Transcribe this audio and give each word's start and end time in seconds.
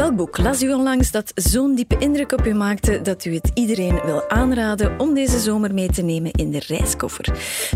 Welk 0.00 0.16
boek 0.16 0.38
las 0.38 0.62
u 0.62 0.72
onlangs 0.72 1.10
dat 1.10 1.32
zo'n 1.34 1.74
diepe 1.74 1.98
indruk 1.98 2.32
op 2.32 2.46
u 2.46 2.54
maakte 2.54 3.00
dat 3.02 3.24
u 3.24 3.34
het 3.34 3.50
iedereen 3.54 4.00
wil 4.04 4.28
aanraden 4.28 5.00
om 5.00 5.14
deze 5.14 5.38
zomer 5.38 5.74
mee 5.74 5.88
te 5.88 6.02
nemen 6.02 6.30
in 6.30 6.50
de 6.50 6.62
reiskoffer? 6.66 7.24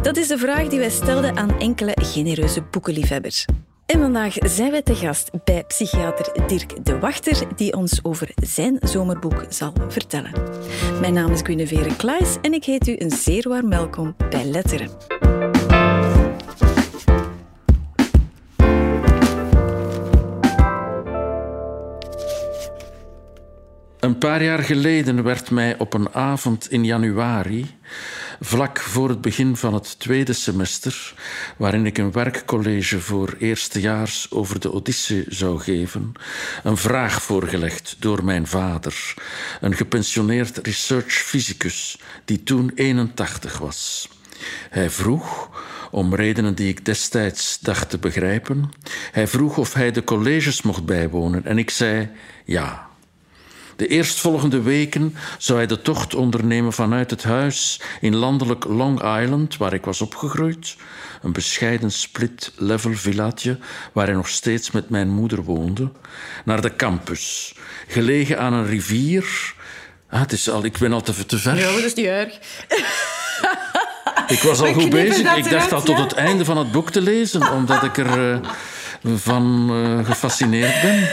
Dat 0.02 0.16
is 0.16 0.29
de 0.29 0.38
vraag 0.38 0.68
die 0.68 0.79
wij 0.79 0.90
stelden 0.90 1.37
aan 1.37 1.58
enkele 1.58 1.96
genereuze 2.02 2.62
boekenliefhebbers. 2.62 3.45
En 3.87 4.00
vandaag 4.00 4.34
zijn 4.38 4.71
wij 4.71 4.82
te 4.82 4.95
gast 4.95 5.30
bij 5.45 5.64
psychiater 5.64 6.46
Dirk 6.46 6.84
de 6.84 6.98
Wachter, 6.98 7.56
die 7.56 7.77
ons 7.77 8.00
over 8.02 8.30
zijn 8.34 8.77
zomerboek 8.80 9.45
zal 9.48 9.72
vertellen. 9.88 10.32
Mijn 11.00 11.14
naam 11.14 11.32
is 11.32 11.41
Guinevere 11.43 11.96
Klaes 11.96 12.36
en 12.43 12.52
ik 12.52 12.64
heet 12.64 12.88
u 12.88 12.95
een 12.98 13.11
zeer 13.11 13.48
warm 13.48 13.68
welkom 13.68 14.16
bij 14.30 14.45
Letteren. 14.45 14.88
Een 24.04 24.18
paar 24.18 24.42
jaar 24.42 24.62
geleden 24.62 25.22
werd 25.22 25.50
mij 25.50 25.78
op 25.78 25.94
een 25.94 26.14
avond 26.14 26.70
in 26.70 26.84
januari, 26.84 27.70
vlak 28.40 28.78
voor 28.78 29.08
het 29.08 29.20
begin 29.20 29.56
van 29.56 29.74
het 29.74 29.98
tweede 29.98 30.32
semester, 30.32 31.14
waarin 31.56 31.86
ik 31.86 31.98
een 31.98 32.12
werkcollege 32.12 33.00
voor 33.00 33.34
eerstejaars 33.38 34.30
over 34.30 34.60
de 34.60 34.72
Odyssee 34.72 35.24
zou 35.28 35.60
geven, 35.60 36.12
een 36.62 36.77
vraag 36.77 37.22
voorgelegd 37.22 37.96
door 37.98 38.24
mijn 38.24 38.46
vader, 38.46 39.14
een 39.60 39.74
gepensioneerd 39.74 40.58
research 40.58 41.12
fysicus 41.12 41.98
die 42.24 42.42
toen 42.42 42.72
81 42.74 43.58
was. 43.58 44.08
Hij 44.70 44.91
vroeg, 44.91 45.50
om 45.91 46.14
redenen 46.14 46.55
die 46.55 46.68
ik 46.68 46.84
destijds 46.84 47.58
dacht 47.60 47.91
te 47.91 47.98
begrijpen, 47.98 48.70
hij 49.12 49.27
vroeg 49.27 49.58
of 49.58 49.74
hij 49.74 49.91
de 49.91 50.05
colleges 50.05 50.62
mocht 50.62 50.84
bijwonen 50.84 51.44
en 51.44 51.58
ik 51.58 51.70
zei 51.70 52.10
ja. 52.44 52.92
De 53.77 53.87
eerstvolgende 53.87 54.62
weken 54.62 55.17
zou 55.39 55.58
hij 55.58 55.67
de 55.67 55.83
tocht 55.83 56.14
ondernemen 56.14 56.72
vanuit 56.72 57.11
het 57.11 57.22
huis 57.22 57.80
in 58.00 58.17
landelijk 58.17 58.64
Long 58.64 59.20
Island, 59.20 59.56
waar 59.56 59.72
ik 59.72 59.84
was 59.84 60.00
opgegroeid. 60.00 60.77
Een 61.22 61.33
bescheiden 61.33 61.91
split-level 61.91 62.95
villaatje 62.95 63.58
waar 63.92 64.06
hij 64.06 64.14
nog 64.14 64.28
steeds 64.28 64.70
met 64.70 64.91
mijn 64.91 65.11
moeder 65.11 65.42
woonde. 65.42 65.91
Naar 66.45 66.61
de 66.61 66.77
campus, 66.77 67.55
gelegen 67.89 68.39
aan 68.39 68.52
een 68.52 68.67
rivier. 68.67 69.55
Ah, 70.11 70.20
het 70.20 70.33
is 70.33 70.50
al, 70.50 70.64
ik 70.64 70.78
ben 70.78 70.92
al 70.92 71.00
te, 71.00 71.27
te 71.27 71.39
ver. 71.39 71.56
Ja, 71.56 71.72
dat 71.72 71.84
is 71.84 71.95
niet 71.95 72.06
erg. 72.06 72.39
Ik 74.27 74.42
was 74.42 74.61
al 74.61 74.67
We 74.67 74.80
goed 74.80 74.91
bezig. 74.91 75.36
Ik 75.36 75.50
dacht 75.50 75.72
al 75.72 75.83
tot 75.83 75.98
het 75.98 76.12
einde 76.12 76.45
van 76.45 76.56
het 76.56 76.72
boek 76.72 76.91
te 76.91 77.00
lezen, 77.00 77.52
omdat 77.52 77.83
ik 77.83 77.97
er 77.97 78.33
eh, 78.33 78.39
van 79.14 79.70
eh, 79.70 80.06
gefascineerd 80.06 80.83
ben. 80.83 81.08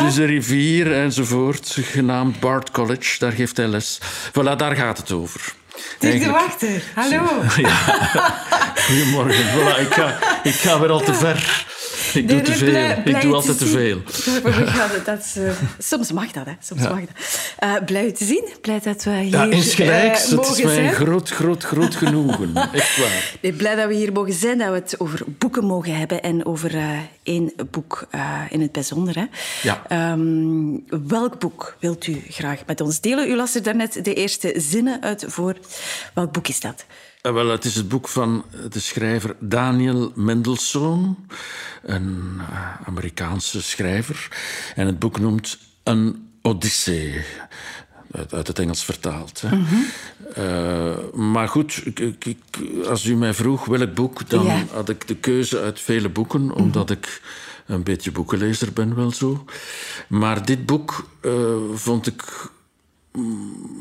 Dus 0.00 0.16
een 0.16 0.26
rivier 0.26 0.92
enzovoort, 0.92 1.76
genaamd 1.80 2.40
Bard 2.40 2.70
College, 2.70 3.18
daar 3.18 3.32
geeft 3.32 3.56
hij 3.56 3.66
les. 3.66 4.00
Voilà, 4.28 4.56
daar 4.56 4.76
gaat 4.76 4.98
het 4.98 5.12
over. 5.12 5.54
Dirk 5.98 6.22
de 6.22 6.30
Wachter, 6.30 6.82
hallo. 6.94 7.22
Goedemorgen. 8.86 9.44
Voilà, 9.44 9.80
ik, 9.80 9.94
ga, 9.94 10.18
ik 10.42 10.54
ga 10.54 10.80
weer 10.80 10.90
al 10.90 11.00
te 11.00 11.14
ver. 11.14 11.66
Ik 12.20 12.28
doe 12.28 12.42
te 12.42 12.52
veel. 12.52 13.14
ik 13.14 13.20
doe 13.20 13.34
altijd 13.34 13.58
te 13.58 13.66
veel. 13.66 14.02
Dat 15.04 15.34
eh, 15.36 15.50
soms 15.78 16.12
mag 16.12 16.32
dat, 16.32 16.46
hè. 16.46 16.52
Soms 16.60 16.80
mag 16.82 17.00
dat. 17.00 17.08
Eh, 17.58 17.74
blij 17.86 18.06
u 18.06 18.12
te 18.12 18.24
zien. 18.24 18.48
Blij 18.60 18.80
dat 18.80 19.04
we 19.04 19.10
hier 19.10 19.30
Ja, 19.30 19.44
insgelijks. 19.44 20.30
eh, 20.30 20.38
het 20.38 20.48
is 20.58 20.62
mij 20.64 20.86
een 20.86 20.92
groot, 20.92 21.28
groot, 21.30 21.62
groot 21.64 21.94
genoegen. 22.04 22.56
Echt 22.56 22.98
waar. 22.98 23.36
Nee, 23.40 23.52
blij 23.52 23.74
dat 23.74 23.88
we 23.88 23.94
hier 23.94 24.12
mogen 24.12 24.32
zijn, 24.32 24.58
dat 24.58 24.68
we 24.68 24.74
het 24.74 25.00
over 25.00 25.20
boeken 25.26 25.64
mogen 25.64 25.96
hebben 25.96 26.22
en 26.22 26.46
over 26.46 26.74
één 27.22 27.52
boek 27.70 28.06
in 28.50 28.60
het 28.60 28.72
bijzonder. 28.72 29.14
Hè. 29.16 29.24
Ja. 29.62 29.82
Ehm, 29.88 31.06
welk 31.08 31.38
boek 31.38 31.76
wilt 31.80 32.06
u 32.06 32.22
graag 32.28 32.58
met 32.66 32.80
ons 32.80 33.00
delen? 33.00 33.30
U 33.30 33.36
las 33.36 33.54
er 33.54 33.62
daarnet 33.62 34.04
de 34.04 34.14
eerste 34.14 34.52
zinnen 34.56 35.02
uit 35.02 35.24
voor. 35.28 35.54
Welk 36.14 36.32
boek 36.32 36.48
is 36.48 36.60
dat? 36.60 36.84
Eh, 37.24 37.32
Wel, 37.32 37.48
het 37.48 37.64
is 37.64 37.74
het 37.74 37.88
boek 37.88 38.08
van 38.08 38.44
de 38.70 38.80
schrijver 38.80 39.36
Daniel 39.40 40.12
Mendelssohn, 40.14 41.26
een 41.82 42.36
eh, 42.38 42.86
Amerikaanse 42.86 43.62
schrijver. 43.62 44.28
En 44.74 44.86
het 44.86 44.98
boek 44.98 45.20
noemt 45.20 45.58
Een 45.82 46.28
Odyssee. 46.42 47.24
Uit, 48.30 48.46
het 48.46 48.58
Engels 48.58 48.84
vertaald. 48.84 49.42
Hè. 49.46 49.58
Eh, 50.34 51.12
maar 51.12 51.48
goed, 51.48 51.82
als 52.88 53.04
u 53.04 53.16
mij 53.16 53.34
vroeg 53.34 53.64
welk 53.64 53.94
boek, 53.94 54.28
dan 54.28 54.46
had 54.72 54.88
ik 54.88 55.08
de 55.08 55.16
keuze 55.16 55.60
uit 55.60 55.80
vele 55.80 56.08
boeken, 56.08 56.50
omdat 56.50 56.90
ik 56.90 57.20
een 57.66 57.82
beetje 57.82 58.12
boekenlezer 58.12 58.72
ben, 58.72 58.94
wel 58.94 59.12
zo. 59.12 59.44
Maar 60.08 60.44
dit 60.44 60.66
boek 60.66 61.08
eh, 61.20 61.32
vond 61.74 62.06
ik 62.06 62.50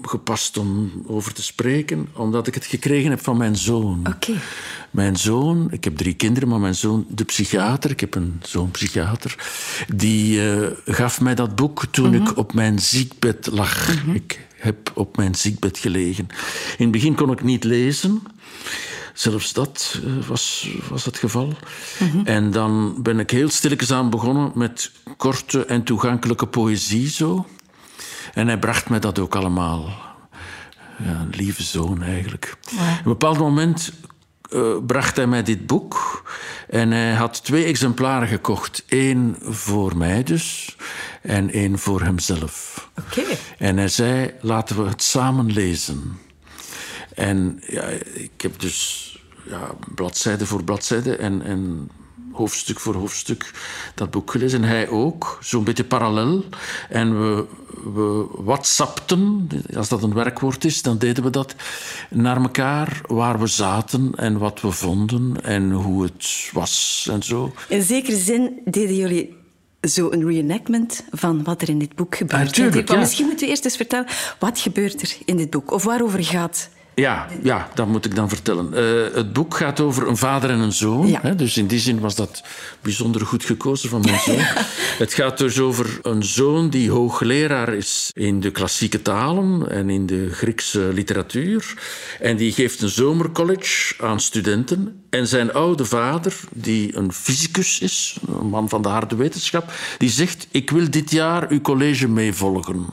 gepast 0.01 0.57
om 0.57 0.91
over 1.07 1.33
te 1.33 1.43
spreken, 1.43 2.07
omdat 2.13 2.47
ik 2.47 2.53
het 2.53 2.65
gekregen 2.65 3.09
heb 3.09 3.23
van 3.23 3.37
mijn 3.37 3.55
zoon. 3.55 4.07
Oké. 4.07 4.33
Mijn 4.91 5.17
zoon, 5.17 5.67
ik 5.71 5.83
heb 5.83 5.97
drie 5.97 6.13
kinderen, 6.13 6.49
maar 6.49 6.59
mijn 6.59 6.75
zoon, 6.75 7.05
de 7.09 7.23
psychiater, 7.23 7.91
ik 7.91 7.99
heb 7.99 8.15
een 8.15 8.41
zoon 8.41 8.71
psychiater, 8.71 9.35
die 9.95 10.51
eh, 10.51 10.67
gaf 10.85 11.21
mij 11.21 11.35
dat 11.35 11.55
boek 11.55 11.85
toen 11.91 12.13
ik 12.13 12.37
op 12.37 12.53
mijn 12.53 12.79
ziekbed 12.79 13.49
lag. 13.51 14.05
Ik 14.13 14.47
heb 14.55 14.91
op 14.93 15.17
mijn 15.17 15.35
ziekbed 15.35 15.77
gelegen. 15.77 16.27
In 16.77 16.83
het 16.83 16.91
begin 16.91 17.15
kon 17.15 17.31
ik 17.31 17.43
niet 17.43 17.63
lezen. 17.63 18.21
Zelfs 19.13 19.53
dat 19.53 19.99
eh, 20.03 20.27
was, 20.27 20.69
was 20.89 21.05
het 21.05 21.17
geval. 21.17 21.53
En 22.23 22.51
dan 22.51 22.95
ben 23.01 23.19
ik 23.19 23.29
heel 23.29 23.49
stilletjes 23.49 23.91
aan 23.91 24.09
begonnen 24.09 24.51
met 24.55 24.91
korte 25.17 25.65
en 25.65 25.83
toegankelijke 25.83 26.47
poëzie 26.47 27.09
zo. 27.09 27.45
En 28.33 28.47
hij 28.47 28.59
bracht 28.59 28.89
mij 28.89 28.99
dat 28.99 29.19
ook 29.19 29.35
allemaal. 29.35 29.85
Ja, 30.97 31.19
een 31.19 31.33
lieve 31.35 31.63
zoon 31.63 32.01
eigenlijk. 32.03 32.57
Op 32.65 32.79
een 32.79 33.03
bepaald 33.03 33.37
moment 33.37 33.91
eh, 34.53 34.75
bracht 34.85 35.15
hij 35.15 35.27
mij 35.27 35.43
dit 35.43 35.67
boek. 35.67 36.23
En 36.69 36.91
hij 36.91 37.13
had 37.13 37.43
twee 37.43 37.65
exemplaren 37.65 38.27
gekocht. 38.27 38.83
Eén 38.87 39.35
voor 39.41 39.97
mij 39.97 40.23
dus 40.23 40.75
en 41.21 41.51
één 41.51 41.79
voor 41.79 42.01
hemzelf. 42.01 42.89
Oké. 42.99 43.23
En 43.57 43.77
hij 43.77 43.87
zei, 43.87 44.33
laten 44.41 44.83
we 44.83 44.89
het 44.89 45.03
samen 45.03 45.51
lezen. 45.51 46.19
En 47.15 47.63
ja, 47.67 47.83
ik 48.13 48.41
heb 48.41 48.59
dus 48.59 49.07
ja, 49.43 49.69
bladzijde 49.95 50.45
voor 50.45 50.63
bladzijde 50.63 51.15
en, 51.15 51.41
en 51.41 51.89
hoofdstuk 52.33 52.79
voor 52.79 52.95
hoofdstuk 52.95 53.51
dat 53.95 54.11
boek 54.11 54.31
gelezen. 54.31 54.63
En 54.63 54.69
hij 54.69 54.87
ook, 54.87 55.37
zo'n 55.41 55.63
beetje 55.63 55.83
parallel. 55.83 56.43
En 56.89 57.19
we, 57.19 57.45
we 57.93 58.25
whatsappten, 58.31 59.49
als 59.75 59.89
dat 59.89 60.03
een 60.03 60.13
werkwoord 60.13 60.65
is, 60.65 60.81
dan 60.81 60.97
deden 60.97 61.23
we 61.23 61.29
dat 61.29 61.55
naar 62.09 62.41
elkaar, 62.41 63.01
waar 63.07 63.39
we 63.39 63.47
zaten 63.47 64.11
en 64.15 64.37
wat 64.37 64.61
we 64.61 64.71
vonden 64.71 65.43
en 65.43 65.71
hoe 65.71 66.03
het 66.03 66.49
was 66.53 67.07
en 67.11 67.23
zo. 67.23 67.53
In 67.67 67.83
zekere 67.83 68.17
zin 68.17 68.61
deden 68.65 68.95
jullie 68.95 69.41
zo 69.81 70.11
een 70.11 70.25
reenactment 70.25 71.03
van 71.11 71.43
wat 71.43 71.61
er 71.61 71.69
in 71.69 71.79
dit 71.79 71.95
boek 71.95 72.15
gebeurt. 72.15 72.47
Ah, 72.47 72.47
tuurlijk, 72.47 72.89
ja. 72.89 72.97
Misschien 72.97 73.25
moet 73.25 73.41
u 73.41 73.47
eerst 73.47 73.65
eens 73.65 73.75
vertellen, 73.75 74.07
wat 74.39 74.59
gebeurt 74.59 75.01
er 75.01 75.15
in 75.25 75.37
dit 75.37 75.49
boek? 75.49 75.71
Of 75.71 75.83
waarover 75.83 76.23
gaat 76.23 76.69
Ja, 76.95 77.27
ja, 77.43 77.69
dat 77.73 77.87
moet 77.87 78.05
ik 78.05 78.15
dan 78.15 78.29
vertellen. 78.29 78.73
Eh, 78.73 79.15
het 79.15 79.33
boek 79.33 79.57
gaat 79.57 79.79
over 79.79 80.07
een 80.07 80.17
vader 80.17 80.49
en 80.49 80.59
een 80.59 80.73
zoon. 80.73 81.07
Ja. 81.07 81.19
Hè, 81.21 81.35
dus 81.35 81.57
in 81.57 81.67
die 81.67 81.79
zin 81.79 81.99
was 81.99 82.15
dat 82.15 82.43
bijzonder 82.81 83.25
goed 83.25 83.45
gekozen 83.45 83.89
van 83.89 84.01
mijn 84.01 84.19
zoon. 84.19 84.37
het 85.03 85.13
gaat 85.13 85.37
dus 85.37 85.59
over 85.59 85.99
een 86.01 86.23
zoon 86.23 86.69
die 86.69 86.91
hoogleraar 86.91 87.73
is 87.73 88.11
in 88.13 88.39
de 88.39 88.51
klassieke 88.51 89.01
talen 89.01 89.69
en 89.69 89.89
in 89.89 90.05
de 90.05 90.29
Griekse 90.31 90.89
literatuur. 90.93 91.73
En 92.19 92.37
die 92.37 92.51
geeft 92.51 92.81
een 92.81 92.89
zomercollege 92.89 93.93
aan 94.03 94.19
studenten. 94.19 95.03
En 95.09 95.27
zijn 95.27 95.53
oude 95.53 95.85
vader, 95.85 96.39
die 96.51 96.95
een 96.97 97.13
fysicus 97.13 97.79
is, 97.79 98.17
een 98.27 98.47
man 98.47 98.69
van 98.69 98.81
de 98.81 98.89
harde 98.89 99.15
wetenschap, 99.15 99.71
die 99.97 100.09
zegt: 100.09 100.47
Ik 100.51 100.69
wil 100.69 100.89
dit 100.89 101.11
jaar 101.11 101.49
uw 101.49 101.61
college 101.61 102.07
meevolgen. 102.07 102.85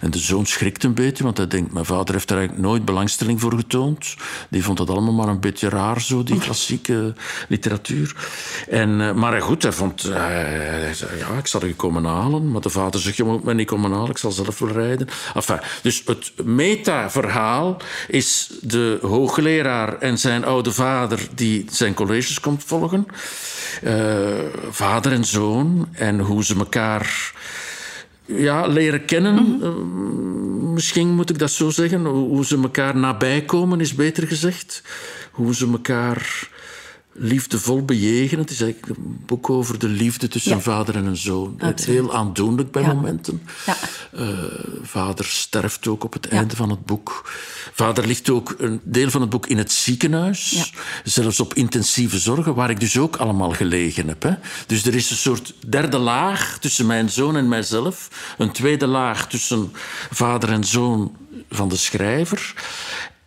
En 0.00 0.10
de 0.10 0.18
zoon 0.18 0.46
schrikt 0.46 0.84
een 0.84 0.94
beetje, 0.94 1.24
want 1.24 1.36
hij 1.36 1.46
denkt... 1.46 1.72
mijn 1.72 1.84
vader 1.84 2.14
heeft 2.14 2.30
er 2.30 2.36
eigenlijk 2.36 2.66
nooit 2.66 2.84
belangstelling 2.84 3.40
voor 3.40 3.52
getoond. 3.52 4.14
Die 4.50 4.64
vond 4.64 4.78
dat 4.78 4.90
allemaal 4.90 5.12
maar 5.12 5.28
een 5.28 5.40
beetje 5.40 5.68
raar, 5.68 6.00
zo, 6.00 6.22
die 6.22 6.38
klassieke 6.38 7.14
literatuur. 7.48 8.16
En, 8.68 9.00
eh, 9.00 9.12
maar 9.12 9.42
goed, 9.42 9.62
hij 9.62 9.72
vond... 9.72 10.04
eh, 10.04 10.12
zei, 10.92 11.18
ja, 11.18 11.38
ik 11.38 11.46
zal 11.46 11.62
u 11.62 11.74
komen 11.74 12.04
halen. 12.04 12.50
Maar 12.50 12.60
de 12.60 12.70
vader 12.70 13.00
zegt, 13.00 13.16
je 13.16 13.24
moet 13.24 13.44
mij 13.44 13.54
niet 13.54 13.66
komen 13.66 13.92
halen, 13.92 14.10
ik 14.10 14.18
zal 14.18 14.32
zelf 14.32 14.58
wel 14.58 14.72
rijden. 14.72 15.08
Enfin, 15.34 15.60
dus 15.82 16.02
het 16.04 16.32
meta-verhaal 16.44 17.76
is 18.08 18.50
de 18.60 18.98
hoogleraar 19.02 19.98
en 19.98 20.18
zijn 20.18 20.44
oude 20.44 20.72
vader... 20.72 21.28
die 21.34 21.64
zijn 21.70 21.94
colleges 21.94 22.40
komt 22.40 22.64
volgen. 22.64 23.06
Eh, 23.82 23.94
vader 24.70 25.12
en 25.12 25.24
zoon. 25.24 25.88
En 25.92 26.20
hoe 26.20 26.44
ze 26.44 26.54
elkaar 26.56 27.32
ja, 28.24 28.66
leren 28.66 29.04
kennen. 29.04 29.58
Eh, 29.62 29.74
misschien 30.72 31.08
moet 31.08 31.30
ik 31.30 31.38
dat 31.38 31.50
zo 31.50 31.70
zeggen. 31.70 32.04
Hoe 32.04 32.44
ze 32.44 32.60
elkaar 32.62 32.96
nabij 32.96 33.42
komen, 33.42 33.80
is 33.80 33.94
beter 33.94 34.26
gezegd. 34.26 34.82
Hoe 35.32 35.54
ze 35.54 35.70
elkaar 35.70 36.48
liefdevol 37.14 37.84
bejegenen. 37.84 38.44
Het 38.44 38.50
is 38.50 38.60
eigenlijk 38.60 38.98
een 38.98 39.22
boek 39.26 39.50
over 39.50 39.78
de 39.78 39.88
liefde 39.88 40.28
tussen 40.28 40.52
een 40.52 40.62
vader 40.62 40.96
en 40.96 41.04
een 41.04 41.16
zoon. 41.16 41.54
Absoluut. 41.58 42.00
Heel 42.00 42.14
aandoenlijk 42.14 42.70
bij 42.70 42.82
momenten. 42.82 43.42
Ja. 43.66 43.76
Eh, 44.12 44.28
vader 44.82 45.24
sterft 45.24 45.86
ook 45.86 46.04
op 46.04 46.12
het 46.12 46.28
einde 46.28 46.56
van 46.56 46.70
het 46.70 46.84
boek. 46.84 47.32
Vader 47.72 48.06
ligt 48.06 48.30
ook 48.30 48.54
een 48.58 48.80
deel 48.82 49.10
van 49.10 49.20
het 49.20 49.30
boek 49.30 49.46
in 49.46 49.58
het 49.58 49.72
ziekenhuis. 49.72 50.72
Zelfs 51.04 51.40
op 51.40 51.54
intensieve 51.54 52.18
zorgen, 52.18 52.54
waar 52.54 52.70
ik 52.70 52.80
dus 52.80 52.98
ook 52.98 53.16
allemaal 53.16 53.50
gelegen 53.50 54.08
heb. 54.08 54.22
Hè. 54.22 54.34
Dus 54.66 54.86
er 54.86 54.94
is 54.94 55.10
een 55.10 55.16
soort 55.16 55.54
derde 55.66 55.98
laag 55.98 56.58
tussen 56.58 56.86
mijn 56.86 57.10
zoon 57.10 57.36
en 57.36 57.48
mijzelf. 57.48 58.08
Een 58.38 58.52
tweede 58.52 58.86
laag 58.86 59.28
tussen 59.28 59.72
vader 60.10 60.48
en 60.50 60.64
zoon 60.64 61.16
van 61.50 61.68
de 61.68 61.76
schrijver. 61.76 62.54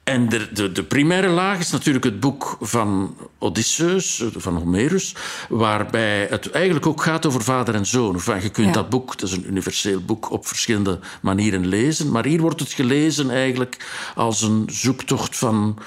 En 0.08 0.30
de, 0.30 0.48
de, 0.54 0.72
de 0.72 0.84
primaire 0.84 1.28
laag 1.28 1.60
is 1.60 1.72
natuurlijk 1.72 2.06
het 2.06 2.20
boek 2.20 2.58
van 2.62 3.16
Odysseus, 3.38 4.24
van 4.36 4.56
Homerus, 4.56 5.16
waarbij 5.50 6.28
het 6.30 6.52
eigenlijk 6.52 6.86
ook 6.86 7.02
gaat 7.04 7.26
over 7.26 7.42
vader 7.44 7.76
en 7.76 7.86
zoon. 7.86 8.14
Enfin, 8.14 8.42
je 8.42 8.50
kunt 8.50 8.68
Ja. 8.68 8.74
dat 8.74 8.90
boek, 8.90 9.18
dat 9.20 9.30
is 9.30 9.36
een 9.36 9.48
universeel 9.48 10.00
boek, 10.02 10.32
op 10.32 10.48
verschillende 10.48 11.00
manieren 11.22 11.68
lezen. 11.68 12.12
Maar 12.12 12.26
hier 12.26 12.42
wordt 12.42 12.60
het 12.60 12.72
gelezen 12.72 13.30
eigenlijk 13.30 13.86
als 14.16 14.42
een 14.42 14.64
zoektocht 14.72 15.38
van, 15.38 15.78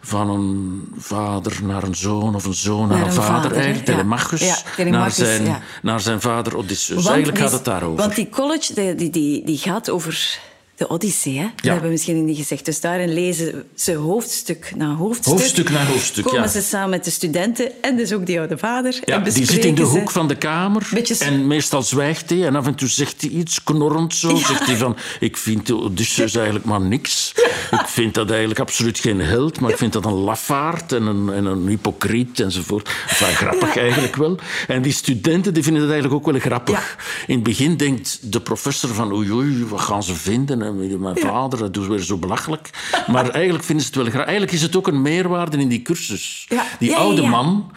van 0.00 0.30
een 0.30 0.88
vader 0.98 1.58
naar 1.62 1.82
een 1.82 1.96
zoon 1.96 2.34
of 2.34 2.44
een 2.44 2.54
zoon 2.54 2.88
naar, 2.88 2.98
Naar 2.98 3.06
een 3.06 3.12
vader, 3.12 3.52
eigenlijk, 3.52 3.86
Ja. 3.86 3.92
Telemachus, 3.94 4.40
Ja, 4.40 4.56
Telemachus, 4.76 5.18
naar, 5.18 5.26
zijn, 5.26 5.44
ja. 5.44 5.60
naar 5.82 6.00
zijn 6.00 6.20
vader 6.20 6.56
Odysseus. 6.56 6.96
Want 6.96 7.08
eigenlijk 7.08 7.38
gaat 7.38 7.52
het 7.52 7.64
daarover. 7.64 7.96
Want 7.96 8.14
die 8.14 8.28
college 8.28 8.94
die, 8.96 9.10
die, 9.10 9.44
die 9.44 9.58
gaat 9.58 9.90
over 9.90 10.38
de 10.76 10.88
Odyssee. 10.88 11.38
Hè? 11.38 11.46
Dat 11.54 11.64
hebben 11.64 11.82
we 11.82 11.88
misschien 11.90 12.24
niet 12.24 12.36
gezegd. 12.36 12.64
Dus 12.64 12.80
daarin 12.80 13.12
lezen 13.12 13.64
ze 13.74 13.94
hoofdstuk 13.94 14.72
na 14.76 14.94
hoofdstuk. 14.94 15.32
Hoofdstuk 15.32 15.70
na 15.70 15.84
hoofdstuk, 15.84 16.24
Komen 16.24 16.42
ja. 16.42 16.48
ze 16.48 16.62
samen 16.62 16.90
met 16.90 17.04
de 17.04 17.10
studenten 17.10 17.82
en 17.82 17.96
dus 17.96 18.12
ook 18.12 18.26
die 18.26 18.38
oude 18.38 18.58
vader. 18.58 19.00
Ja, 19.04 19.16
en 19.16 19.32
die 19.32 19.46
zit 19.46 19.64
in 19.64 19.74
de 19.74 19.82
hoek 19.82 20.10
van 20.10 20.28
de 20.28 20.36
kamer 20.36 20.88
Beetje- 20.92 21.24
en 21.24 21.46
meestal 21.46 21.82
zwijgt 21.82 22.30
hij 22.30 22.46
en 22.46 22.56
af 22.56 22.66
en 22.66 22.74
toe 22.74 22.88
zegt 22.88 23.20
hij 23.20 23.30
iets 23.30 23.62
knorrend 23.64 24.14
zo. 24.14 24.36
Zegt 24.36 24.66
hij 24.66 24.76
van, 24.76 24.96
ik 25.20 25.36
vind 25.36 25.70
Odysseus 25.70 26.34
eigenlijk 26.44 26.64
maar 26.64 26.80
niks. 26.80 27.34
Ik 27.70 27.86
vind 27.86 28.14
dat 28.14 28.30
eigenlijk 28.30 28.60
absoluut 28.60 28.98
geen 28.98 29.20
held, 29.20 29.60
maar 29.60 29.70
ik 29.70 29.76
vind 29.76 29.92
dat 29.92 30.04
een 30.04 30.12
lafaard 30.12 30.92
en 30.92 31.02
een, 31.06 31.32
en 31.32 31.44
een 31.44 31.66
hypocriet 31.68 32.40
enzovoort. 32.40 32.88
Enfin, 33.08 33.34
grappig 33.34 33.76
eigenlijk 33.76 34.16
wel. 34.16 34.38
En 34.68 34.82
die 34.82 34.92
studenten 34.92 35.54
die 35.54 35.62
vinden 35.62 35.82
het 35.82 35.90
eigenlijk 35.90 36.20
ook 36.20 36.32
wel 36.32 36.40
grappig. 36.40 36.96
In 37.26 37.34
het 37.34 37.42
begin 37.44 37.76
denkt 37.76 38.32
de 38.32 38.40
professor 38.40 38.94
van, 38.94 39.12
oei 39.12 39.32
oei, 39.32 39.64
wat 39.64 39.80
gaan 39.80 40.02
ze 40.02 40.14
vinden? 40.14 40.62
Mijn 40.74 41.16
vader, 41.18 41.58
dat 41.58 41.74
doet 41.74 41.86
weer 41.86 41.98
zo 41.98 42.16
belachelijk. 42.16 42.70
Maar 43.06 43.28
eigenlijk 43.30 43.64
vinden 43.64 43.84
ze 43.84 43.90
het 43.90 43.96
wel 44.00 44.06
grappig. 44.10 44.28
Eigenlijk 44.28 44.56
is 44.56 44.62
het 44.62 44.76
ook 44.76 44.86
een 44.86 45.02
meerwaarde 45.02 45.56
in 45.58 45.68
die 45.68 45.82
cursus. 45.82 46.46
Ja. 46.48 46.64
Die 46.78 46.90
Ja, 46.90 46.96
oude 46.96 47.22
ja. 47.22 47.28
man, 47.28 47.70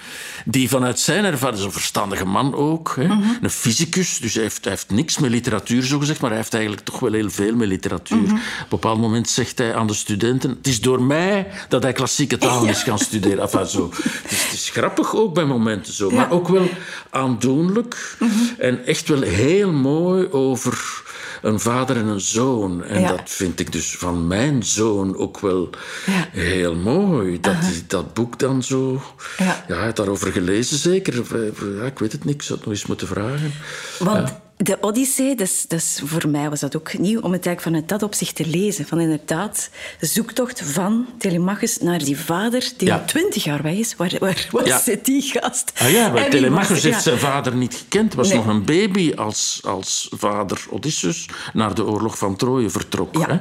die 0.45 0.69
vanuit 0.69 1.00
zijn 1.00 1.25
ervaring, 1.25 1.57
is 1.59 1.63
een 1.65 1.71
verstandige 1.71 2.25
man 2.25 2.56
ook, 2.56 2.94
hè? 2.95 3.07
Mhm. 3.07 3.21
een 3.41 3.50
fysicus, 3.50 4.18
dus 4.19 4.33
hij 4.33 4.44
heeft, 4.44 4.63
hij 4.63 4.74
heeft 4.74 4.89
niks 4.91 5.18
met 5.18 5.31
literatuur 5.31 5.83
zo 5.83 6.00
gezegd, 6.00 6.19
maar 6.21 6.30
hij 6.30 6.39
heeft 6.39 6.53
eigenlijk 6.53 6.86
toch 6.86 7.00
wel 7.00 7.12
heel 7.13 7.30
veel 7.30 7.56
met 7.56 7.68
literatuur. 7.68 8.18
Mhm. 8.18 8.33
Op 8.33 8.39
een 8.39 8.65
bepaald 8.69 9.00
moment 9.00 9.30
zegt 9.30 9.57
hij 9.57 9.75
aan 9.75 9.88
de 9.88 9.94
studenten: 9.94 10.50
Het 10.50 10.68
is 10.68 10.81
door 10.81 11.01
mij 11.01 11.47
dat 11.69 11.83
hij 11.83 11.91
klassieke 11.94 12.38
taal 12.38 12.65
is 12.65 12.83
gaan 12.83 13.00
studeren. 13.00 13.41
Enfin, 13.41 13.65
zo. 13.65 13.89
Het, 14.03 14.31
is, 14.31 14.44
het 14.44 14.53
is 14.53 14.69
grappig 14.69 15.15
ook 15.15 15.33
bij 15.33 15.45
momenten 15.45 15.94
zo, 15.94 16.12
maar 16.12 16.31
ook 16.31 16.47
wel 16.47 16.69
aandoenlijk 17.09 18.18
Mhm. 18.19 18.31
en 18.57 18.86
echt 18.86 19.07
wel 19.07 19.21
heel 19.21 19.71
mooi 19.71 20.31
over 20.31 21.03
een 21.41 21.59
vader 21.59 21.97
en 21.97 22.06
een 22.07 22.21
zoon. 22.21 22.83
En 22.83 23.01
Ja. 23.01 23.09
dat 23.09 23.21
vind 23.25 23.59
ik 23.59 23.71
dus 23.71 23.95
van 23.97 24.27
mijn 24.27 24.63
zoon 24.63 25.18
ook 25.18 25.39
wel 25.39 25.69
Ja. 26.06 26.27
heel 26.31 26.75
mooi. 26.75 27.39
Dat 27.39 27.56
hij 27.59 27.83
dat 27.88 28.13
boek 28.13 28.39
dan 28.39 28.63
zo... 28.63 29.01
Ja. 29.38 29.63
Ja, 29.68 29.75
hij 29.75 29.83
heeft 29.83 29.95
daarover 29.95 30.31
gelezen 30.31 30.77
zeker. 30.77 31.13
Eh, 31.13 31.77
Ja, 31.80 31.86
ik 31.86 32.00
weet 32.00 32.12
het 32.12 32.25
niet, 32.25 32.33
ik 32.36 32.41
zou 32.41 32.57
het 32.59 32.68
nog 32.68 32.77
eens 32.77 32.86
moeten 32.86 33.07
vragen. 33.07 33.51
Want 34.00 34.33
de 34.64 34.78
Odyssee, 34.82 35.36
dat 35.36 35.50
is, 35.70 36.02
voor 36.04 36.30
mij 36.30 36.50
was 36.50 36.60
dat 36.60 36.76
ook 36.76 36.98
nieuw 36.98 37.20
om 37.22 37.32
het 37.32 37.46
eigenlijk 37.46 37.62
vanuit 37.62 37.88
dat 37.90 38.04
opzicht 38.04 38.36
te 38.36 38.46
lezen. 38.48 38.86
Van 38.88 39.00
inderdaad, 39.00 39.70
de 40.00 40.06
zoektocht 40.06 40.62
van 40.66 41.06
Telemachus 41.18 41.78
naar 41.78 42.00
die 42.04 42.18
vader 42.20 42.72
die 42.78 42.88
Ja. 42.88 42.96
al 42.98 43.06
twintig 43.06 43.44
jaar 43.44 43.62
weg 43.62 43.74
is. 43.74 43.96
Waar, 43.96 44.12
waar, 44.20 44.48
waar 44.52 44.66
Ja. 44.68 44.80
zit 44.80 45.06
die 45.06 45.22
gast? 45.22 45.72
Ah 45.78 45.92
ja, 45.92 46.10
maar 46.10 46.30
Telemachus 46.30 46.70
was- 46.70 46.84
heeft 46.84 46.96
ja. 46.96 47.02
zijn 47.02 47.20
vader 47.20 47.56
niet 47.56 47.74
gekend. 47.76 48.14
was 48.14 48.28
Nee. 48.28 48.38
nog 48.38 48.48
een 48.48 48.66
baby 48.66 49.14
als, 49.16 49.60
als 49.64 50.08
vader 50.12 50.66
Odysseus 50.70 51.26
naar 51.54 51.74
de 51.76 51.86
oorlog 51.86 52.18
van 52.18 52.36
Troje 52.36 52.70
vertrok. 52.70 53.28
Hè? 53.28 53.38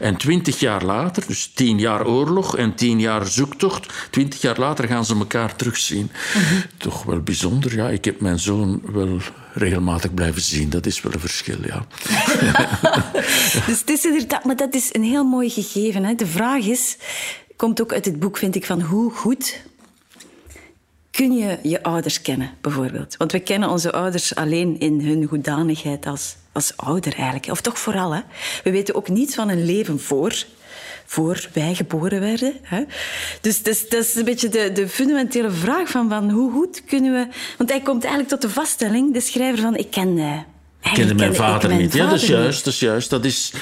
En 0.00 0.16
twintig 0.16 0.60
jaar 0.60 0.84
later, 0.84 1.26
dus 1.26 1.50
tien 1.54 1.78
jaar 1.78 2.06
oorlog 2.06 2.56
en 2.56 2.74
tien 2.74 3.00
jaar 3.00 3.26
zoektocht, 3.26 3.92
twintig 4.10 4.40
jaar 4.40 4.58
later 4.58 4.86
gaan 4.88 5.04
ze 5.04 5.14
elkaar 5.16 5.56
terugzien. 5.56 6.10
Mhm. 6.34 6.60
Toch 6.76 7.02
wel 7.02 7.20
bijzonder. 7.20 7.74
Ja, 7.76 7.88
ik 7.88 8.04
heb 8.04 8.20
mijn 8.20 8.38
zoon 8.38 8.82
wel 8.92 9.18
regelmatig 9.52 10.14
blijven 10.14 10.42
zien. 10.42 10.70
Dat 10.70 10.86
is 10.86 11.02
wel 11.02 11.12
een 11.12 11.20
verschil, 11.20 11.58
ja. 11.64 11.86
Dus 13.66 13.80
het 13.80 13.90
is 13.90 14.04
inderdaad, 14.04 14.44
maar 14.44 14.56
dat 14.56 14.74
is 14.74 14.94
een 14.94 15.02
heel 15.02 15.24
mooi 15.24 15.50
gegeven. 15.50 16.04
Hè. 16.04 16.14
De 16.14 16.26
vraag 16.26 16.64
is, 16.64 16.96
komt 17.56 17.80
ook 17.80 17.92
uit 17.92 18.04
het 18.04 18.18
boek, 18.18 18.36
vind 18.36 18.54
ik, 18.54 18.66
van 18.66 18.80
hoe 18.80 19.10
goed 19.10 19.60
kun 21.10 21.32
je 21.32 21.58
je 21.62 21.82
ouders 21.82 22.22
kennen, 22.22 22.50
bijvoorbeeld. 22.60 23.16
Want 23.16 23.32
we 23.32 23.40
kennen 23.40 23.68
onze 23.68 23.92
ouders 23.92 24.34
alleen 24.34 24.78
in 24.78 25.00
hun 25.00 25.26
goeddanigheid 25.26 26.06
als, 26.06 26.36
als 26.52 26.76
ouder 26.76 27.12
eigenlijk. 27.14 27.46
Of 27.46 27.60
toch 27.60 27.78
vooral, 27.78 28.14
hè. 28.14 28.20
We 28.64 28.70
weten 28.70 28.94
ook 28.94 29.08
niets 29.08 29.34
van 29.34 29.48
hun 29.48 29.64
leven 29.64 30.00
voor 30.00 30.44
voor 31.12 31.48
wij 31.52 31.74
geboren 31.74 32.20
werden. 32.20 32.52
Hè? 32.62 32.82
Dus 33.40 33.62
dat 33.62 33.74
is, 33.74 33.88
dat 33.88 34.00
is 34.04 34.14
een 34.14 34.24
beetje 34.24 34.48
de, 34.48 34.70
de 34.74 34.88
fundamentele 34.88 35.50
vraag 35.50 35.88
van, 35.88 36.08
van 36.08 36.30
hoe 36.30 36.52
goed 36.52 36.82
kunnen 36.86 37.12
we... 37.12 37.26
Want 37.58 37.70
hij 37.70 37.80
komt 37.80 38.04
eigenlijk 38.04 38.28
tot 38.32 38.42
de 38.42 38.50
vaststelling, 38.60 39.12
de 39.12 39.20
schrijver 39.20 39.62
van 39.62 39.76
ik 39.76 39.90
ken... 39.90 40.18
eh, 40.18 40.38
Ik 40.82 40.90
kende 40.94 41.14
mijn 41.14 41.34
vader 41.34 41.74
niet. 41.74 41.92
Ja, 41.92 42.04
dat 42.10 42.22
is 42.22 42.26
juist. 42.26 42.64
Dat 42.64 42.72
is 42.72 42.80
juist. 42.80 43.10
Dat 43.10 43.24
is 43.24 43.52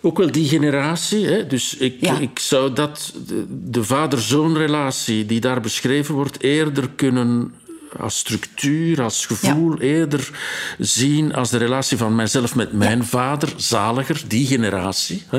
ook 0.00 0.18
wel 0.18 0.30
die 0.32 0.48
generatie. 0.48 1.26
Hè? 1.26 1.46
Dus 1.46 1.76
ik, 1.76 1.96
Ja. 2.00 2.18
ik 2.18 2.38
zou 2.38 2.72
dat, 2.72 3.12
de, 3.26 3.44
de 3.48 3.84
vader-zoon-relatie 3.84 5.26
die 5.26 5.40
daar 5.40 5.60
beschreven 5.60 6.14
wordt, 6.14 6.42
eerder 6.42 6.90
kunnen 6.96 7.54
als 7.98 8.18
structuur, 8.18 9.02
als 9.02 9.26
gevoel, 9.26 9.80
eerder 9.80 10.30
zien 10.78 11.34
als 11.34 11.50
de 11.50 11.58
relatie 11.58 11.96
van 11.96 12.14
mijzelf 12.14 12.54
met 12.54 12.72
mijn 12.72 13.04
vader, 13.04 13.52
zaliger, 13.56 14.22
die 14.26 14.46
generatie. 14.46 15.22
Hè? 15.28 15.38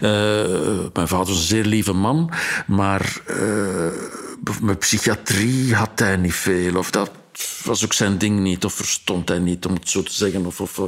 Eh, 0.00 0.78
mijn 0.92 1.08
vader 1.08 1.26
was 1.26 1.36
een 1.36 1.42
zeer 1.42 1.64
lieve 1.64 1.92
man, 1.92 2.30
maar 2.66 3.20
eh, 3.26 4.56
met 4.62 4.78
psychiatrie 4.78 5.74
had 5.74 5.90
hij 5.98 6.16
niet 6.16 6.34
veel. 6.34 6.76
Of 6.76 6.90
dat 6.90 7.10
was 7.64 7.84
ook 7.84 7.92
zijn 7.92 8.18
ding 8.18 8.40
niet, 8.40 8.64
of 8.64 8.72
verstond 8.72 9.28
hij 9.28 9.38
niet, 9.38 9.66
om 9.66 9.74
het 9.74 9.88
zo 9.88 10.02
te 10.02 10.12
zeggen. 10.14 10.46
Of, 10.46 10.60
of, 10.60 10.80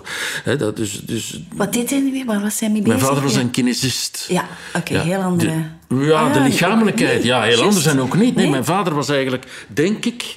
hè, 0.44 0.56
dat, 0.56 0.76
dus, 0.76 1.00
dus 1.00 1.40
Wat 1.54 1.72
deed 1.72 1.90
hij 1.90 2.00
nu 2.00 2.12
weer? 2.12 2.24
Waar 2.24 2.40
was 2.40 2.60
hij 2.60 2.70
mee 2.70 2.82
bezig? 2.82 2.96
mijn 2.96 3.06
vader 3.08 3.22
was 3.22 3.34
een 3.34 3.50
kinesist. 3.50 4.26
Ja, 4.28 4.44
oké, 4.74 4.98
heel 4.98 5.20
andere- 5.20 5.64
De, 5.88 5.94
ja, 5.96 6.20
Ah, 6.20 6.32
de 6.32 6.38
ja, 6.38 6.44
lichamelijkheid. 6.46 7.14
nee, 7.18 7.26
ja, 7.26 7.38
heel 7.40 7.46
juist. 7.48 7.62
anders 7.62 7.86
en 7.86 8.00
ook 8.00 8.14
niet. 8.16 8.22
Nee, 8.34 8.42
Nee? 8.44 8.50
mijn 8.50 8.64
vader 8.64 8.94
was 8.94 9.08
eigenlijk, 9.08 9.66
denk 9.68 10.04
ik... 10.04 10.36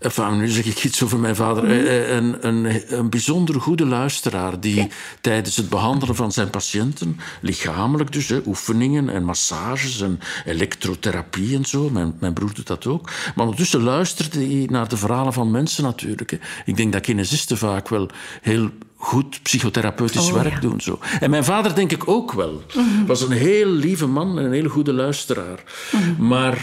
Enfin, 0.00 0.36
nu 0.38 0.48
zeg 0.48 0.64
ik 0.64 0.84
iets 0.84 1.02
over 1.02 1.18
mijn 1.18 1.36
vader. 1.36 1.62
Mhm. 1.64 1.72
eh, 1.72 2.14
Een, 2.14 2.46
een, 2.46 2.82
een 2.98 3.10
bijzonder 3.10 3.60
goede 3.60 3.86
luisteraar 3.86 4.60
die 4.60 4.88
tijdens 5.20 5.56
het 5.56 5.68
behandelen 5.68 6.14
van 6.14 6.32
zijn 6.32 6.50
patiënten, 6.50 7.20
lichamelijk 7.40 8.12
dus, 8.12 8.28
hè, 8.28 8.40
oefeningen 8.46 9.08
en 9.10 9.24
massages 9.24 10.00
en 10.00 10.20
elektrotherapie 10.44 11.56
en 11.56 11.64
zo, 11.64 11.90
mijn, 11.90 12.14
mijn 12.20 12.32
broer 12.32 12.54
doet 12.54 12.66
dat 12.66 12.86
ook, 12.86 13.10
maar 13.34 13.44
ondertussen 13.44 13.82
luisterde 13.82 14.38
hij 14.46 14.66
naar 14.70 14.88
de 14.88 14.96
verhalen 14.96 15.32
van 15.32 15.50
mensen 15.50 15.84
natuurlijk. 15.84 16.30
Hè. 16.30 16.38
Ik 16.64 16.76
denk 16.76 16.92
dat 16.92 17.02
kinesisten 17.02 17.58
vaak 17.58 17.88
wel 17.88 18.08
heel 18.42 18.70
goed 18.96 19.42
psychotherapeutisch 19.42 20.26
Oh, 20.28 20.32
werk 20.42 20.54
ja. 20.54 20.60
doen. 20.60 20.80
Zo. 20.80 20.98
En 21.20 21.30
mijn 21.30 21.44
vader 21.44 21.74
denk 21.74 21.92
ik 21.92 22.08
ook 22.08 22.32
wel. 22.32 22.62
Mhm. 22.74 23.06
Was 23.06 23.20
een 23.22 23.30
heel 23.30 23.66
lieve 23.70 24.06
man 24.06 24.38
en 24.38 24.44
een 24.44 24.52
hele 24.52 24.68
goede 24.68 24.92
luisteraar. 24.92 25.62
Mhm. 25.92 26.26
Maar 26.26 26.54
eh, 26.54 26.62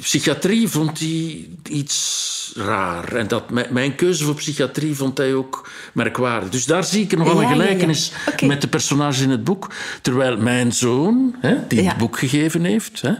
psychiatrie 0.00 0.68
vond 0.68 0.98
hij 0.98 1.48
iets 1.70 2.52
raar. 2.54 3.12
En 3.12 3.28
dat, 3.28 3.50
mijn, 3.70 3.94
keuze 3.94 4.24
voor 4.24 4.34
psychiatrie 4.34 4.94
vond 4.94 5.18
hij 5.18 5.34
ook 5.34 5.70
merkwaardig. 5.92 6.48
Dus 6.50 6.64
daar 6.64 6.84
zie 6.84 7.02
ik 7.02 7.16
nog 7.16 7.26
wel 7.26 7.40
Ja, 7.40 7.50
een 7.50 7.56
ja, 7.56 7.62
ja. 7.62 7.62
gelijkenis 7.62 8.12
met 8.40 8.60
de 8.60 8.68
personages 8.68 9.20
in 9.20 9.30
het 9.30 9.44
boek. 9.44 9.74
Terwijl 10.02 10.36
mijn 10.36 10.72
zoon, 10.72 11.34
hè, 11.40 11.66
die 11.66 11.88
het 11.88 11.96
boek 11.96 12.18
gegeven 12.18 12.64
heeft, 12.64 13.02
hè, 13.02 13.12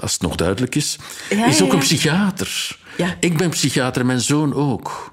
als 0.00 0.12
het 0.12 0.22
nog 0.22 0.36
duidelijk 0.36 0.74
is, 0.74 0.98
is 1.28 1.62
ook 1.62 1.72
een 1.72 1.78
psychiater. 1.78 2.78
Ik 3.20 3.36
ben 3.36 3.50
psychiater 3.50 4.00
en 4.00 4.06
mijn 4.06 4.20
zoon 4.20 4.54
ook. 4.54 5.12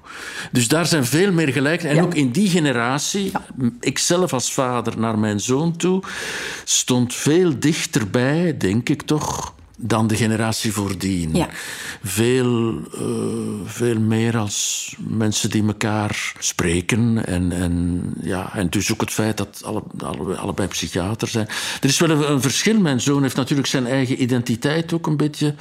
Dus 0.52 0.68
daar 0.68 0.86
zijn 0.86 1.04
veel 1.04 1.32
meer 1.32 1.48
gelijken. 1.48 1.88
En 1.88 2.02
ook 2.02 2.14
in 2.14 2.30
die 2.30 2.48
generatie, 2.48 3.32
ik 3.80 3.98
zelf 3.98 4.32
als 4.32 4.52
vader 4.52 4.98
naar 4.98 5.18
mijn 5.18 5.40
zoon 5.40 5.76
toe, 5.76 6.02
stond 6.64 7.14
veel 7.14 7.58
dichterbij, 7.58 8.56
denk 8.56 8.88
ik 8.88 9.02
toch, 9.02 9.54
dan 9.76 10.06
de 10.06 10.16
generatie 10.16 10.72
voordien. 10.72 11.34
Ja. 11.34 11.48
Veel, 12.02 12.80
eh, 12.94 13.00
veel 13.64 14.00
meer 14.00 14.36
als 14.36 14.94
mensen 14.98 15.50
die 15.50 15.66
elkaar 15.66 16.32
spreken. 16.38 17.26
En, 17.26 17.52
en, 17.52 18.02
ja, 18.22 18.54
en 18.54 18.68
dus 18.70 18.92
ook 18.92 19.00
het 19.00 19.10
feit 19.10 19.36
dat 19.36 19.62
alle, 19.64 19.82
alle, 19.98 20.36
allebei 20.36 20.68
psychiater 20.68 21.28
zijn. 21.28 21.46
Er 21.80 21.88
is 21.88 21.98
wel 21.98 22.10
een, 22.10 22.30
een, 22.30 22.40
verschil. 22.40 22.80
Mijn 22.80 23.00
zoon 23.00 23.22
heeft 23.22 23.36
natuurlijk 23.36 23.68
zijn 23.68 23.86
eigen 23.86 24.22
identiteit 24.22 24.92
ook 24.92 25.06
een 25.06 25.16
beetje 25.16 25.54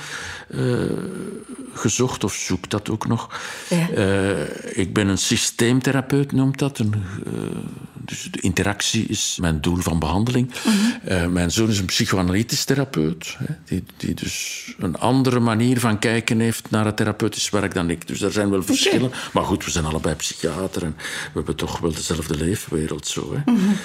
uh, 0.50 0.82
gezocht, 1.74 2.24
of 2.24 2.34
zoekt 2.34 2.70
dat 2.70 2.90
ook 2.90 3.08
nog. 3.08 3.42
Ja. 3.70 3.90
Uh, 3.90 4.78
ik 4.78 4.94
ben 4.94 5.08
een 5.08 5.18
systeemtherapeut, 5.18 6.32
noemt 6.32 6.60
dat. 6.60 6.80
Een, 6.80 6.94
dus 7.94 8.28
de 8.32 8.42
interactie 8.42 9.06
is 9.06 9.38
mijn 9.42 9.62
doel 9.62 9.78
van 9.78 10.00
behandeling. 10.00 10.52
Mm 10.66 10.74
-hmm. 11.04 11.34
mijn 11.34 11.52
zoon 11.52 11.70
is 11.70 11.80
een 11.80 11.86
psychoanalytisch 11.86 12.66
therapeut. 12.66 13.38
Hè, 13.38 13.46
die, 13.66 13.84
die 14.06 14.16
dus 14.16 14.66
een 14.78 14.98
andere 14.98 15.40
manier 15.40 15.80
van 15.80 16.00
kijken 16.00 16.40
heeft 16.40 16.70
naar 16.70 16.86
het 16.86 16.98
therapeutisch 16.98 17.50
werk 17.50 17.74
dan 17.74 17.90
ik. 17.90 18.08
Dus 18.08 18.20
daar 18.20 18.32
zijn 18.32 18.50
wel 18.50 18.64
verschillen. 18.64 19.08
Okay. 19.08 19.20
Maar 19.34 19.44
goed, 19.44 19.66
we 19.66 19.72
zijn 19.72 19.86
allebei 19.86 20.16
psychiater 20.16 20.84
en 20.84 20.96
we 20.98 21.32
hebben 21.34 21.56
toch 21.56 21.80
wel 21.80 21.94
dezelfde 21.94 22.38
leefwereld 22.38 23.08
zo. 23.08 23.34
Hè. 23.34 23.52
Mm 23.52 23.58
-hmm. 23.60 23.78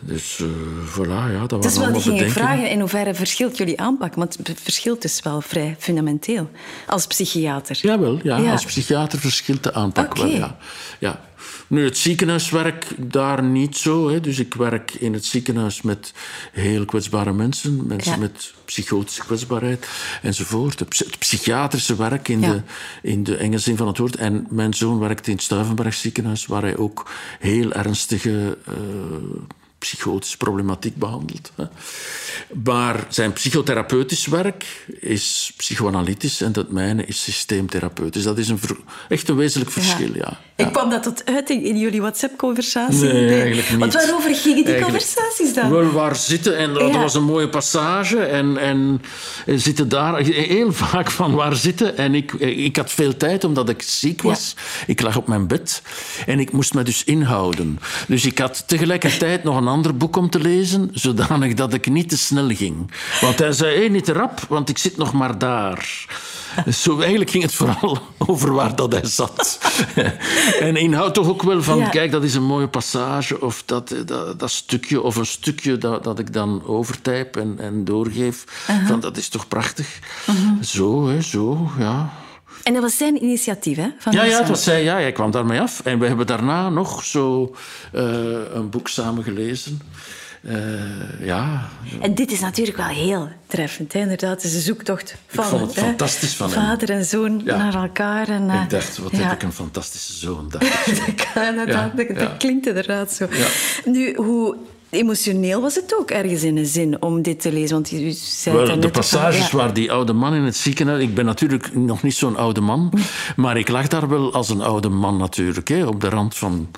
Dus 0.00 0.38
uh, 0.38 0.48
voilà, 0.86 1.32
ja, 1.32 1.46
dat 1.46 1.64
was 1.64 1.76
allemaal 1.76 2.00
bedenken. 2.00 2.26
Ik 2.26 2.32
vragen 2.32 2.70
in 2.70 2.80
hoeverre 2.80 3.14
verschilt 3.14 3.56
jullie 3.56 3.80
aanpak, 3.80 4.14
want 4.14 4.38
het 4.42 4.60
verschilt 4.60 5.02
dus 5.02 5.20
wel 5.22 5.40
vrij 5.40 5.76
fundamenteel 5.78 6.50
als 6.86 7.06
psychiater. 7.06 7.78
Jawel, 7.82 8.20
ja, 8.22 8.36
ja. 8.36 8.50
als 8.50 8.64
psychiater 8.64 9.18
verschilt 9.18 9.62
de 9.62 9.74
aanpak 9.74 10.10
okay. 10.10 10.30
wel, 10.30 10.38
ja. 10.38 10.56
ja. 10.98 11.20
Nu, 11.68 11.84
het 11.84 11.98
ziekenhuiswerk 11.98 12.86
daar 12.96 13.42
niet 13.42 13.76
zo. 13.76 14.08
Hè. 14.08 14.20
Dus 14.20 14.38
ik 14.38 14.54
werk 14.54 14.94
in 14.94 15.12
het 15.12 15.24
ziekenhuis 15.24 15.82
met 15.82 16.12
heel 16.52 16.84
kwetsbare 16.84 17.32
mensen, 17.32 17.86
mensen 17.86 18.12
ja. 18.12 18.18
met 18.18 18.54
psychotische 18.64 19.24
kwetsbaarheid 19.24 19.88
enzovoort. 20.22 20.78
Het 20.78 21.18
psychiatrische 21.18 21.96
werk 21.96 22.28
in, 22.28 22.40
ja. 22.40 22.52
de, 22.52 22.62
in 23.02 23.24
de 23.24 23.36
enge 23.36 23.58
zin 23.58 23.76
van 23.76 23.86
het 23.86 23.98
woord. 23.98 24.16
En 24.16 24.46
mijn 24.50 24.74
zoon 24.74 24.98
werkt 24.98 25.26
in 25.26 25.32
het 25.32 25.42
Stuivenberg 25.42 25.94
ziekenhuis, 25.94 26.46
waar 26.46 26.62
hij 26.62 26.76
ook 26.76 27.10
heel 27.38 27.72
ernstige 27.72 28.58
uh, 28.68 28.74
psychotische 29.78 30.36
problematiek 30.36 30.96
behandelt. 30.96 31.52
Hè. 31.54 31.64
Maar 32.64 33.06
zijn 33.08 33.32
psychotherapeutisch 33.32 34.26
werk 34.26 34.86
is 35.00 35.52
psychoanalytisch 35.56 36.40
en 36.40 36.52
dat 36.52 36.70
mijne 36.70 37.04
is 37.04 37.22
systeemtherapeutisch. 37.22 38.22
Dat 38.22 38.38
is 38.38 38.48
een 38.48 38.60
echt 39.08 39.28
een 39.28 39.36
wezenlijk 39.36 39.70
verschil, 39.70 40.14
ja. 40.14 40.14
ja. 40.14 40.47
Ik 40.58 40.72
kwam 40.72 40.90
dat 40.90 41.02
tot 41.02 41.22
uiting 41.24 41.64
in 41.64 41.78
jullie 41.78 42.00
WhatsApp-conversatie? 42.00 43.12
Nee, 43.12 43.12
nee, 43.12 43.40
eigenlijk 43.40 43.70
niet. 43.70 43.78
Want 43.78 43.92
waarover 43.92 44.34
gingen 44.34 44.64
die 44.64 44.74
eigenlijk, 44.74 44.82
conversaties 44.82 45.54
dan? 45.54 45.70
Wel, 45.70 45.90
waar 45.90 46.16
zitten, 46.16 46.56
en 46.56 46.72
dat 46.72 46.92
ja. 46.92 47.00
was 47.00 47.14
een 47.14 47.24
mooie 47.24 47.48
passage, 47.48 48.18
en, 48.18 48.56
en, 48.56 49.02
en, 49.46 49.60
zitten 49.60 49.88
daar 49.88 50.18
heel 50.18 50.72
vaak 50.72 51.10
van 51.10 51.34
waar 51.34 51.56
zitten. 51.56 51.96
En 51.96 52.14
ik, 52.14 52.32
ik 52.32 52.76
had 52.76 52.92
veel 52.92 53.16
tijd, 53.16 53.44
omdat 53.44 53.68
ik 53.68 53.82
ziek 53.82 54.22
was. 54.22 54.54
Ja. 54.56 54.62
Ik 54.86 55.00
lag 55.00 55.16
op 55.16 55.28
mijn 55.28 55.46
bed 55.46 55.82
en 56.26 56.40
ik 56.40 56.52
moest 56.52 56.74
me 56.74 56.82
dus 56.82 57.04
inhouden. 57.04 57.78
Dus 58.08 58.24
ik 58.24 58.38
had 58.38 58.64
tegelijkertijd 58.66 59.44
nog 59.44 59.56
een 59.56 59.68
ander 59.68 59.96
boek 59.96 60.16
om 60.16 60.30
te 60.30 60.40
lezen, 60.40 60.90
zodanig 60.92 61.54
dat 61.54 61.74
ik 61.74 61.90
niet 61.90 62.08
te 62.08 62.18
snel 62.18 62.48
ging. 62.48 62.90
Want 63.20 63.38
hij 63.38 63.52
zei, 63.52 63.76
hey, 63.78 63.88
niet 63.88 64.04
te 64.04 64.12
rap, 64.12 64.40
want 64.48 64.68
ik 64.68 64.78
zit 64.78 64.96
nog 64.96 65.12
maar 65.12 65.38
daar. 65.38 66.06
Zo, 66.72 66.98
eigenlijk 66.98 67.30
ging 67.30 67.42
het 67.42 67.54
vooral 67.54 67.98
over 68.26 68.52
waar 68.52 68.76
dat 68.76 68.92
hij 68.92 69.06
zat. 69.06 69.58
en 70.60 70.76
inhoud 70.76 71.14
toch 71.14 71.28
ook 71.28 71.42
wel 71.42 71.62
van, 71.62 71.78
ja. 71.78 71.88
kijk, 71.88 72.10
dat 72.10 72.24
is 72.24 72.34
een 72.34 72.44
mooie 72.44 72.68
passage, 72.68 73.40
of 73.40 73.62
dat, 73.66 73.94
dat, 74.04 74.40
dat, 74.40 74.50
stukje, 74.50 75.02
of 75.02 75.16
een 75.16 75.26
stukje 75.26 75.78
dat, 75.78 76.04
dat 76.04 76.18
ik 76.18 76.32
dan 76.32 76.64
overtyp 76.66 77.36
en, 77.36 77.56
en 77.58 77.84
doorgeef. 77.84 78.44
Uh 78.70 78.76
-huh. 78.76 78.86
van, 78.86 79.00
dat 79.00 79.16
is 79.16 79.28
toch 79.28 79.48
prachtig? 79.48 79.98
Uh 80.28 80.36
-huh. 80.36 80.62
Zo, 80.62 81.08
hè, 81.08 81.20
zo, 81.20 81.70
ja. 81.78 82.10
En 82.62 82.72
dat 82.72 82.82
was 82.82 82.96
zijn 82.96 83.22
initiatief, 83.22 83.76
hè? 83.76 83.88
Van 83.98 84.12
ja, 84.12 84.24
ja, 84.24 84.38
het 84.38 84.48
was 84.48 84.64
zij, 84.64 84.82
ja, 84.82 84.94
hij 84.94 85.12
kwam 85.12 85.30
daarmee 85.30 85.60
af. 85.60 85.80
En 85.84 85.98
we 85.98 86.06
hebben 86.06 86.26
daarna 86.26 86.68
nog 86.68 87.04
zo 87.04 87.54
uh, 87.94 88.02
een 88.52 88.70
boek 88.70 88.88
samen 88.88 89.24
gelezen. 89.24 89.80
Uh, 90.48 91.26
ja. 91.26 91.68
En 92.00 92.14
dit 92.14 92.32
is 92.32 92.40
natuurlijk 92.40 92.76
wel 92.76 92.86
heel 92.86 93.28
treffend, 93.46 93.92
hè? 93.92 94.00
inderdaad. 94.00 94.34
Het 94.34 94.44
is 94.44 94.54
een 94.54 94.60
zoektocht 94.60 95.14
van, 95.26 95.44
ik 95.44 95.50
vond 95.50 95.66
het 95.66 95.74
hè? 95.74 95.82
fantastisch 95.82 96.34
van 96.34 96.50
vader 96.50 96.88
hem. 96.88 96.98
en 96.98 97.04
zoon 97.04 97.42
ja. 97.44 97.56
naar 97.56 97.74
elkaar. 97.74 98.28
En, 98.28 98.42
uh, 98.42 98.62
ik 98.62 98.70
dacht, 98.70 98.98
wat 98.98 99.10
ja. 99.10 99.18
heb 99.18 99.32
ik 99.32 99.42
een 99.42 99.52
fantastische 99.52 100.12
zoon. 100.12 100.48
Dacht 100.48 100.86
ik 101.06 101.28
dat, 101.34 101.66
dat, 101.66 101.96
dat, 101.96 102.18
dat 102.18 102.36
klinkt 102.36 102.66
inderdaad 102.66 103.12
zo. 103.12 103.26
Nu, 103.84 104.14
hoe 104.14 104.56
Emotioneel 104.90 105.60
was 105.60 105.74
het 105.74 105.96
ook 105.98 106.10
ergens 106.10 106.42
in 106.42 106.56
een 106.56 106.66
zin 106.66 107.02
om 107.02 107.22
dit 107.22 107.40
te 107.40 107.52
lezen. 107.52 107.74
Want 107.74 107.92
u 107.92 108.10
zei 108.10 108.56
Wel, 108.56 108.66
net 108.66 108.82
de 108.82 108.90
passages 108.90 109.46
van, 109.46 109.58
waar 109.58 109.72
die 109.72 109.92
oude 109.92 110.12
man 110.12 110.34
in 110.34 110.42
het 110.42 110.56
ziekenhuis. 110.56 111.02
Ik 111.02 111.14
ben 111.14 111.24
natuurlijk 111.24 111.74
nog 111.74 112.02
niet 112.02 112.14
zo'n 112.14 112.36
oude 112.36 112.60
man. 112.60 112.92
Maar 113.36 113.56
ik 113.56 113.68
lag 113.68 113.86
daar 113.86 114.08
wel 114.08 114.32
als 114.32 114.48
een 114.48 114.60
oude 114.60 114.88
man 114.88 115.16
natuurlijk. 115.16 115.68
Hè, 115.68 115.86
op 115.86 116.00
de 116.00 116.08
rand 116.08 116.36
van, 116.36 116.68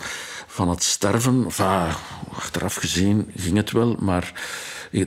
van 0.61 0.69
het 0.69 0.83
sterven. 0.83 1.45
Enfin, 1.45 1.95
achteraf 2.35 2.75
gezien 2.75 3.31
ging 3.37 3.57
het 3.57 3.71
wel. 3.71 3.97
Maar 3.99 4.33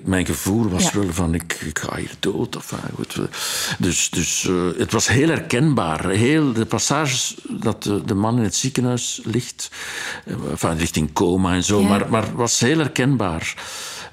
mijn 0.04 0.26
gevoel 0.26 0.70
was 0.70 0.84
ja. 0.84 1.00
wel 1.00 1.14
van 1.14 1.34
ik, 1.34 1.54
ik 1.54 1.80
ga 1.80 1.96
hier 1.96 2.16
dood. 2.20 2.56
Of, 2.56 2.74
goed. 2.96 3.20
Dus, 3.80 4.10
dus 4.10 4.44
uh, 4.44 4.78
het 4.78 4.92
was 4.92 5.08
heel 5.08 5.28
herkenbaar. 5.28 6.10
Heel, 6.10 6.54
de 6.54 6.66
passages 6.66 7.36
dat 7.50 7.84
de, 7.84 8.04
de 8.06 8.14
man 8.14 8.38
in 8.38 8.44
het 8.44 8.56
ziekenhuis 8.56 9.22
ligt, 9.24 9.70
enfin, 10.26 10.78
richting 10.78 11.14
coma 11.14 11.54
en 11.54 11.64
zo, 11.64 11.82
ja. 11.82 11.88
maar, 11.88 12.10
maar 12.10 12.36
was 12.36 12.60
heel 12.60 12.78
herkenbaar. 12.78 13.56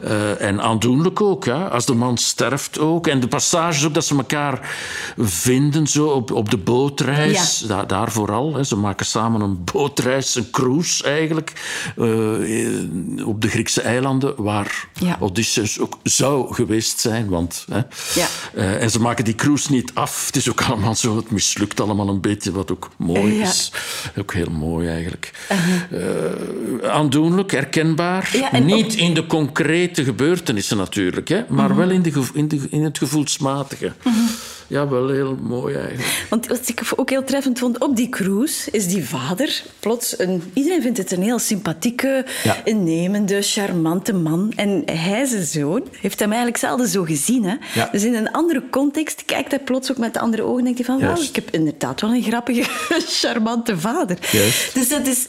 Uh, 0.05 0.41
en 0.41 0.61
aandoenlijk 0.61 1.21
ook, 1.21 1.49
als 1.49 1.87
de 1.87 1.95
man 1.95 2.19
sterft 2.19 2.79
ook. 2.79 3.07
En 3.07 3.21
de 3.21 3.29
passages 3.29 3.85
ook 3.85 3.95
dat 3.95 4.05
ze 4.05 4.17
elkaar 4.17 4.75
vinden 5.19 5.87
zo 5.87 6.07
op, 6.07 6.33
op 6.33 6.51
de 6.51 6.57
bootreis, 6.57 7.61
ja. 7.61 7.67
daar, 7.67 7.87
daar 7.87 8.13
vooral. 8.13 8.55
Hè. 8.55 8.65
Ze 8.65 8.77
maken 8.77 9.07
samen 9.07 9.41
een 9.41 9.65
bootreis, 9.65 10.35
een 10.35 10.51
cruise 10.51 11.05
eigenlijk, 11.05 11.53
uh, 11.97 13.27
op 13.27 13.41
de 13.41 13.49
Griekse 13.49 13.81
eilanden, 13.81 14.35
waar 14.37 14.89
ja. 14.93 15.17
Odysseus 15.21 15.79
ook 15.79 15.99
zou 16.03 16.55
geweest 16.55 17.01
zijn. 17.01 17.29
Want, 17.29 17.67
hè. 17.71 17.81
Ja. 18.15 18.27
Uh, 18.55 18.83
en 18.83 18.91
ze 18.91 19.01
maken 19.01 19.25
die 19.25 19.35
cruise 19.35 19.73
niet 19.73 19.91
af. 19.95 20.27
Het 20.27 20.37
is 20.37 20.51
ook 20.51 20.63
allemaal 20.63 20.95
zo, 20.95 21.17
het 21.17 21.31
mislukt 21.31 21.81
allemaal 21.81 22.09
een 22.09 22.21
beetje, 22.21 22.53
wat 22.53 22.73
ook 22.73 22.91
mooi 22.97 23.41
is. 23.41 23.73
Ook 24.19 24.35
heel 24.35 24.51
mooi 24.51 24.89
eigenlijk. 24.89 25.33
-huh. 25.49 26.91
aandoenlijk, 26.91 27.51
herkenbaar. 27.51 28.51
niet 28.63 28.95
in 28.95 29.15
de 29.15 29.27
concrete 29.27 29.89
de 29.97 30.05
gebeurtenissen 30.05 30.77
natuurlijk, 30.77 31.29
hè, 31.29 31.45
maar 31.49 31.65
mm 31.65 31.77
-hmm. 31.77 31.77
wel 31.77 31.91
in, 31.91 32.03
de, 32.03 32.23
in, 32.35 32.49
de, 32.49 32.67
in 32.71 32.85
het 32.85 32.99
gevoelsmatige. 32.99 33.93
Mm 34.05 34.13
-hmm. 34.13 34.29
Ja, 34.71 34.89
wel 34.89 35.09
heel 35.09 35.37
mooi 35.43 35.75
eigenlijk. 35.75 36.27
Want 36.29 36.47
wat 36.47 36.69
ik 36.69 36.83
ook 36.97 37.11
heel 37.11 37.25
treffend 37.25 37.59
vond 37.59 37.79
op 37.79 37.97
die 37.97 38.09
cruise, 38.09 38.71
is 38.71 38.89
die 38.89 39.09
vader 39.09 39.63
plots 39.81 40.19
een... 40.19 40.43
Iedereen 40.55 40.83
vindt 40.83 40.99
het 40.99 41.13
een 41.13 41.23
heel 41.23 41.39
sympathieke, 41.39 42.25
ja. 42.43 42.57
innemende, 42.65 43.43
charmante 43.43 44.13
man. 44.13 44.53
En 44.57 44.83
hij, 44.85 45.25
zijn 45.25 45.45
zoon, 45.45 45.83
heeft 46.01 46.19
hem 46.19 46.29
eigenlijk 46.29 46.59
zelden 46.61 46.89
zo 46.89 47.05
gezien. 47.05 47.45
Hè? 47.45 47.55
Ja. 47.75 47.89
Dus 47.93 48.05
in 48.05 48.15
een 48.15 48.31
andere 48.31 48.63
context 48.71 49.25
kijkt 49.25 49.51
hij 49.51 49.61
plots 49.61 49.91
ook 49.91 49.99
met 49.99 50.15
de 50.15 50.21
andere 50.21 50.43
ogen 50.43 50.59
en 50.59 50.65
denkt 50.65 50.87
hij 50.87 50.97
van... 50.97 51.07
Wauw, 51.07 51.23
ik 51.23 51.35
heb 51.35 51.51
inderdaad 51.51 52.01
wel 52.01 52.15
een 52.15 52.23
grappige, 52.23 52.65
charmante 53.21 53.79
vader. 53.79 54.19
Juist. 54.33 54.75
Dus 54.75 54.89
dat 54.89 55.07
is 55.07 55.27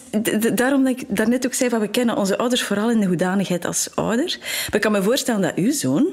daarom 0.54 0.84
dat 0.84 1.00
ik 1.00 1.06
daarnet 1.08 1.46
ook 1.46 1.54
zei 1.54 1.70
van 1.70 1.80
we 1.80 1.88
kennen 1.88 2.18
onze 2.18 2.38
ouders 2.38 2.64
vooral 2.64 2.92
in 2.92 3.00
de 3.00 3.08
hoedanigheid 3.08 3.66
als 3.66 3.90
ouder. 3.96 4.38
Maar 4.40 4.76
ik 4.76 4.82
kan 4.82 4.92
me 4.92 5.04
voorstellen 5.04 5.42
dat 5.42 5.56
uw 5.56 5.72
zoon... 5.72 6.08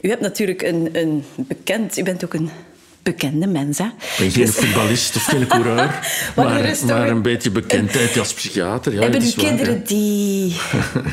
U 0.00 0.08
hebt 0.08 0.20
natuurlijk 0.20 0.62
een, 0.62 0.88
een 0.92 1.24
bekend... 1.36 1.98
U 1.98 2.02
bent 2.02 2.24
ook 2.24 2.34
een 2.34 2.50
bekende 3.02 3.46
mens, 3.46 3.78
hè? 3.78 3.84
Ik 3.84 3.92
ben 4.18 4.30
geen 4.30 4.44
dus... 4.44 4.54
voetballist 4.54 5.16
of 5.16 5.24
geen 5.24 5.46
coureur, 5.46 5.76
maar, 6.36 6.76
maar 6.86 7.08
een 7.08 7.22
beetje 7.22 7.50
bekendheid 7.50 8.18
als 8.18 8.32
psychiater. 8.32 8.92
Ja, 8.92 9.00
Hebben 9.00 9.22
uw 9.22 9.32
kinderen 9.36 9.84
die... 9.84 10.48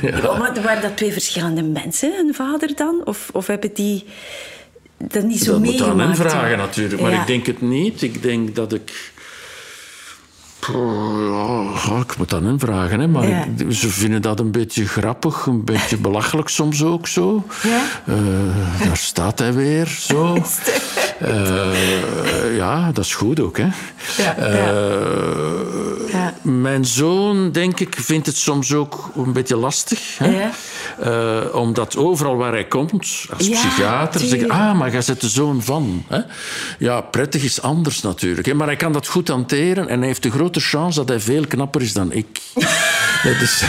ja. 0.01 0.17
oh, 0.17 0.39
maar 0.39 0.61
waren 0.63 0.81
dat 0.81 0.97
twee 0.97 1.11
verschillende 1.11 1.63
mensen, 1.63 2.13
een 2.13 2.33
vader 2.33 2.75
dan? 2.75 3.01
Of, 3.05 3.29
of 3.33 3.47
hebben 3.47 3.73
die 3.73 4.05
dat 4.97 5.23
niet 5.23 5.43
zo 5.43 5.51
dat 5.51 5.61
meegemaakt? 5.61 5.97
Dat 5.97 5.97
moet 5.97 6.03
aan 6.03 6.29
hen 6.29 6.29
vragen 6.29 6.57
natuurlijk, 6.57 7.01
maar 7.01 7.13
ik 7.13 7.27
denk 7.27 7.45
het 7.45 7.61
niet. 7.61 8.01
Ik 8.01 8.21
denk 8.21 8.55
dat 8.55 8.73
ik... 8.73 9.13
Ja, 10.73 11.99
ik 11.99 12.17
moet 12.17 12.29
dat 12.29 12.41
hen 12.41 12.59
vragen, 12.59 12.99
hè. 12.99 13.07
maar 13.07 13.27
ja. 13.27 13.45
ik, 13.57 13.71
ze 13.73 13.89
vinden 13.89 14.21
dat 14.21 14.39
een 14.39 14.51
beetje 14.51 14.87
grappig, 14.87 15.45
een 15.45 15.63
beetje 15.63 15.97
belachelijk 15.97 16.49
soms 16.49 16.83
ook 16.83 17.07
zo. 17.07 17.43
Ja? 17.63 17.81
Uh, 18.05 18.85
daar 18.85 18.97
staat 18.97 19.39
hij 19.39 19.53
weer, 19.53 19.87
zo. 19.87 20.37
Uh, 21.21 22.55
ja, 22.55 22.91
dat 22.91 23.05
is 23.05 23.15
goed 23.15 23.39
ook, 23.39 23.57
hè. 23.57 23.67
Ja, 24.17 24.37
uh, 24.37 26.11
ja. 26.11 26.33
Mijn 26.41 26.85
zoon, 26.85 27.51
denk 27.51 27.79
ik, 27.79 27.95
vindt 27.99 28.27
het 28.27 28.37
soms 28.37 28.73
ook 28.73 29.11
een 29.15 29.33
beetje 29.33 29.55
lastig. 29.55 30.17
Hè? 30.17 30.47
Uh, 31.03 31.55
omdat 31.55 31.97
overal 31.97 32.35
waar 32.35 32.51
hij 32.51 32.65
komt, 32.65 33.25
als 33.37 33.49
psychiater, 33.49 34.19
zeggen... 34.19 34.49
Ah, 34.49 34.77
maar 34.77 34.91
jij 34.91 35.03
bent 35.05 35.21
de 35.21 35.29
zoon 35.29 35.63
van. 35.63 36.05
Hè? 36.07 36.19
Ja, 36.79 37.01
prettig 37.01 37.43
is 37.43 37.61
anders 37.61 38.01
natuurlijk. 38.01 38.47
Hè? 38.47 38.53
Maar 38.53 38.67
hij 38.67 38.75
kan 38.75 38.93
dat 38.93 39.07
goed 39.07 39.27
hanteren 39.27 39.87
en 39.87 39.97
hij 39.97 40.07
heeft 40.07 40.23
de 40.23 40.31
grote 40.31 40.59
chance 40.59 40.99
dat 40.99 41.09
hij 41.09 41.19
veel 41.19 41.47
knapper 41.47 41.81
is 41.81 41.93
dan 41.93 42.11
ik. 42.11 42.41
dat 43.23 43.41
is, 43.41 43.63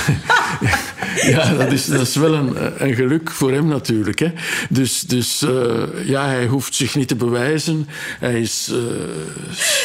ja, 1.35 1.55
dat 1.55 1.73
is, 1.73 1.87
dat 1.87 2.01
is 2.01 2.15
wel 2.15 2.35
een, 2.35 2.57
een 2.85 2.95
geluk 2.95 3.31
voor 3.31 3.53
hem 3.53 3.67
natuurlijk. 3.67 4.19
Hè? 4.19 4.33
Dus, 4.69 5.01
dus 5.01 5.43
uh, 5.43 5.83
ja, 6.05 6.27
hij 6.27 6.47
hoeft 6.47 6.75
zich 6.75 6.95
niet 6.95 7.09
te 7.09 7.17
bewijzen. 7.17 7.89
Hij 8.19 8.41
is 8.41 8.69
uh, 8.73 8.79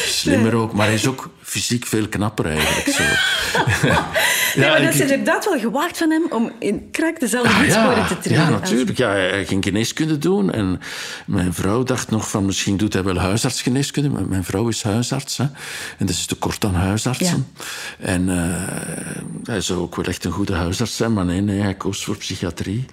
slimmer 0.06 0.54
ook, 0.54 0.72
maar 0.72 0.86
hij 0.86 0.94
is 0.94 1.06
ook 1.06 1.30
fysiek 1.52 1.86
veel 1.86 2.08
knapper 2.08 2.46
eigenlijk. 2.46 2.88
Zo. 2.88 3.02
ja, 4.60 4.68
maar 4.70 4.82
dat 4.82 4.94
is 4.94 5.00
inderdaad 5.00 5.44
wel 5.44 5.58
gewaagd 5.58 5.98
van 5.98 6.10
hem 6.10 6.26
om 6.30 6.52
in 6.58 6.90
krak 6.90 7.20
dezelfde 7.20 7.50
voetsporen 7.50 7.94
ah, 7.94 8.06
te 8.06 8.18
treden. 8.18 8.42
Ja, 8.42 8.48
natuurlijk. 8.48 8.98
Ja, 8.98 9.10
hij 9.10 9.46
ging 9.46 9.64
geneeskunde 9.64 10.18
doen. 10.18 10.52
En 10.52 10.80
mijn 11.26 11.54
vrouw 11.54 11.82
dacht 11.82 12.10
nog 12.10 12.30
van 12.30 12.46
misschien 12.46 12.76
doet 12.76 12.92
hij 12.92 13.02
wel 13.02 13.18
huisartsgeneeskunde. 13.18 14.08
Maar 14.08 14.26
mijn 14.26 14.44
vrouw 14.44 14.68
is 14.68 14.82
huisarts. 14.82 15.36
Hè. 15.36 15.44
En 15.98 16.06
dat 16.06 16.10
is 16.10 16.26
tekort 16.26 16.64
aan 16.64 16.74
huisartsen. 16.74 17.46
En 17.98 18.28
uh, 18.28 19.44
hij 19.44 19.60
zou 19.60 19.80
ook 19.80 19.96
wel 19.96 20.04
echt 20.04 20.24
een 20.24 20.32
goede 20.32 20.54
huisarts 20.54 20.96
zijn. 20.96 21.12
Maar 21.12 21.24
nee, 21.24 21.40
nee 21.40 21.60
hij 21.60 21.74
koos 21.74 22.04
voor 22.04 22.16
psychiatrie 22.16 22.86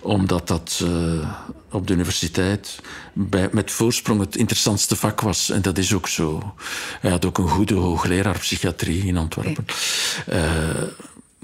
omdat 0.00 0.48
dat 0.48 0.80
uh, 0.84 1.28
op 1.70 1.86
de 1.86 1.92
universiteit 1.92 2.80
bij, 3.12 3.48
met 3.52 3.70
voorsprong 3.70 4.20
het 4.20 4.36
interessantste 4.36 4.96
vak 4.96 5.20
was. 5.20 5.50
En 5.50 5.62
dat 5.62 5.78
is 5.78 5.94
ook 5.94 6.08
zo. 6.08 6.54
Hij 7.00 7.10
had 7.10 7.24
ook 7.24 7.38
een 7.38 7.48
goede 7.48 7.74
hoogleraar 7.74 8.38
psychiatrie 8.38 9.06
in 9.06 9.16
Antwerpen. 9.16 9.66
Uh, 10.32 10.38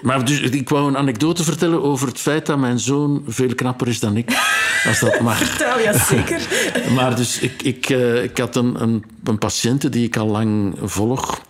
maar 0.00 0.24
dus, 0.24 0.40
ik 0.40 0.68
wou 0.68 0.88
een 0.88 0.96
anekdote 0.96 1.44
vertellen 1.44 1.82
over 1.82 2.08
het 2.08 2.18
feit 2.18 2.46
dat 2.46 2.58
mijn 2.58 2.78
zoon 2.78 3.24
veel 3.26 3.54
knapper 3.54 3.88
is 3.88 4.00
dan 4.00 4.16
ik. 4.16 4.30
Als 4.86 5.00
dat 5.00 5.20
mag. 5.20 5.38
Vertel, 5.44 5.78
ja 5.78 5.98
zeker. 5.98 6.40
maar 6.96 7.16
dus 7.16 7.38
ik, 7.38 7.62
ik, 7.62 7.88
uh, 7.88 8.22
ik 8.22 8.38
had 8.38 8.56
een, 8.56 8.82
een, 8.82 9.04
een 9.24 9.38
patiënte 9.38 9.88
die 9.88 10.06
ik 10.06 10.16
al 10.16 10.26
lang 10.26 10.76
volg 10.82 11.40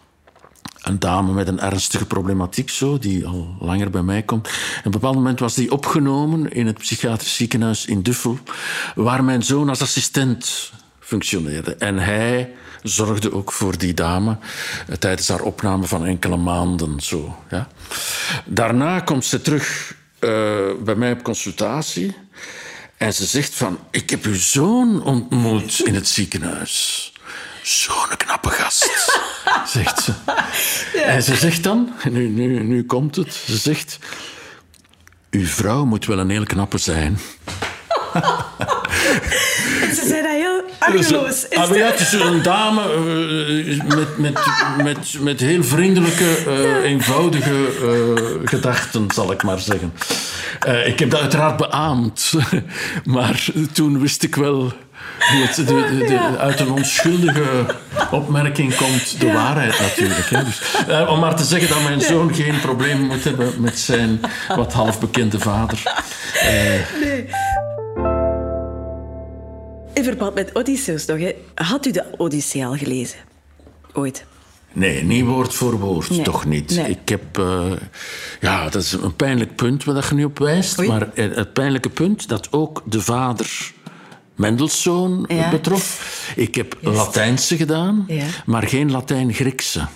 een 0.87 0.99
dame 0.99 1.33
met 1.33 1.49
een 1.49 1.61
ernstige 1.61 2.07
problematiek, 2.07 2.71
zo, 2.71 2.99
die 2.99 3.27
al 3.27 3.57
langer 3.61 3.91
bij 3.91 4.03
mij 4.03 4.23
komt. 4.23 4.47
En 4.47 4.79
op 4.79 4.85
een 4.85 4.91
bepaald 4.91 5.15
moment 5.15 5.41
was 5.41 5.55
die 5.55 5.73
opgenomen 5.73 6.53
in 6.53 6.67
het 6.67 6.79
psychiatrisch 6.79 7.35
ziekenhuis 7.35 7.87
in 7.87 8.03
Duffel, 8.03 8.39
waar 8.95 9.25
mijn 9.25 9.43
zoon 9.43 9.69
als 9.69 9.83
assistent 9.83 10.73
functioneerde. 11.01 11.75
En 11.75 11.99
hij 11.99 12.53
zorgde 12.83 13.33
ook 13.33 13.53
voor 13.53 13.79
die 13.79 13.95
dame 13.95 14.39
eh, 14.89 14.97
tijdens 14.97 15.29
haar 15.29 15.41
opname 15.41 15.87
van 15.87 16.07
enkele 16.07 16.37
maanden. 16.37 17.01
Zo, 17.01 17.37
ja. 17.51 17.69
Daarna 18.45 19.01
komt 19.01 19.25
ze 19.25 19.41
terug 19.41 19.95
uh, 20.21 20.31
bij 20.85 20.95
mij 20.95 21.13
op 21.13 21.23
consultatie. 21.23 22.17
En 22.97 23.15
ze 23.15 23.25
zegt 23.25 23.55
van, 23.55 23.79
ik 23.91 24.11
heb 24.11 24.25
uw 24.25 24.35
zoon 24.35 25.03
ontmoet 25.03 25.81
in 25.85 25.95
het 25.95 26.09
ziekenhuis. 26.09 27.13
Zo'n 27.63 28.17
knappe 28.17 28.49
gast, 28.49 28.85
zegt 29.77 30.03
ze. 30.03 30.13
En 31.05 31.23
ze 31.23 31.37
zegt 31.37 31.63
dan, 31.63 31.93
nu, 32.11 32.29
nu, 32.29 32.63
nu 32.63 32.85
komt 32.85 33.17
het, 33.17 33.35
ze 33.35 33.57
zegt... 33.57 33.99
Uw 35.31 35.47
vrouw 35.47 35.85
moet 35.85 36.07
wel 36.07 36.19
een 36.19 36.31
heel 36.31 36.45
knappe 36.45 36.79
zijn. 36.79 37.19
ze 39.97 40.03
zei 40.07 40.23
dat 40.23 40.31
heel 40.31 40.63
argeloos. 40.79 41.49
Is 41.49 41.59
ah, 41.59 41.77
ja, 41.77 41.87
het 41.87 42.01
is 42.01 42.13
een 42.13 42.43
dame 42.43 42.83
uh, 42.95 43.83
met, 43.85 44.19
met, 44.19 44.39
met, 44.83 45.17
met 45.21 45.41
heel 45.41 45.65
vriendelijke, 45.65 46.45
uh, 46.47 46.91
eenvoudige 46.91 47.69
uh, 47.83 48.49
gedachten, 48.49 49.07
zal 49.15 49.33
ik 49.33 49.43
maar 49.43 49.59
zeggen. 49.59 49.93
ik 50.85 50.99
heb 50.99 51.11
dat 51.11 51.21
uiteraard 51.21 51.57
beaamd. 51.57 52.33
maar 53.05 53.47
toen 53.73 54.01
wist 54.01 54.23
ik 54.23 54.35
wel 54.35 54.73
de, 55.57 55.65
de, 56.07 56.39
uit 56.39 56.61
een 56.61 56.71
onschuldige 56.71 57.67
opmerking 58.11 58.77
komt 58.77 59.21
de 59.21 59.33
waarheid 59.33 59.81
natuurlijk. 59.81 60.31
Hè. 60.31 60.45
Dus, 60.45 60.63
uh, 60.89 61.11
om 61.11 61.21
maar 61.21 61.37
te 61.37 61.45
zeggen 61.45 61.69
dat 61.69 61.83
mijn 61.83 62.01
zoon 62.01 62.35
geen 62.35 62.61
probleem 62.61 63.01
moet 63.01 63.25
hebben 63.25 63.61
met 63.61 63.79
zijn 63.79 64.21
wat 64.57 64.73
halfbekende 64.73 65.39
vader. 65.39 65.83
Uh, 66.35 66.51
nee. 67.03 67.29
In 69.93 70.05
verband 70.05 70.35
met 70.35 70.55
Odysseus 70.55 71.07
nog, 71.07 71.19
hè. 71.19 71.35
had 71.55 71.87
u 71.87 71.91
de 71.91 72.05
Odyssee 72.17 72.67
al 72.67 72.77
gelezen? 72.77 73.19
Ooit? 73.93 74.25
Nee, 74.73 75.05
niet 75.05 75.25
woord 75.25 75.55
voor 75.55 75.79
woord, 75.79 76.25
toch 76.25 76.45
niet. 76.45 76.77
Ik 76.77 77.09
heb... 77.09 77.39
Uh, 77.39 77.73
ja, 78.41 78.69
dat 78.69 78.83
is 78.83 78.93
een 78.93 79.17
pijnlijk 79.17 79.55
punt 79.55 79.85
waar 79.85 80.07
je 80.09 80.15
nu 80.15 80.25
op 80.25 80.39
wijst. 80.39 80.87
Maar 80.87 81.09
het 81.15 81.53
pijnlijke 81.53 81.89
punt 81.89 82.29
dat 82.29 82.53
ook 82.53 82.83
de 82.85 83.01
vader 83.01 83.75
Mendelssohn 84.37 85.27
betrof. 85.51 86.33
Ik 86.37 86.55
heb 86.55 86.77
Latijnse 86.81 87.57
gedaan, 87.57 88.07
maar 88.47 88.69
geen 88.69 88.91
Latijn-Griekse. 88.91 89.87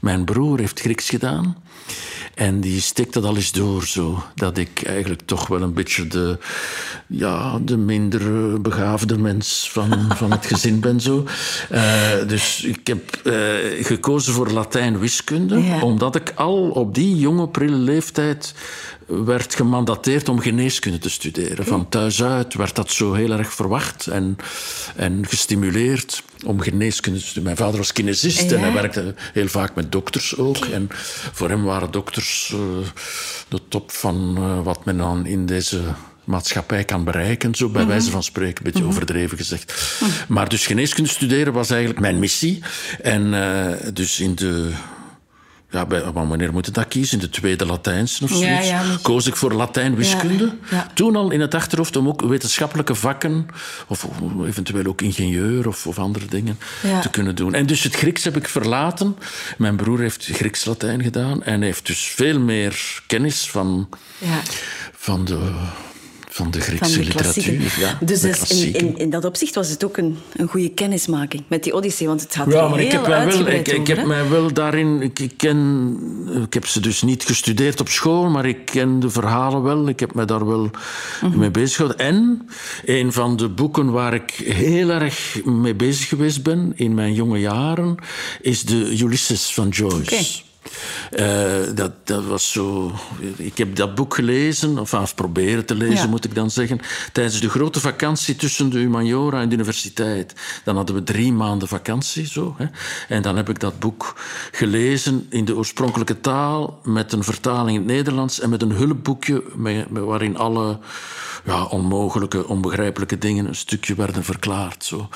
Mijn 0.00 0.24
broer 0.24 0.58
heeft 0.58 0.80
Grieks 0.80 1.08
gedaan. 1.08 1.56
En 2.34 2.60
die 2.60 2.80
steekt 2.80 3.12
dat 3.12 3.24
al 3.24 3.36
eens 3.36 3.52
door, 3.52 3.84
zo. 3.86 4.22
Dat 4.34 4.58
ik 4.58 4.82
eigenlijk 4.82 5.22
toch 5.24 5.46
wel 5.46 5.62
een 5.62 5.74
beetje 5.74 6.06
de, 6.06 6.38
ja, 7.06 7.58
de 7.58 7.76
minder 7.76 8.60
begaafde 8.60 9.18
mens 9.18 9.70
van, 9.72 10.04
van 10.16 10.30
het 10.30 10.46
gezin 10.46 10.80
ben, 10.80 11.00
zo. 11.00 11.24
Uh, 11.72 11.82
dus 12.26 12.64
ik 12.64 12.86
heb 12.86 13.20
uh, 13.24 13.34
gekozen 13.84 14.32
voor 14.32 14.50
Latijn-wiskunde, 14.50 15.78
omdat 15.80 16.14
ik 16.14 16.32
al 16.34 16.70
op 16.70 16.94
die 16.94 17.18
jonge, 17.18 17.48
prille 17.48 17.76
leeftijd 17.76 18.54
werd 19.06 19.54
gemandateerd 19.54 20.28
om 20.28 20.38
geneeskunde 20.38 20.98
te 20.98 21.10
studeren. 21.10 21.64
Van 21.64 21.88
thuis 21.88 22.22
uit 22.22 22.54
werd 22.54 22.74
dat 22.74 22.90
zo 22.90 23.12
heel 23.12 23.30
erg 23.30 23.52
verwacht 23.52 24.06
en, 24.06 24.36
en 24.96 25.26
gestimuleerd 25.28 26.22
om 26.44 26.60
geneeskunde 26.60 27.18
te 27.18 27.24
studeren. 27.24 27.44
Mijn 27.44 27.56
vader 27.56 27.78
was 27.78 27.92
kinesist 27.92 28.52
en 28.52 28.60
hij 28.60 28.72
werkte 28.72 29.14
heel 29.32 29.48
vaak 29.48 29.74
met 29.74 29.92
dokters 29.92 30.36
ook. 30.36 30.64
En 30.64 30.88
voor 31.32 31.48
hem 31.48 31.62
waren 31.62 31.90
dokters 31.90 32.52
uh, 32.54 32.60
de 33.48 33.60
top 33.68 33.92
van 33.92 34.36
uh, 34.38 34.62
wat 34.62 34.84
men 34.84 34.96
dan 34.96 35.26
in 35.26 35.46
deze 35.46 35.80
maatschappij 36.24 36.84
kan 36.84 37.04
bereiken, 37.04 37.54
zo 37.54 37.68
bij 37.68 37.82
mhm. 37.82 37.90
wijze 37.90 38.10
van 38.10 38.22
spreken, 38.22 38.56
een 38.56 38.62
beetje 38.62 38.78
mm 38.78 38.84
-hmm. 38.84 38.94
overdreven 38.94 39.36
gezegd. 39.36 39.98
Mm 40.00 40.08
-hmm. 40.08 40.16
Maar 40.28 40.48
dus 40.48 40.66
geneeskunde 40.66 41.10
studeren 41.10 41.52
was 41.52 41.70
eigenlijk 41.70 42.00
mijn 42.00 42.18
missie. 42.18 42.62
En 43.02 43.32
uh, 43.32 43.66
dus 43.92 44.20
in 44.20 44.34
de 44.34 44.72
ja, 45.74 45.86
bij, 45.86 46.02
wanneer 46.12 46.52
moet 46.52 46.66
je 46.66 46.72
dat 46.72 46.88
kiezen? 46.88 47.18
In 47.18 47.24
de 47.24 47.30
tweede 47.30 47.66
Latijnse 47.66 48.24
of 48.24 48.30
zoiets? 48.30 48.68
Ja, 48.68 48.82
ja, 48.82 48.98
Koos 49.02 49.26
ik 49.26 49.36
voor 49.36 49.52
Latijn-wiskunde. 49.52 50.56
Ja, 50.70 50.86
Toen 50.94 51.16
al 51.16 51.30
in 51.30 51.40
het 51.40 51.54
achterhoofd 51.54 51.96
om 51.96 52.08
ook 52.08 52.22
wetenschappelijke 52.22 52.94
vakken, 52.94 53.46
of 53.86 54.08
eventueel 54.46 54.86
ook 54.86 55.02
ingenieur 55.02 55.68
of, 55.68 55.86
of 55.86 55.98
andere 55.98 56.26
dingen, 56.26 56.58
te 57.02 57.10
kunnen 57.10 57.34
doen. 57.34 57.54
En 57.54 57.66
dus 57.66 57.82
het 57.82 57.94
Grieks 57.94 58.24
heb 58.24 58.36
ik 58.36 58.48
verlaten. 58.48 59.16
Mijn 59.58 59.76
broer 59.76 60.00
heeft 60.00 60.28
Grieks-Latijn 60.32 61.02
gedaan 61.02 61.42
en 61.42 61.62
heeft 61.62 61.86
dus 61.86 62.00
veel 62.00 62.40
meer 62.40 63.02
kennis 63.06 63.50
van, 63.50 63.88
van 64.96 65.24
de 65.24 65.52
van 66.34 66.50
de 66.50 66.60
Griekse 66.60 67.02
literatuur. 67.02 67.74
Ja, 67.78 67.98
dus 68.00 68.24
in, 68.50 68.74
in, 68.74 68.98
in, 68.98 69.10
dat 69.10 69.24
opzicht 69.24 69.54
was 69.54 69.68
het 69.68 69.84
ook 69.84 69.96
een, 69.96 70.18
een 70.36 70.48
goede 70.48 70.68
kennismaking 70.68 71.42
met 71.46 71.62
die 71.62 71.74
Odyssee, 71.74 72.06
want 72.06 72.20
het 72.20 72.34
had 72.34 72.52
ja, 72.52 72.68
maar 72.68 72.80
ik 72.80 72.92
heb, 72.92 73.06
mij 73.06 73.26
wel, 73.26 73.46
ik, 73.46 73.68
ik 73.68 73.86
heb 73.86 74.06
mij 74.06 74.28
wel 74.28 74.52
daarin... 74.52 75.02
Ik, 75.02 75.18
ik, 75.18 75.32
ken, 75.36 75.98
ik 76.42 76.54
heb 76.54 76.66
ze 76.66 76.80
dus 76.80 77.02
niet 77.02 77.24
gestudeerd 77.24 77.80
op 77.80 77.88
school, 77.88 78.28
maar 78.28 78.46
ik 78.46 78.64
ken 78.64 79.00
de 79.00 79.10
verhalen 79.10 79.62
wel. 79.62 79.88
Ik 79.88 80.00
heb 80.00 80.14
me 80.14 80.24
daar 80.24 80.46
wel 80.46 80.70
mhm. 81.22 81.38
mee 81.38 81.50
bezig 81.50 81.76
gehouden. 81.76 82.06
En 82.06 82.48
een 82.84 83.12
van 83.12 83.36
de 83.36 83.48
boeken 83.48 83.90
waar 83.90 84.14
ik 84.14 84.30
heel 84.44 84.90
erg 84.90 85.44
mee 85.44 85.74
bezig 85.74 86.08
geweest 86.08 86.42
ben 86.42 86.72
in 86.74 86.94
mijn 86.94 87.14
jonge 87.14 87.40
jaren, 87.40 87.96
is 88.40 88.62
de 88.62 88.96
Ulysses 89.00 89.54
van 89.54 89.68
Joyce. 89.68 90.42
Uh, 91.12 91.74
dat, 91.74 91.92
dat 92.04 92.24
was 92.24 92.52
zo... 92.52 92.92
Ik 93.36 93.58
heb 93.58 93.76
dat 93.76 93.94
boek 93.94 94.14
gelezen, 94.14 94.78
of 94.78 94.94
af 94.94 95.14
proberen 95.14 95.66
te 95.66 95.74
lezen, 95.74 96.10
moet 96.10 96.24
ik 96.24 96.34
dan 96.34 96.50
zeggen, 96.50 96.80
tijdens 97.12 97.40
de 97.40 97.48
grote 97.48 97.80
vakantie 97.80 98.36
tussen 98.36 98.70
de 98.70 98.78
humaniora 98.78 99.40
en 99.40 99.48
de 99.48 99.54
universiteit. 99.54 100.34
Dan 100.64 100.76
hadden 100.76 100.94
we 100.94 101.02
drie 101.02 101.32
maanden 101.32 101.68
vakantie, 101.68 102.26
zo. 102.26 102.54
Hè. 102.58 102.66
En 103.08 103.22
dan 103.22 103.36
heb 103.36 103.48
ik 103.48 103.60
dat 103.60 103.78
boek 103.78 104.14
gelezen 104.52 105.26
in 105.30 105.44
de 105.44 105.56
oorspronkelijke 105.56 106.20
taal, 106.20 106.80
met 106.82 107.12
een 107.12 107.24
vertaling 107.24 107.76
in 107.76 107.82
het 107.82 107.92
Nederlands 107.92 108.40
en 108.40 108.50
met 108.50 108.62
een 108.62 108.72
hulpboekje 108.72 109.42
met, 109.56 109.86
waarin 109.90 110.36
alle 110.36 110.78
ja, 111.44 111.64
onmogelijke, 111.64 112.48
onbegrijpelijke 112.48 113.18
dingen 113.18 113.46
een 113.46 113.54
stukje 113.54 113.94
werden 113.94 114.24
verklaard. 114.24 114.84
Zo. 114.84 115.08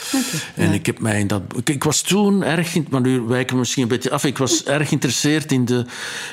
en 0.54 0.72
ik 0.72 0.86
heb 0.86 0.98
mij 0.98 1.20
in 1.20 1.26
dat... 1.26 1.42
Ik, 1.64 1.84
was 1.84 2.00
toen 2.00 2.42
erg... 2.42 2.88
Maar 2.90 3.00
nu 3.00 3.20
wijken 3.20 3.52
we 3.52 3.58
misschien 3.58 3.82
een 3.82 3.88
beetje 3.88 4.10
af. 4.10 4.24
Ik 4.24 4.38
was 4.38 4.64
erg 4.64 4.88
geïnteresseerd 4.88 5.52
in 5.52 5.64
de, 5.64 5.84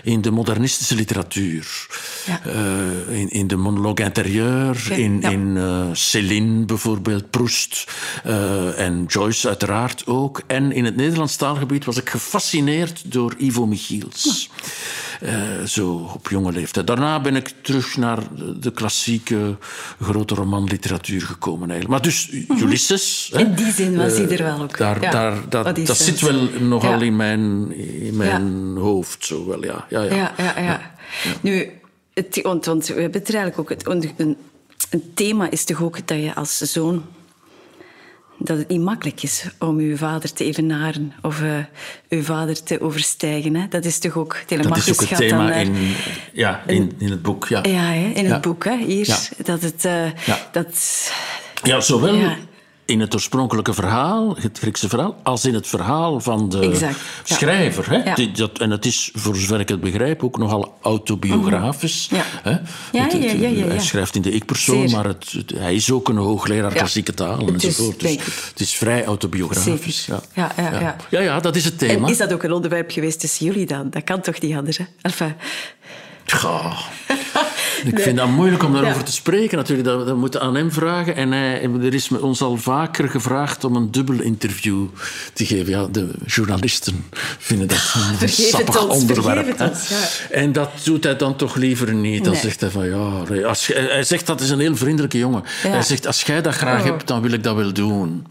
in 0.03 0.21
de 0.21 0.31
modernistische 0.31 0.95
literatuur. 0.95 1.87
Ja. 2.25 2.41
Uh, 2.45 3.19
in, 3.19 3.29
in 3.29 3.47
de 3.47 3.55
monologue 3.55 4.05
intérieur, 4.05 4.91
in, 4.91 5.21
in 5.21 5.55
uh, 5.55 5.85
Céline 5.93 6.65
bijvoorbeeld, 6.65 7.29
Proust 7.29 7.87
uh, 8.25 8.79
en 8.79 9.05
Joyce 9.07 9.47
uiteraard 9.47 10.07
ook. 10.07 10.41
En 10.47 10.71
in 10.71 10.85
het 10.85 10.95
Nederlands 10.95 11.35
taalgebied 11.35 11.85
was 11.85 11.97
ik 11.97 12.09
gefascineerd 12.09 13.11
door 13.11 13.35
Ivo 13.37 13.65
Michiels. 13.65 14.49
Zo 15.65 16.11
op 16.13 16.29
jonge 16.29 16.51
leeftijd. 16.51 16.87
Daarna 16.87 17.19
ben 17.19 17.35
ik 17.35 17.53
terug 17.61 17.97
naar 17.97 18.19
de 18.59 18.71
klassieke 18.71 19.57
grote 20.01 20.35
romanliteratuur 20.35 21.21
gekomen 21.21 21.69
eigenlijk. 21.69 21.89
Maar 21.89 22.11
dus 22.11 22.29
mhm. 22.31 22.63
Ulysses... 22.63 23.29
In 23.33 23.53
die 23.53 23.71
zin 23.71 23.97
was 23.97 24.17
hij 24.17 24.29
er 24.29 24.43
wel 24.43 24.61
ook. 24.61 24.77
Daar, 24.77 24.99
daar, 24.99 25.49
dat, 25.49 25.75
dat 25.75 25.97
zit 25.97 26.21
wel 26.21 26.49
nogal 26.59 27.01
in 27.01 27.15
mijn, 27.15 27.71
in 28.01 28.15
mijn 28.17 28.77
hoofd, 28.77 29.25
zo 29.25 29.47
wel, 29.47 29.63
ja. 29.63 29.85
Ja, 29.89 30.01
ja. 30.01 30.33
ja, 30.37 30.59
ja, 30.59 30.93
Nu, 31.41 31.69
het, 32.13 32.39
want, 32.41 32.65
want 32.65 32.87
we 32.87 33.01
hebben 33.01 33.19
het 33.19 33.29
er 33.29 33.35
eigenlijk 33.35 33.59
ook... 33.59 33.77
Het, 33.77 33.87
een, 34.17 34.37
een 34.89 35.11
thema 35.13 35.51
is 35.51 35.63
toch 35.63 35.83
ook 35.83 36.07
dat 36.07 36.17
je 36.17 36.35
als 36.35 36.57
zoon 36.57 37.03
dat 38.37 38.57
het 38.57 38.67
niet 38.67 38.81
makkelijk 38.81 39.23
is 39.23 39.45
om 39.59 39.77
uw 39.77 39.97
vader 39.97 40.33
te 40.33 40.43
evenaren 40.43 41.13
of 41.21 41.41
uh, 41.41 41.57
uw 42.09 42.23
vader 42.23 42.63
te 42.63 42.81
overstijgen. 42.81 43.55
Hè? 43.55 43.67
Dat 43.67 43.85
is 43.85 43.99
toch 43.99 44.17
ook... 44.17 44.37
Dat 44.47 44.77
is 44.77 44.91
ook 44.91 45.09
het 45.09 45.17
thema 45.17 45.53
in, 45.53 45.95
ja, 46.33 46.63
in, 46.67 46.91
in 46.97 47.09
het 47.09 47.21
boek. 47.21 47.47
Ja, 47.47 47.63
ja 47.63 47.81
hè? 47.81 48.11
in 48.13 48.31
het 48.31 48.41
boek. 48.41 48.63
Hè? 48.63 48.77
Hier, 48.77 49.29
dat 49.43 49.61
het... 49.61 49.85
Uh, 49.85 50.11
ja. 50.25 50.37
Dat, 50.51 51.11
ja, 51.63 51.79
zowel 51.79 52.15
in 52.85 52.99
het 52.99 53.13
oorspronkelijke 53.13 53.73
verhaal, 53.73 54.35
het 54.39 54.57
Griekse 54.59 54.89
verhaal, 54.89 55.15
als 55.23 55.45
in 55.45 55.53
het 55.53 55.67
verhaal 55.67 56.19
van 56.19 56.49
de 56.49 56.91
schrijver. 57.23 57.89
Hè? 57.89 57.95
Ja. 57.95 58.27
Dat, 58.33 58.59
en 58.59 58.69
het 58.69 58.85
is, 58.85 59.11
voor 59.13 59.35
zover 59.35 59.59
ik 59.59 59.69
het 59.69 59.81
begrijp, 59.81 60.23
ook 60.23 60.37
nogal 60.37 60.77
autobiografisch. 60.81 62.09
Hè? 62.43 62.57
Hij 62.91 63.79
schrijft 63.79 64.15
in 64.15 64.21
de 64.21 64.31
ik-persoon, 64.31 64.91
maar 64.91 65.05
het, 65.05 65.35
hij 65.55 65.75
is 65.75 65.91
ook 65.91 66.09
een 66.09 66.17
hoogleraar 66.17 66.73
klassieke 66.73 67.13
taal 67.13 67.47
enzovoort. 67.47 67.99
Dus 67.99 68.17
het 68.49 68.59
is 68.59 68.73
vrij 68.73 69.05
autobiografisch. 69.05 70.05
Ja. 70.05 70.21
Ja, 70.33 70.51
ja, 70.57 70.79
ja. 70.79 70.95
Ja. 71.09 71.19
Ja, 71.19 71.39
dat 71.39 71.55
is 71.55 71.65
het 71.65 71.77
thema. 71.77 72.05
En 72.05 72.11
is 72.11 72.17
dat 72.17 72.33
ook 72.33 72.43
een 72.43 72.51
onderwerp 72.51 72.91
geweest 72.91 73.19
tussen 73.19 73.45
jullie 73.45 73.65
dan? 73.65 73.89
Dat 73.89 74.03
kan 74.03 74.21
toch 74.21 74.41
niet 74.41 74.55
anders? 74.55 74.77
Hè? 74.77 74.85
Enfin... 75.01 75.35
Ja. 76.25 76.73
Ik 77.85 77.99
vind 77.99 78.17
dat 78.17 78.27
moeilijk 78.27 78.63
om 78.63 78.73
daarover 78.73 79.03
te 79.03 79.11
spreken 79.11 79.57
natuurlijk. 79.57 79.87
Dat, 79.87 80.07
dat 80.07 80.15
moeten 80.17 80.41
aan 80.41 80.55
hem 80.55 80.71
vragen. 80.71 81.15
En 81.15 81.31
hij, 81.31 81.69
er 81.81 81.93
is 81.93 82.09
ons 82.11 82.41
al 82.41 82.57
vaker 82.57 83.09
gevraagd 83.09 83.63
om 83.63 83.75
een 83.75 83.91
dubbel 83.91 84.21
interview 84.21 84.85
te 85.33 85.45
geven. 85.45 85.69
Ja, 85.69 85.87
de 85.91 86.09
journalisten 86.25 87.05
vinden 87.39 87.67
dat 87.67 87.95
een 88.21 88.29
sappig 88.29 88.87
onderwerp. 88.87 89.61
Ons, 89.61 89.89
ja. 89.89 89.97
En 90.31 90.51
dat 90.51 90.69
doet 90.83 91.03
hij 91.03 91.15
dan 91.15 91.35
toch 91.35 91.55
liever 91.55 91.93
niet. 91.93 92.23
Dan 92.23 92.35
zegt 92.35 92.61
hij 92.61 92.69
van 92.69 92.85
ja... 92.89 93.43
Als, 93.47 93.67
hij 93.67 94.03
zegt 94.03 94.27
dat 94.27 94.41
is 94.41 94.49
een 94.49 94.59
heel 94.59 94.75
vriendelijke 94.75 95.17
jongen. 95.17 95.43
Hij 95.45 95.81
zegt 95.81 96.07
als 96.07 96.21
jij 96.21 96.41
dat 96.41 96.53
graag 96.53 96.79
oh. 96.79 96.85
hebt, 96.85 97.07
dan 97.07 97.21
wil 97.21 97.31
ik 97.31 97.43
dat 97.43 97.55
wel 97.55 97.73
doen. 97.73 98.25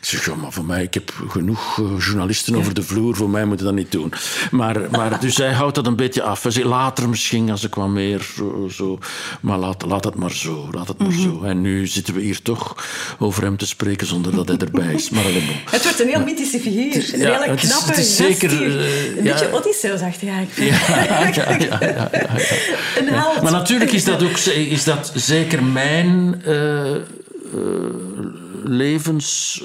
Ik 0.00 0.06
zeg, 0.06 0.26
ja, 0.26 0.34
maar 0.34 0.52
voor 0.52 0.64
mij, 0.64 0.82
ik 0.82 0.94
heb 0.94 1.12
genoeg 1.28 1.78
eh, 1.78 2.04
journalisten 2.06 2.54
over 2.56 2.74
de 2.74 2.82
vloer, 2.82 3.16
voor 3.16 3.30
mij 3.30 3.44
moeten 3.44 3.66
dat 3.66 3.74
niet 3.74 3.92
doen. 3.92 4.12
Maar, 4.50 4.90
maar 4.90 5.20
dus 5.20 5.36
hij 5.36 5.52
houdt 5.52 5.74
dat 5.74 5.86
een 5.86 5.96
beetje 5.96 6.22
af. 6.22 6.42
Hij 6.42 6.52
zegt, 6.52 6.66
later 6.66 7.08
misschien, 7.08 7.50
als 7.50 7.64
ik 7.64 7.74
wat 7.74 7.88
meer 7.88 8.26
zo... 8.70 8.98
Maar 9.40 9.58
laat, 9.58 9.84
laat 9.86 10.04
het 10.04 10.14
maar 10.14 10.30
zo, 10.32 10.68
laat 10.72 10.88
het 10.88 10.98
maar 10.98 11.08
mhm. 11.08 11.22
zo. 11.22 11.42
En 11.42 11.60
nu 11.60 11.86
zitten 11.86 12.14
we 12.14 12.20
hier 12.20 12.42
toch 12.42 12.88
over 13.18 13.42
hem 13.42 13.56
te 13.56 13.66
spreken 13.66 14.06
zonder 14.06 14.34
dat 14.34 14.48
hij 14.48 14.56
erbij 14.56 14.94
is. 14.94 15.10
Maar 15.10 15.24
alleen 15.24 15.42
Het 15.70 15.82
wordt 15.82 16.00
een 16.00 16.08
heel 16.08 16.24
mythische 16.24 16.60
figuur. 16.60 17.14
Een 17.14 17.20
hele 17.20 17.54
knappe 17.54 17.64
het 17.64 17.70
is, 17.70 17.88
het 17.88 17.98
is 17.98 18.16
zeker, 18.16 18.52
uh, 18.52 19.16
Een 19.16 19.24
ja, 19.24 19.32
beetje 19.32 19.52
Odysseus-achtig 19.52 20.28
eigenlijk. 20.28 20.78
Ja. 23.10 23.40
Maar 23.42 23.52
natuurlijk 23.52 23.92
is 23.92 24.04
dat 24.04 24.22
ook 24.22 24.36
is 24.54 24.84
dat 24.84 25.12
zeker 25.14 25.64
mijn... 25.64 26.42
Uh, 26.46 26.96
levens 28.70 29.62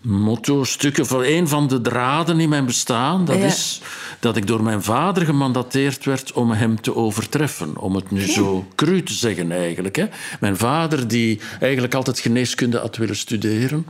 motto, 0.00 0.64
stukken 0.64 1.06
van 1.06 1.22
een 1.22 1.48
van 1.48 1.68
de 1.68 1.80
draden 1.80 2.40
in 2.40 2.48
mijn 2.48 2.66
bestaan. 2.66 3.24
Dat 3.24 3.36
is 3.36 3.80
dat 4.26 4.36
ik 4.36 4.46
door 4.46 4.62
mijn 4.62 4.82
vader 4.82 5.24
gemandateerd 5.24 6.04
werd 6.04 6.32
om 6.32 6.50
hem 6.50 6.80
te 6.80 6.96
overtreffen. 6.96 7.78
Om 7.78 7.94
het 7.94 8.10
nu 8.10 8.20
zo 8.20 8.66
cru 8.74 9.02
te 9.02 9.12
zeggen 9.12 9.52
eigenlijk. 9.52 9.96
Hè. 9.96 10.06
Mijn 10.40 10.56
vader, 10.56 11.08
die 11.08 11.40
eigenlijk 11.60 11.94
altijd 11.94 12.18
geneeskunde 12.18 12.78
had 12.78 12.96
willen 12.96 13.16
studeren, 13.16 13.86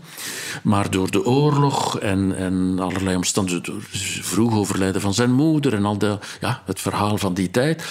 maar 0.62 0.90
door 0.90 1.10
de 1.10 1.24
oorlog 1.24 1.98
en, 1.98 2.36
en 2.36 2.78
allerlei 2.78 3.16
omstandigheden, 3.16 3.82
vroeg 4.22 4.54
overlijden 4.54 5.00
van 5.00 5.14
zijn 5.14 5.32
moeder 5.32 5.74
en 5.74 5.84
al 5.84 5.98
de, 5.98 6.18
ja, 6.40 6.62
het 6.66 6.80
verhaal 6.80 7.18
van 7.18 7.34
die 7.34 7.50
tijd. 7.50 7.84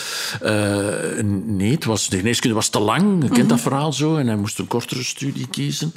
Uh, 0.43 0.49
nee, 1.45 1.71
het 1.71 1.85
was, 1.85 2.09
de 2.09 2.17
geneeskunde 2.17 2.55
was 2.55 2.69
te 2.69 2.79
lang, 2.79 3.23
je 3.23 3.29
kent 3.29 3.49
dat 3.49 3.57
mhm. 3.57 3.67
verhaal 3.67 3.93
zo, 3.93 4.17
en 4.17 4.27
hij 4.27 4.35
moest 4.35 4.59
een 4.59 4.67
kortere 4.67 5.03
studie 5.03 5.47
kiezen. 5.47 5.93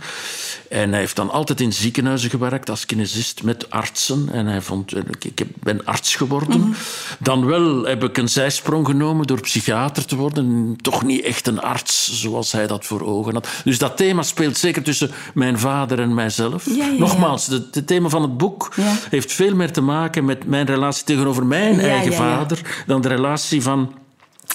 En 0.68 0.90
hij 0.90 0.98
heeft 0.98 1.16
dan 1.16 1.30
altijd 1.30 1.60
in 1.60 1.72
ziekenhuizen 1.72 2.30
gewerkt 2.30 2.70
als 2.70 2.86
kinesist 2.86 3.42
met 3.42 3.70
artsen. 3.70 4.28
En 4.32 4.46
hij 4.46 4.60
vond, 4.60 4.96
ik 5.24 5.46
ben 5.62 5.84
arts 5.84 6.16
geworden. 6.16 6.36
Mhm. 6.46 6.72
Dan 7.18 7.46
wel 7.46 7.84
heb 7.84 8.04
ik 8.04 8.16
een 8.16 8.28
zijsprong 8.28 8.86
genomen 8.86 9.26
door 9.26 9.40
psychiater 9.40 10.04
te 10.04 10.16
worden. 10.16 10.76
Toch 10.80 11.04
niet 11.04 11.22
echt 11.22 11.46
een 11.46 11.60
arts 11.60 12.20
zoals 12.20 12.52
hij 12.52 12.66
dat 12.66 12.84
voor 12.84 13.02
ogen 13.02 13.34
had. 13.34 13.48
Dus 13.64 13.78
dat 13.78 13.96
thema 13.96 14.22
speelt 14.22 14.56
zeker 14.56 14.82
tussen 14.82 15.10
mijn 15.34 15.58
vader 15.58 16.00
en 16.00 16.14
mijzelf. 16.14 16.66
Nogmaals, 16.98 17.46
het 17.46 17.86
thema 17.86 18.08
van 18.08 18.22
het 18.22 18.36
boek 18.36 18.74
heeft 19.10 19.32
veel 19.32 19.54
meer 19.54 19.72
te 19.72 19.80
maken 19.80 20.24
met 20.24 20.46
mijn 20.46 20.66
relatie 20.66 21.04
tegenover 21.04 21.46
mijn 21.46 21.80
eigen 21.80 22.12
vader 22.12 22.82
dan 22.86 23.00
de 23.00 23.08
relatie 23.08 23.62
van 23.62 23.92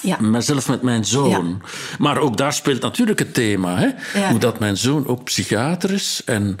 ja. 0.02 0.20
Mezelf 0.20 0.68
met 0.68 0.82
mijn 0.82 1.04
zoon. 1.04 1.62
Maar 1.98 2.18
ook 2.18 2.36
daar 2.36 2.52
speelt 2.52 2.82
natuurlijk 2.82 3.18
het 3.18 3.34
thema. 3.34 3.76
Hè? 3.76 3.88
Hoe 4.28 4.38
dat 4.38 4.58
mijn 4.58 4.76
zoon 4.76 5.06
ook 5.06 5.24
psychiater 5.24 5.90
is. 5.90 6.22
En 6.24 6.56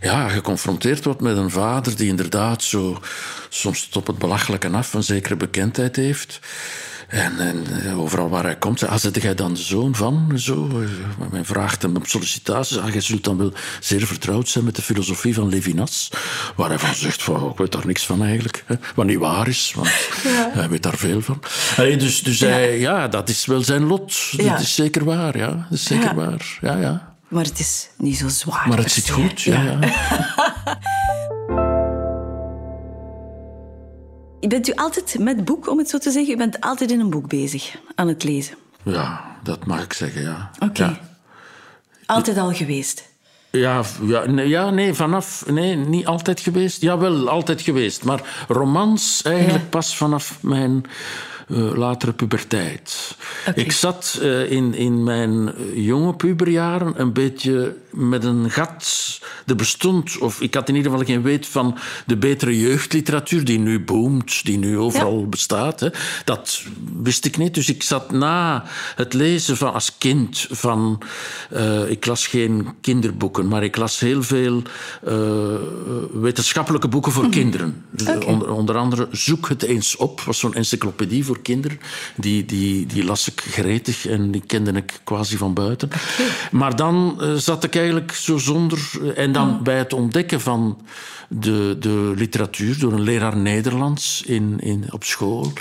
ja, 0.00 0.28
geconfronteerd 0.28 1.04
wordt 1.04 1.20
met 1.20 1.36
een 1.36 1.50
vader 1.50 1.96
die 1.96 2.08
inderdaad 2.08 2.62
zo 2.62 2.98
soms 3.48 3.88
tot 3.88 4.06
het 4.06 4.18
belachelijke 4.18 4.68
af 4.68 4.94
een 4.94 5.02
zekere 5.02 5.36
bekendheid 5.36 5.96
heeft. 5.96 6.40
En, 7.08 7.38
en, 7.38 7.66
eh, 7.84 8.00
overal 8.00 8.28
waar 8.28 8.42
hij 8.42 8.56
komt, 8.56 8.86
ah, 8.86 8.96
zet 8.96 9.22
jij 9.22 9.34
dan 9.34 9.54
de 9.54 9.60
zoon 9.60 9.94
van? 9.94 10.32
Zo. 10.34 10.68
Eh, 10.68 11.30
men 11.30 11.44
vraagt 11.44 11.82
hem 11.82 11.96
op 11.96 12.06
sollicitaties, 12.06 12.78
ah, 12.78 12.92
jij 12.92 13.00
zult 13.00 13.24
dan 13.24 13.36
wel 13.36 13.52
zeer 13.80 14.06
vertrouwd 14.06 14.48
zijn 14.48 14.64
met 14.64 14.76
de 14.76 14.82
filosofie 14.82 15.34
van 15.34 15.48
Levinas. 15.48 16.10
Waar 16.56 16.68
hij 16.68 16.78
van 16.78 16.94
zegt, 16.94 17.22
van, 17.22 17.50
ik 17.50 17.58
weet 17.58 17.72
daar 17.72 17.86
niks 17.86 18.06
van 18.06 18.22
eigenlijk. 18.22 18.64
Hè, 18.66 18.74
wat 18.94 19.06
niet 19.06 19.18
waar 19.18 19.48
is, 19.48 19.72
want 19.76 19.88
hij 20.52 20.68
weet 20.68 20.82
daar 20.82 20.96
veel 20.96 21.20
van. 21.20 21.40
dus 21.76 22.22
dus 22.22 22.38
ja. 22.38 22.48
Hij, 22.48 22.78
ja, 22.78 23.08
dat 23.08 23.28
is 23.28 23.46
wel 23.46 23.62
zijn 23.62 23.84
lot. 23.84 24.32
Dat 24.36 24.60
is 24.60 24.74
zeker 24.74 25.04
waar, 25.04 25.38
ja. 25.38 25.50
Dat 25.50 25.78
is 25.78 25.84
zeker 25.84 26.14
waar, 26.14 26.58
ja, 26.60 26.76
ja. 26.76 27.14
Maar 27.28 27.44
het 27.44 27.58
is 27.58 27.88
niet 27.96 28.16
zo 28.16 28.28
zwaar. 28.28 28.68
Maar 28.68 28.78
het 28.78 28.92
zit 28.92 29.10
goed, 29.10 29.42
ja. 29.42 29.62
ja. 29.62 29.78
Bent 34.40 34.68
u 34.68 34.72
altijd 34.74 35.16
met 35.18 35.44
boek, 35.44 35.68
om 35.68 35.78
het 35.78 35.88
zo 35.88 35.98
te 35.98 36.10
zeggen? 36.10 36.34
U 36.34 36.36
bent 36.36 36.60
altijd 36.60 36.90
in 36.90 37.00
een 37.00 37.10
boek 37.10 37.28
bezig, 37.28 37.78
aan 37.94 38.08
het 38.08 38.24
lezen? 38.24 38.56
Ja, 38.82 39.36
dat 39.42 39.66
mag 39.66 39.82
ik 39.82 39.92
zeggen, 39.92 40.22
ja. 40.22 40.50
Oké. 40.58 40.98
Altijd 42.06 42.38
al 42.38 42.52
geweest? 42.52 43.08
Ja, 43.50 43.82
ja, 44.02 44.26
nee, 44.26 44.48
ja, 44.48 44.70
nee, 44.70 44.94
vanaf... 44.94 45.44
Nee, 45.46 45.76
niet 45.76 46.06
altijd 46.06 46.40
geweest. 46.40 46.80
Jawel, 46.80 47.28
altijd 47.28 47.60
geweest. 47.60 48.04
Maar 48.04 48.44
romans 48.48 49.22
eigenlijk 49.22 49.70
pas 49.70 49.96
vanaf 49.96 50.38
mijn 50.42 50.84
uh, 51.48 51.76
latere 51.76 52.12
puberteit. 52.12 53.16
Ik 53.54 53.72
zat 53.72 54.18
uh, 54.22 54.50
in, 54.50 54.74
in 54.74 55.04
mijn 55.04 55.52
jonge 55.74 56.14
puberjaren 56.14 57.00
een 57.00 57.12
beetje 57.12 57.76
met 57.90 58.24
een 58.24 58.50
gat. 58.50 59.18
Er 59.46 59.56
bestond, 59.56 60.18
of 60.18 60.40
ik 60.40 60.54
had 60.54 60.68
in 60.68 60.74
ieder 60.74 60.90
geval 60.90 61.06
geen 61.06 61.22
weet 61.22 61.46
van 61.46 61.78
de 62.06 62.16
betere 62.16 62.60
jeugdliteratuur 62.60 63.44
die 63.44 63.58
nu 63.58 63.80
boomt, 63.80 64.44
die 64.44 64.58
nu 64.58 64.78
overal 64.78 65.28
bestaat. 65.28 65.80
Hè. 65.80 65.88
Dat 66.24 66.62
wist 67.02 67.24
ik 67.24 67.36
niet. 67.36 67.54
Dus 67.54 67.68
ik 67.68 67.82
zat 67.82 68.10
na 68.10 68.64
het 68.94 69.14
lezen 69.14 69.56
van 69.56 69.72
als 69.72 69.98
kind 69.98 70.46
van. 70.50 71.02
Uh, 71.52 71.90
ik 71.90 72.06
las 72.06 72.26
geen 72.26 72.68
kinderboeken, 72.80 73.48
maar 73.48 73.64
ik 73.64 73.76
las 73.76 74.00
heel 74.00 74.22
veel 74.22 74.62
wetenschappelijke 76.12 76.88
boeken 76.88 77.12
voor 77.12 77.28
kinderen. 77.38 77.84
Okay. 78.00 78.16
Onder, 78.16 78.50
onder, 78.50 78.76
andere 78.76 79.08
Zoek 79.10 79.48
het 79.48 79.62
eens 79.62 79.96
op, 79.96 80.20
was 80.20 80.38
zo'n 80.38 80.54
encyclopedie 80.54 81.24
voor 81.24 81.37
kinderen. 81.38 81.80
Die, 82.16 82.44
die, 82.44 82.86
die 82.86 83.04
las 83.04 83.28
ik 83.28 83.40
gretig 83.40 84.06
en 84.06 84.30
die 84.30 84.42
kende 84.46 84.72
ik 84.72 85.00
quasi 85.04 85.36
van 85.36 85.54
buiten. 85.54 85.88
Maar 86.50 86.76
dan 86.76 87.18
uh, 87.20 87.34
zat 87.34 87.64
ik 87.64 87.76
eigenlijk 87.76 88.12
zo 88.12 88.38
zonder. 88.38 88.90
Eh, 89.02 89.22
en 89.24 89.32
dan 89.32 89.62
bij 89.62 89.78
het 89.78 89.92
ontdekken 89.92 90.40
van 90.40 90.80
de, 91.28 91.76
de 91.80 92.12
literatuur 92.16 92.78
door 92.78 92.92
een 92.92 93.00
leraar 93.00 93.36
Nederlands 93.36 94.22
in, 94.22 94.58
in, 94.60 94.84
op 94.90 95.04
school. 95.04 95.52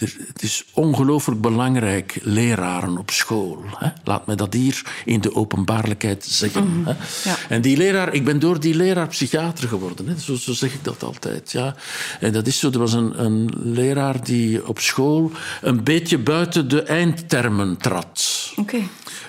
Het 0.00 0.42
is 0.42 0.64
ongelooflijk 0.72 1.40
belangrijk, 1.40 2.18
leraren 2.22 2.98
op 2.98 3.10
school. 3.10 3.64
Hè? 3.76 3.88
Laat 4.04 4.26
me 4.26 4.34
dat 4.34 4.52
hier 4.52 4.82
in 5.04 5.20
de 5.20 5.34
openbaarlijkheid 5.34 6.24
zeggen. 6.24 6.68
Mhm. 6.68 6.88
hè? 6.88 6.92
Ja. 7.30 7.36
En 7.48 7.60
die 7.60 7.76
leraar, 7.76 8.12
ik 8.12 8.24
ben 8.24 8.38
door 8.38 8.60
die 8.60 8.74
leraar 8.74 9.08
psychiater 9.08 9.68
geworden. 9.68 10.08
Hè? 10.08 10.18
Zo, 10.18 10.36
zo, 10.36 10.52
zeg 10.52 10.74
ik 10.74 10.84
dat 10.84 11.02
altijd. 11.02 11.52
Ja. 11.52 11.74
En 12.20 12.32
dat 12.32 12.46
is 12.46 12.58
zo, 12.58 12.70
er 12.70 12.78
was 12.78 12.92
een, 12.92 13.24
een 13.24 13.50
leraar 13.62 14.24
die 14.24 14.68
op 14.68 14.78
school 14.78 15.30
een 15.62 15.84
beetje 15.84 16.18
buiten 16.18 16.68
de 16.68 16.82
eindtermen 16.82 17.76
trad. 17.76 18.52
Oké 18.56 18.78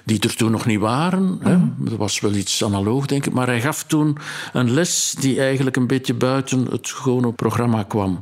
die 0.10 0.19
er 0.19 0.36
toen 0.36 0.52
nog 0.52 0.65
niet 0.65 0.80
waren. 0.80 1.39
Hè. 1.41 1.58
Mhm. 1.58 1.67
Dat 1.78 1.98
was 1.98 2.19
wel 2.19 2.34
iets 2.34 2.63
analoog, 2.63 3.06
denk 3.06 3.26
ik. 3.26 3.34
Maar 3.34 3.48
hij 3.48 3.62
gaf 3.62 3.84
toen 3.84 4.17
een 4.54 4.72
les 4.72 5.15
die 5.19 5.39
eigenlijk 5.39 5.76
een 5.76 5.88
beetje 5.88 6.13
buiten 6.13 6.65
het 6.72 6.89
gewone 6.89 7.32
programma 7.32 7.84
kwam. 7.84 8.22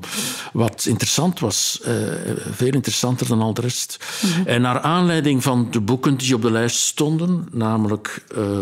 wat 0.53 0.85
interessant 0.85 1.39
was. 1.39 1.81
Uh, 1.87 1.93
veel 2.51 2.73
interessanter 2.73 3.27
dan 3.27 3.41
al 3.41 3.53
de 3.53 3.61
rest. 3.61 3.97
En 4.45 4.61
naar 4.61 4.79
aanleiding 4.79 5.43
van 5.43 5.67
de 5.71 5.81
boeken 5.81 6.17
die 6.17 6.35
op 6.35 6.41
de 6.41 6.51
lijst 6.51 6.77
stonden, 6.77 7.47
namelijk 7.51 8.23
uh, 8.37 8.57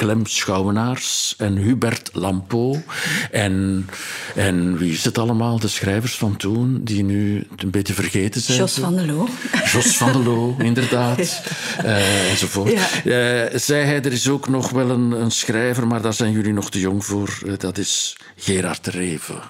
Clem 0.00 0.26
Schouwenaars 0.26 1.34
en 1.38 1.56
Hubert 1.56 2.10
Lampo. 2.12 2.82
En, 3.30 3.86
en 4.34 4.78
wie 4.78 4.92
is 4.92 5.04
het 5.04 5.18
allemaal? 5.18 5.58
De 5.58 5.68
schrijvers 5.68 6.14
van 6.14 6.36
toen, 6.36 6.84
die 6.84 7.04
nu 7.04 7.46
een 7.56 7.70
beetje 7.70 7.94
vergeten 7.94 8.40
zijn. 8.40 8.58
Jos 8.58 8.78
van 8.78 8.96
der 8.96 9.06
Loo. 9.06 9.28
Jos 9.72 9.96
van 9.96 10.12
der 10.12 10.22
Loo, 10.22 10.56
inderdaad. 10.58 11.42
Uh, 11.84 12.30
enzovoort. 12.30 12.72
Ja. 13.04 13.50
Uh, 13.52 13.58
zei 13.58 13.84
hij, 13.84 14.02
er 14.02 14.12
is 14.12 14.28
ook 14.28 14.48
nog 14.48 14.70
wel 14.70 14.90
een, 14.90 15.10
een, 15.10 15.30
schrijver, 15.30 15.86
maar 15.86 16.02
daar 16.02 16.14
zijn 16.14 16.32
jullie 16.32 16.52
nog 16.52 16.70
te 16.70 16.80
jong 16.80 17.04
voor. 17.04 17.38
Uh, 17.44 17.52
dat 17.58 17.78
is 17.78 18.16
Gerard 18.36 18.84
de 18.84 18.90
Reven. 18.90 19.40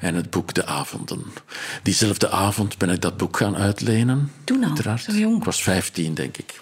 En 0.00 0.14
het 0.14 0.30
boek 0.30 0.54
De 0.54 0.66
Avonden. 0.66 1.24
Diezelfde 1.82 2.30
avond 2.30 2.78
ben 2.78 2.90
ik 2.90 3.00
dat 3.00 3.16
boek 3.16 3.36
gaan 3.36 3.56
uitlenen. 3.56 4.32
Toen 4.44 4.64
al, 4.64 4.98
zo 4.98 5.12
jong. 5.12 5.36
Ik 5.36 5.44
was 5.44 5.62
vijftien, 5.62 6.14
denk 6.14 6.36
ik. 6.36 6.60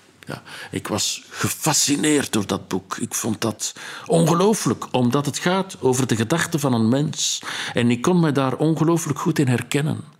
Ik 0.70 0.88
was 0.88 1.22
gefascineerd 1.30 2.32
door 2.32 2.46
dat 2.46 2.68
boek. 2.68 2.96
Ik 2.96 3.14
vond 3.14 3.40
dat 3.40 3.74
ongelooflijk, 4.06 4.86
omdat 4.90 5.26
het 5.26 5.38
gaat 5.38 5.76
over 5.80 6.06
de 6.06 6.16
gedachten 6.16 6.60
van 6.60 6.72
een 6.72 6.88
mens. 6.88 7.42
En 7.72 7.90
ik 7.90 8.02
kon 8.02 8.20
me 8.20 8.32
daar 8.32 8.56
ongelooflijk 8.56 9.18
goed 9.18 9.38
in 9.38 9.48
herkennen. 9.48 10.18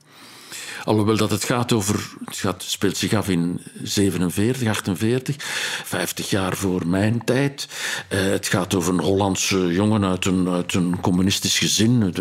Alhoewel 0.85 1.16
dat 1.16 1.31
het 1.31 1.44
gaat 1.44 1.73
over, 1.73 2.11
het 2.25 2.37
gaat, 2.37 2.62
speelt 2.62 2.96
zich 2.96 3.12
af 3.12 3.29
in 3.29 3.61
47, 3.83 4.68
48, 4.68 5.37
50 5.85 6.31
jaar 6.31 6.57
voor 6.57 6.87
mijn 6.87 7.25
tijd. 7.25 7.68
Uh, 8.09 8.20
het 8.20 8.46
gaat 8.46 8.75
over 8.75 8.92
een 8.92 9.01
Hollandse 9.01 9.66
jongen 9.73 10.05
uit 10.05 10.25
een, 10.25 10.49
uit 10.49 10.75
een 10.75 11.01
communistisch 11.01 11.59
gezin. 11.59 12.14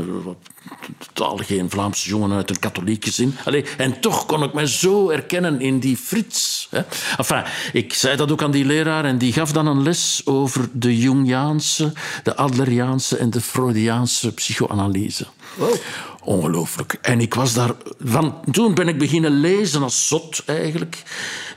Totaal 0.97 1.37
geen 1.37 1.69
Vlaamse 1.69 2.09
jongen 2.09 2.31
uit 2.31 2.49
een 2.49 2.59
katholiek 2.59 3.05
gezin. 3.05 3.35
Allee, 3.45 3.65
en 3.77 3.99
toch 3.99 4.25
kon 4.25 4.43
ik 4.43 4.53
me 4.53 4.67
zo 4.67 5.09
herkennen 5.09 5.61
in 5.61 5.79
die 5.79 5.97
Frits. 5.97 6.67
Hè. 6.69 6.81
Enfin, 7.17 7.43
ik 7.73 7.93
zei 7.93 8.15
dat 8.15 8.31
ook 8.31 8.43
aan 8.43 8.51
die 8.51 8.65
leraar 8.65 9.05
en 9.05 9.17
die 9.17 9.33
gaf 9.33 9.51
dan 9.51 9.67
een 9.67 9.83
les 9.83 10.21
over 10.25 10.69
de 10.71 10.97
Jungiaanse, 10.97 11.93
de 12.23 12.35
Adleriaanse 12.35 13.17
en 13.17 13.29
de 13.29 13.41
Freudiaanse 13.41 14.33
psychoanalyse. 14.33 15.27
Wow. 15.55 15.75
Ongelooflijk. 16.23 16.97
En 17.01 17.19
ik 17.19 17.33
was 17.33 17.53
daar... 17.53 17.71
Van, 18.03 18.35
toen 18.51 18.73
ben 18.73 18.87
ik 18.87 18.97
beginnen 18.97 19.31
lezen 19.31 19.83
als 19.83 20.07
zot, 20.07 20.43
eigenlijk. 20.45 21.03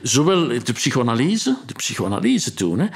Zowel 0.01 0.47
de 0.47 0.73
psychoanalyse, 0.73 1.57
de 1.65 1.73
psychoanalyse 1.73 2.53
toen, 2.53 2.79
hè, 2.79 2.87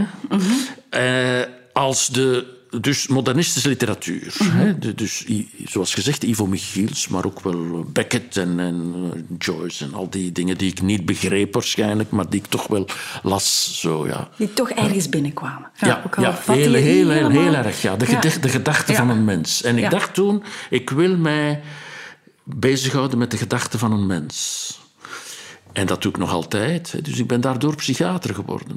mm 0.00 0.06
-hmm. 0.28 0.66
eh, 0.90 1.42
als 1.72 2.08
de 2.08 2.62
dus 2.80 3.06
modernistische 3.06 3.68
literatuur. 3.68 4.34
Mm 4.38 4.50
-hmm. 4.50 4.58
hè? 4.58 4.94
Dus 4.94 5.24
zoals 5.64 5.94
gezegd, 5.94 6.22
Ivo 6.22 6.46
Michiels, 6.46 7.08
maar 7.08 7.24
ook 7.24 7.40
wel 7.40 7.84
Beckett 7.92 8.36
en, 8.36 8.60
en, 8.60 9.12
Joyce 9.38 9.84
en 9.84 9.94
al 9.94 10.10
die 10.10 10.32
dingen 10.32 10.58
die 10.58 10.70
ik 10.70 10.82
niet 10.82 11.04
begreep 11.04 11.54
waarschijnlijk, 11.54 12.10
maar 12.10 12.28
die 12.28 12.40
ik 12.40 12.46
toch 12.46 12.66
wel 12.66 12.86
las. 13.22 13.80
Zo, 13.80 14.06
ja. 14.06 14.28
Die 14.36 14.52
toch 14.52 14.70
ergens 14.70 15.08
binnenkwamen. 15.08 15.70
Ja, 15.76 15.86
ja, 15.86 16.22
ja 16.22 16.38
heel, 16.46 16.72
heel, 16.72 17.10
heel, 17.10 17.30
heel, 17.30 17.54
erg. 17.54 17.82
Ja. 17.82 17.96
De, 17.96 18.10
ja. 18.10 18.20
de 18.40 18.48
gedachte 18.48 18.94
van 18.94 19.10
een 19.10 19.24
mens. 19.24 19.62
En 19.62 19.78
ik 19.78 19.90
dacht 19.90 20.14
toen, 20.14 20.42
ik 20.70 20.90
wil 20.90 21.16
mij 21.16 21.62
bezighouden 22.44 23.18
met 23.18 23.30
de 23.30 23.36
gedachte 23.36 23.78
van 23.78 23.92
een 23.92 24.06
mens. 24.06 24.72
En 25.72 25.86
dat 25.86 26.02
doe 26.02 26.12
ik 26.12 26.18
nog 26.18 26.32
altijd. 26.32 27.04
Dus 27.04 27.18
ik 27.18 27.26
ben 27.26 27.40
daardoor 27.40 27.76
psychiater 27.76 28.34
geworden. 28.34 28.76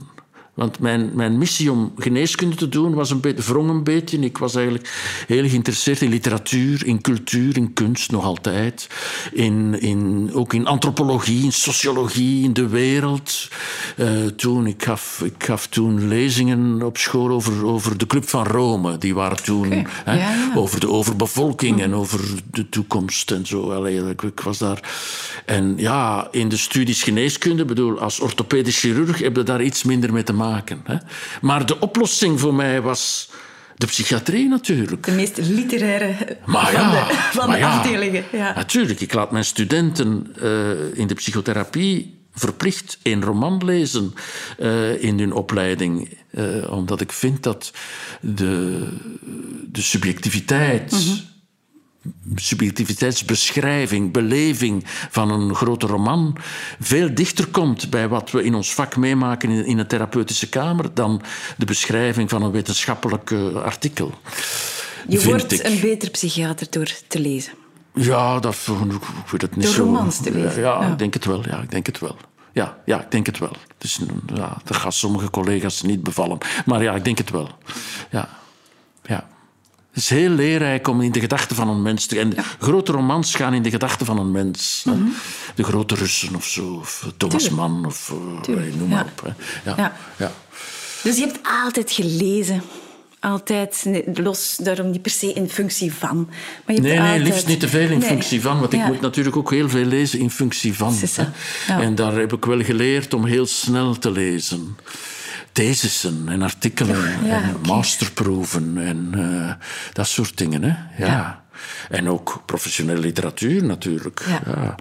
Want 0.58 0.80
mijn, 0.80 1.12
mijn 1.14 1.38
missie 1.38 1.72
om 1.72 1.94
geneeskunde 1.98 2.56
te 2.56 2.70
doen 2.70 2.94
was 2.94 3.10
een 3.10 3.20
beetje, 3.20 3.44
wrong 3.44 3.70
een 3.70 3.84
beetje. 3.84 4.20
Ik 4.20 4.38
was 4.38 4.56
eigenlijk 4.56 4.90
heel 5.28 5.50
geïnteresseerd 5.50 6.02
in 6.02 6.10
literatuur, 6.10 6.86
in 6.86 7.02
cultuur, 7.02 7.58
in 7.58 7.74
kunst 7.74 8.12
nog 8.12 8.24
altijd. 8.24 8.88
In, 9.32 9.82
in, 9.82 10.30
ook 10.34 10.54
in 10.54 10.66
antropologie, 10.66 11.44
in 11.44 11.52
sociologie, 11.52 12.44
in 12.44 12.54
de 12.54 12.68
wereld. 12.68 13.48
Uh, 13.98 14.26
toen, 14.26 14.68
ik, 14.68 14.84
gaf, 14.84 15.22
ik 15.26 15.44
gaf 15.44 15.68
toen 15.68 16.08
lezingen 16.08 16.82
op 16.82 16.98
school 16.98 17.30
over, 17.30 17.66
over 17.66 17.98
de 17.98 18.08
Club 18.08 18.28
van 18.28 18.46
Rome. 18.46 18.98
Die 18.98 19.16
waren 19.16 19.44
toen 19.44 19.66
okay. 19.66 19.86
hè, 20.04 20.14
ja, 20.14 20.20
ja. 20.20 20.52
over 20.56 20.80
de 20.80 20.90
overbevolking 20.90 21.82
en 21.82 21.94
over 21.94 22.20
de 22.52 22.70
toekomst 22.70 23.32
en 23.32 23.46
zo. 23.46 23.72
Allee, 23.72 24.10
ik, 24.10 24.22
ik, 24.22 24.40
was 24.40 24.58
daar. 24.58 24.82
En 25.46 25.74
ja, 25.78 26.28
in 26.32 26.50
de 26.50 26.58
studies 26.58 27.04
geneeskunde, 27.04 27.66
bedoel, 27.66 28.00
als 28.00 28.20
orthopedisch 28.20 28.80
chirurg 28.80 29.20
heb 29.20 29.36
je 29.36 29.44
daar 29.44 29.64
iets 29.64 29.84
minder 29.84 30.14
mee 30.14 30.24
te 30.24 30.34
maken. 30.34 30.46
Hè. 30.84 30.96
Maar 31.42 31.66
de 31.66 31.80
oplossing 31.80 32.40
voor 32.40 32.54
mij 32.54 32.82
was 32.82 33.30
de 33.76 33.86
psychiatrie 33.86 34.48
natuurlijk. 34.48 35.04
De 35.04 35.12
meest 35.12 35.38
literaire 35.38 36.38
maar 36.46 36.72
van 36.72 36.82
ja, 36.82 37.08
de, 37.08 37.14
van 37.32 37.50
de 37.50 37.66
afdelingen. 37.66 38.24
Ja. 38.32 38.54
Natuurlijk, 38.56 39.00
ik 39.00 39.14
laat 39.14 39.32
mijn 39.32 39.46
studenten 39.46 40.34
uh, 40.44 40.70
in 40.94 41.08
de 41.08 41.14
psychotherapie 41.14 42.16
verplicht 42.34 42.98
een 43.04 43.24
roman 43.24 43.66
lezen 43.66 44.14
uh, 44.60 45.04
in 45.04 45.20
hun 45.20 45.34
opleiding. 45.34 46.18
Uh, 46.32 46.72
omdat 46.72 47.02
ik 47.02 47.12
vind 47.12 47.44
dat 47.44 47.72
de, 48.22 48.88
de 49.72 49.82
subjectiviteit... 49.82 50.92
Mm 50.92 50.98
-hmm 50.98 51.36
subjectiviteitsbeschrijving, 52.36 54.12
beleving 54.12 54.84
van 55.10 55.32
een 55.32 55.56
grote 55.56 55.88
roman 55.88 56.38
veel 56.80 57.14
dichter 57.14 57.48
komt 57.48 57.90
bij 57.90 58.08
wat 58.08 58.32
we 58.32 58.44
in 58.44 58.56
ons 58.56 58.74
vak 58.74 58.96
meemaken 58.96 59.50
in, 59.50 59.66
in 59.66 59.78
een 59.78 59.88
therapeutische 59.88 60.50
kamer 60.50 60.94
dan 60.94 61.22
de 61.58 61.66
beschrijving 61.66 62.30
van 62.30 62.42
een 62.42 62.52
wetenschappelijk 62.52 63.30
uh, 63.30 63.56
artikel. 63.56 64.14
Je 65.08 65.24
wordt 65.24 65.52
ik. 65.52 65.64
een 65.64 65.80
beter 65.80 66.10
psychiater 66.10 66.68
door 66.70 66.92
te 67.08 67.20
lezen. 67.20 67.54
Ja, 67.94 68.40
dat, 68.40 68.56
ik 68.56 69.32
weet 69.32 69.42
het 69.42 69.56
niet 69.56 69.66
door 69.66 69.74
zo. 69.74 69.84
romans 69.84 70.18
te 70.18 70.32
lezen. 70.32 70.62
Ja, 70.62 70.82
ja, 70.82 70.92
ik 70.92 70.98
denk 70.98 71.14
het 71.14 71.26
wel. 71.26 71.44
Ja, 71.50 71.62
ik 71.62 71.72
denk 71.72 71.86
het 71.86 72.00
wel. 72.00 72.16
Ja, 72.54 72.78
ja, 72.86 73.02
ik 73.02 73.12
denk 73.12 73.26
het 73.26 73.38
wel. 73.38 73.56
Dus, 73.78 74.00
ja, 74.34 74.58
dat 74.64 74.78
gaat 74.78 74.94
sommige 74.94 75.30
collega's 75.30 75.82
niet 75.82 76.04
bevallen. 76.04 76.38
Maar 76.66 76.84
ja, 76.84 76.96
ik 76.96 77.04
denk 77.04 77.18
het 77.18 77.30
wel. 77.30 77.50
Ja. 78.12 78.30
Het 79.98 80.06
is 80.06 80.18
heel 80.18 80.30
leerrijk 80.30 80.88
om 80.88 81.02
in 81.02 81.12
de 81.12 81.20
gedachten 81.20 81.56
van 81.56 81.70
een 81.70 81.82
mens 81.82 82.06
te... 82.06 82.20
En 82.20 82.32
ja. 82.36 82.44
grote 82.60 82.92
romans 82.92 83.36
gaan 83.36 83.54
in 83.54 83.62
de 83.62 83.70
gedachten 83.70 84.06
van 84.06 84.20
een 84.20 84.32
mens. 84.32 84.84
Mm 84.86 84.94
-hmm. 84.94 85.14
De 85.56 85.64
grote 85.64 85.96
Russen 85.96 86.36
of 86.36 86.46
zo, 86.46 86.74
of 86.74 87.12
Thomas 87.18 87.44
Tuurlijk. 87.44 87.62
Mann, 87.62 87.86
of 87.86 88.14
Tuurlijk. 88.42 88.76
noem 88.76 88.90
maar 88.90 89.06
ja. 89.24 89.32
op. 89.32 89.34
Ja. 89.78 89.98
Ja. 90.18 90.32
Dus 91.04 91.18
je 91.18 91.26
hebt 91.26 91.40
altijd 91.64 91.92
gelezen. 91.92 92.62
Altijd, 93.20 93.86
los 94.14 94.58
daarom 94.62 94.92
niet 94.92 95.02
per 95.02 95.12
se 95.12 95.34
in 95.34 95.50
functie 95.50 95.94
van. 95.94 96.30
Maar 96.66 96.76
je 96.76 96.82
nee, 96.82 96.92
nee, 96.92 97.02
altijd... 97.02 97.24
liefst 97.24 97.48
niet 97.48 97.60
te 97.60 97.68
veel 97.68 97.90
in 97.90 98.00
nee. 98.00 98.10
functie 98.10 98.42
van. 98.42 98.60
Want 98.60 98.74
ik 98.74 98.86
moet 98.86 99.02
natuurlijk 99.02 99.36
ook 99.36 99.52
heel 99.52 99.70
veel 99.70 99.86
lezen 99.86 100.20
in 100.20 100.32
functie 100.32 100.74
van. 100.74 100.96
En 101.68 101.96
daar 101.96 102.16
heb 102.16 102.34
ik 102.34 102.46
wel 102.46 102.64
geleerd 102.64 103.14
om 103.14 103.26
heel 103.26 103.46
snel 103.46 103.98
te 103.98 104.12
lezen 104.12 104.78
thesissen 105.52 106.24
en 106.28 106.42
artikelen 106.42 107.26
ja, 107.26 107.42
en 107.44 107.56
okay. 107.56 107.76
masterproeven 107.76 108.78
en 108.78 109.12
uh, 109.16 109.52
dat 109.94 110.08
soort 110.08 110.38
dingen. 110.38 110.64
Hè? 110.64 111.04
Ja. 111.06 111.12
ja. 111.12 111.46
En 111.90 112.10
ook 112.10 112.42
professionele 112.46 113.00
literatuur 113.00 113.64
natuurlijk. 113.64 114.26
Ja. 114.28 114.76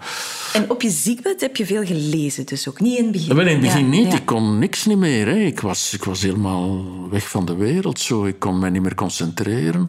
En 0.53 0.69
op 0.69 0.81
je 0.81 0.89
ziekbed 0.89 1.41
heb 1.41 1.55
je 1.55 1.65
veel 1.65 1.85
gelezen, 1.85 2.45
dus 2.45 2.67
ook 2.67 2.79
niet 2.79 2.97
in 2.97 3.03
het 3.03 3.11
begin? 3.11 3.35
Wel, 3.35 3.45
in 3.45 3.51
het 3.51 3.61
begin 3.61 3.89
niet. 3.89 4.13
Ik 4.13 4.25
kon 4.25 4.59
niks 4.59 4.85
niet 4.85 4.97
meer. 4.97 5.27
Hè. 5.27 5.35
Ik, 5.35 5.59
was, 5.59 5.93
ik 5.93 6.03
was 6.03 6.21
helemaal 6.21 6.85
weg 7.09 7.29
van 7.29 7.45
de 7.45 7.55
wereld. 7.55 7.99
Zo. 7.99 8.25
Ik 8.25 8.39
kon 8.39 8.59
me 8.59 8.69
niet 8.69 8.81
meer 8.81 8.95
concentreren. 8.95 9.87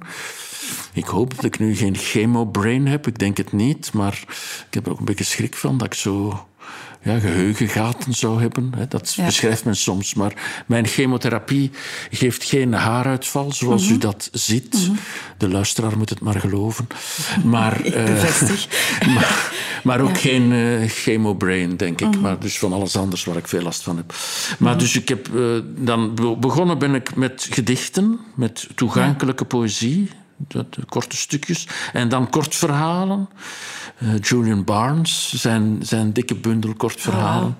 Ik 0.92 1.04
hoop 1.04 1.34
dat 1.34 1.44
ik 1.44 1.58
nu 1.58 1.76
geen 1.76 1.96
chemobrain 1.96 2.86
heb. 2.86 3.06
Ik 3.06 3.18
denk 3.18 3.36
het 3.36 3.52
niet. 3.52 3.92
Maar 3.92 4.24
ik 4.68 4.74
heb 4.74 4.86
er 4.86 4.92
ook 4.92 4.98
een 4.98 5.04
beetje 5.04 5.24
schrik 5.24 5.56
van 5.56 5.78
dat 5.78 5.86
ik 5.86 5.94
zo 5.94 6.46
ja, 7.12 7.18
geheugengaten 7.18 8.14
zou 8.14 8.40
hebben. 8.40 8.72
Dat 8.88 9.14
ja. 9.14 9.24
beschrijft 9.24 9.64
men 9.64 9.76
soms. 9.76 10.14
Maar 10.14 10.62
mijn 10.66 10.86
chemotherapie 10.86 11.70
geeft 12.10 12.44
geen 12.44 12.72
haaruitval, 12.72 13.52
zoals 13.52 13.82
mm 13.82 13.88
-hmm. 13.88 13.96
u 13.96 13.98
dat 13.98 14.28
ziet. 14.32 14.74
Mm 14.74 14.84
-hmm. 14.84 14.98
De 15.36 15.48
luisteraar 15.48 15.98
moet 15.98 16.10
het 16.10 16.20
maar 16.20 16.40
geloven. 16.40 16.86
Maar. 17.44 17.76
Uh, 17.98 18.04
maar, 19.14 19.52
maar, 19.82 20.00
ook 20.00 20.08
ja. 20.08 20.20
geen 20.20 20.52
uh, 20.52 20.88
chemobrain, 20.88 21.76
denk 21.76 22.00
ik. 22.00 22.06
Mm 22.06 22.12
-hmm. 22.12 22.22
Maar 22.22 22.38
dus 22.38 22.58
van 22.58 22.72
alles 22.72 22.96
anders 22.96 23.24
waar 23.24 23.36
ik 23.36 23.48
veel 23.48 23.62
last 23.62 23.82
van 23.82 23.96
heb. 23.96 24.14
Maar 24.58 24.78
dus 24.78 24.96
ik 24.96 25.08
heb 25.08 25.28
uh, 25.28 25.58
dan 25.76 26.14
begonnen 26.40 26.78
ben 26.78 26.94
ik 26.94 27.16
met 27.16 27.46
gedichten, 27.50 28.20
met 28.34 28.68
toegankelijke 28.74 29.44
poëzie. 29.44 30.10
Dat, 30.36 30.66
korte 30.88 31.16
stukjes. 31.16 31.68
En 31.92 32.08
dan 32.08 32.30
kortverhalen. 32.30 33.28
Uh, 34.02 34.08
Julian 34.20 34.64
Barnes, 34.64 35.32
zijn, 35.34 35.78
zijn 35.82 36.12
dikke 36.12 36.34
bundel 36.34 36.74
kortverhalen. 36.74 37.56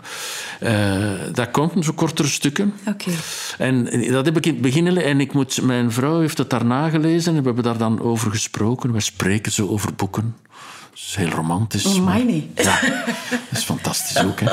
Oh, 0.60 0.68
wow. 0.68 0.70
uh, 0.72 1.34
dat 1.34 1.50
komt, 1.50 1.84
zo 1.84 1.92
kortere 1.92 2.28
stukken. 2.28 2.74
Okay. 2.86 3.14
En 3.58 3.84
dat 4.12 4.24
heb 4.24 4.36
ik 4.36 4.46
in 4.46 4.52
het 4.52 4.62
begin... 4.62 4.98
En 4.98 5.20
ik 5.20 5.32
moet, 5.32 5.62
mijn 5.62 5.92
vrouw 5.92 6.20
heeft 6.20 6.38
het 6.38 6.50
daarna 6.50 6.88
gelezen 6.88 7.34
en 7.34 7.40
we 7.40 7.46
hebben 7.46 7.64
daar 7.64 7.78
dan 7.78 8.00
over 8.00 8.30
gesproken. 8.30 8.92
We 8.92 9.00
spreken 9.00 9.52
zo 9.52 9.68
over 9.68 9.94
boeken. 9.94 10.36
Dat 10.98 11.06
is 11.06 11.16
heel 11.16 11.36
romantisch. 11.36 11.86
Oh, 11.86 12.04
maar, 12.04 12.20
ja, 12.54 12.80
dat 13.30 13.40
is 13.50 13.64
fantastisch 13.64 14.24
ook, 14.24 14.40
hè. 14.40 14.50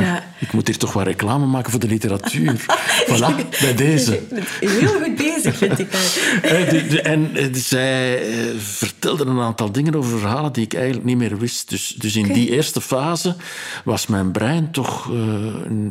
Ja. 0.00 0.24
Ik 0.38 0.52
moet 0.52 0.66
hier 0.66 0.78
toch 0.78 0.92
wel 0.92 1.02
reclame 1.02 1.46
maken 1.46 1.70
voor 1.70 1.80
de 1.80 1.86
literatuur. 1.86 2.64
voilà, 3.10 3.48
bij 3.60 3.74
deze. 3.74 4.20
Heel 4.60 4.88
goed 4.88 5.16
bezig, 5.16 5.56
vind 5.56 5.78
ik. 5.78 5.86
Eh, 6.42 7.06
en 7.06 7.36
eh, 7.36 7.46
zij 7.52 8.28
eh, 8.28 8.58
vertelde 8.58 9.24
een 9.24 9.40
aantal 9.40 9.72
dingen 9.72 9.94
over 9.94 10.18
verhalen 10.18 10.52
die 10.52 10.64
ik 10.64 10.74
eigenlijk 10.74 11.04
niet 11.04 11.16
meer 11.16 11.38
wist. 11.38 11.70
Dus, 11.70 11.94
dus 11.98 12.16
in 12.16 12.32
die 12.32 12.50
eerste 12.50 12.80
fase 12.80 13.36
was 13.84 14.06
mijn 14.06 14.32
brein 14.32 14.70
toch 14.70 15.10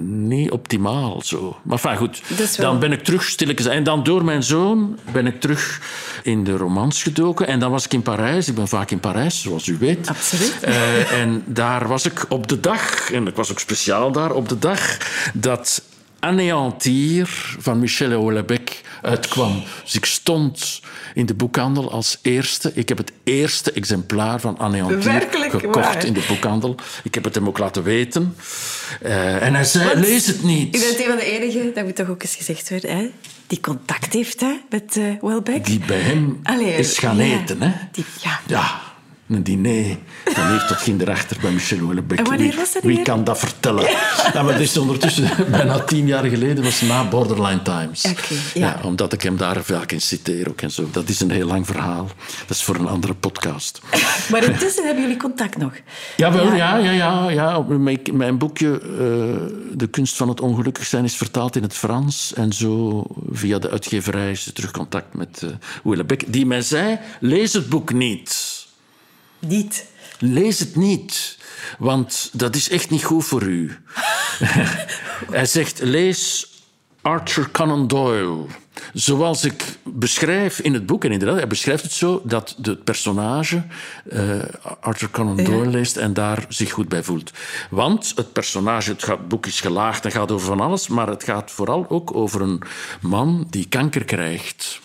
niet 0.08 0.52
optimaal. 0.52 1.22
Zo. 1.24 1.58
Maar 1.64 1.80
enfin, 1.84 1.98
goed, 1.98 2.22
dan 2.58 2.80
ben 2.80 2.92
ik 2.92 3.04
terug 3.04 3.24
stilletjes. 3.24 3.68
En 3.68 3.84
dan 3.84 4.04
door 4.04 4.24
mijn 4.24 4.44
zoon 4.44 5.00
ben 5.12 5.28
ik 5.28 5.42
terug 5.42 5.82
in 6.24 6.44
de 6.44 6.58
romans 6.58 7.04
gedoken. 7.04 7.48
En 7.48 7.60
dan 7.60 7.72
was 7.72 7.86
ik 7.86 7.94
in 7.94 8.02
Parijs. 8.02 8.48
Ik 8.48 8.56
ben 8.56 8.68
vaak 8.68 8.92
in 8.92 9.00
Parijs, 9.00 9.42
zoals 9.42 9.68
u 9.68 9.77
weet. 9.78 10.08
Absoluut. 10.08 10.56
en 11.12 11.44
daar 11.46 11.88
was 11.88 12.06
ik 12.06 12.26
op 12.30 12.48
de 12.48 12.60
dag, 12.60 13.12
en 13.12 13.28
ik 13.28 13.36
was 13.36 13.52
ook 13.52 13.60
speciaal 13.60 14.12
daar, 14.12 14.32
op 14.32 14.50
de 14.50 14.60
dag 14.60 14.98
dat 15.34 15.82
Anéantir 16.20 17.56
van 17.60 17.80
Michel 17.80 18.10
Houellebecq 18.10 18.86
uitkwam. 19.02 19.64
Dus 19.84 19.96
ik 19.96 20.06
stond 20.06 20.82
in 21.14 21.26
de 21.26 21.34
boekhandel 21.34 21.92
als 21.92 22.20
eerste. 22.22 22.72
Ik 22.74 22.90
heb 22.90 22.98
het 22.98 23.12
eerste 23.24 23.72
exemplaar 23.72 24.40
van 24.40 24.60
Anéantir 24.60 25.28
gekocht 25.32 26.04
in 26.04 26.14
de 26.14 26.26
boekhandel. 26.28 26.76
Ik 27.04 27.14
heb 27.14 27.24
het 27.24 27.36
hem 27.36 27.48
ook 27.48 27.58
laten 27.58 27.84
weten. 27.84 28.36
Uh, 29.04 29.42
en 29.42 29.54
hij 29.54 29.64
zei, 29.64 30.00
lees 30.00 30.28
het 30.28 30.44
niet. 30.44 30.76
U 30.76 30.80
bent 30.80 31.00
een 31.00 31.06
van 31.06 31.16
de 31.16 31.26
enigen, 31.26 31.74
dat 31.74 31.84
moet 31.84 31.96
toch 31.96 32.10
ook 32.10 32.22
eens 32.22 32.36
gezegd 32.36 32.70
worden, 32.70 32.98
hè? 32.98 33.10
die 33.48 33.60
contact 33.60 34.14
heeft 34.14 34.40
hè, 34.40 34.60
met 34.70 34.96
uh, 34.96 35.14
Welbeck. 35.22 35.66
Die 35.66 35.80
bij 35.80 36.00
hem 36.00 36.42
is 36.60 36.98
gaan 36.98 37.20
eten. 37.20 37.62
Hè? 37.62 37.72
Die, 37.92 38.06
ja. 38.22 38.40
ja 38.48 38.87
een 39.30 39.44
diner. 39.44 39.98
Dan 40.34 40.48
heeft 40.48 40.68
tot 40.68 40.78
ging 40.78 41.02
erachter 41.02 41.38
bij 41.42 41.52
Michel 41.52 41.78
Houellebecq. 41.78 42.16
En 42.16 42.24
wanneer 42.24 42.56
was 42.56 42.74
dat 42.74 42.84
Wie 42.84 43.02
kan 43.02 43.24
dat 43.24 43.40
vertellen? 43.40 43.84
Ja. 43.84 44.44
maar 44.44 44.52
dat 44.52 44.62
is 44.62 44.78
ondertussen 44.78 45.30
bijna 45.52 45.80
tien 45.80 46.08
jaar 46.08 46.24
geleden, 46.24 46.64
was 46.64 46.82
na 46.82 47.08
Borderline 47.08 47.62
Times. 47.62 48.06
Okay, 48.06 48.38
ja. 48.54 48.80
omdat 48.84 49.14
ik 49.14 49.22
hem 49.22 49.38
daar 49.38 49.64
vaak 49.64 49.92
in 49.92 50.02
citeer 50.02 50.50
ook 50.50 50.62
en 50.62 50.72
zo. 50.72 50.90
Dat 50.92 51.10
is 51.10 51.20
een 51.20 51.32
heel 51.32 51.48
lang 51.48 51.66
verhaal. 51.66 52.08
Dat 52.48 52.58
is 52.58 52.64
voor 52.64 52.76
een 52.76 52.88
andere 52.88 53.14
podcast. 53.14 53.82
maar 54.32 54.44
intussen 54.44 54.86
hebben 54.86 55.04
jullie 55.04 55.18
contact 55.18 55.58
nog? 55.58 55.74
Jawel, 56.16 56.54
ja, 56.54 56.78
ja, 56.78 56.92
ja. 56.92 57.30
ja, 57.30 57.66
Mijn 58.14 58.38
boekje 58.38 58.82
uh, 58.82 58.98
De 59.74 59.88
kunst 59.92 60.16
van 60.16 60.30
het 60.30 60.42
ongelukkig 60.42 60.86
zijn 60.86 61.04
is 61.04 61.16
vertaald 61.16 61.56
in 61.56 61.64
het 61.64 61.74
Frans. 61.74 62.34
En 62.34 62.54
zo 62.54 63.04
via 63.32 63.60
de 63.60 63.70
uitgeverij 63.70 64.32
is 64.32 64.52
terug 64.54 64.72
contact 64.72 65.14
met 65.14 65.42
uh, 65.44 65.50
Houellebecq. 65.84 66.28
Die 66.28 66.46
mij 66.46 66.62
zei, 66.62 67.00
lees 67.20 67.54
het 67.54 67.70
boek 67.70 67.94
niet. 67.94 68.57
Niet. 69.40 69.86
Lees 70.20 70.60
het 70.60 70.76
niet, 70.76 71.38
want 71.80 72.30
dat 72.34 72.56
is 72.56 72.70
echt 72.70 72.90
niet 72.90 73.04
goed 73.04 73.26
voor 73.26 73.44
u. 73.44 73.78
Hij 75.32 75.46
zegt: 75.46 75.80
lees 75.82 76.52
Arthur 77.02 77.52
Conan 77.52 77.88
Doyle. 77.88 78.46
Zoals 78.94 79.44
ik 79.44 79.78
beschrijf 79.84 80.60
in 80.60 80.74
het 80.74 80.86
boek, 80.86 81.04
en 81.04 81.12
inderdaad, 81.12 81.38
hij 81.38 81.48
beschrijft 81.48 81.84
het 81.84 81.92
zo 81.92 82.22
dat 82.24 82.56
het 82.62 82.84
personage 82.84 83.64
uh, 84.12 84.40
Arthur 84.80 85.10
Conan 85.10 85.44
Doyle 85.44 85.70
leest 85.70 85.98
en 85.98 86.14
daar 86.14 86.46
zich 86.50 86.72
goed 86.72 86.90
bij 86.90 87.04
voelt. 87.04 87.32
Want 87.70 88.14
het 88.16 88.34
personage, 88.34 88.92
het, 88.92 89.04
gaat, 89.04 89.18
het 89.18 89.28
boek 89.28 89.46
is 89.46 89.62
gelaagd 89.62 90.06
en 90.06 90.12
gaat 90.12 90.32
over 90.32 90.48
van 90.48 90.60
alles, 90.60 90.88
maar 90.88 91.08
het 91.08 91.24
gaat 91.24 91.52
vooral 91.52 91.86
ook 91.90 92.16
over 92.16 92.42
een 92.42 92.62
man 93.02 93.48
die 93.50 93.68
kanker 93.70 94.04
krijgt. 94.04 94.80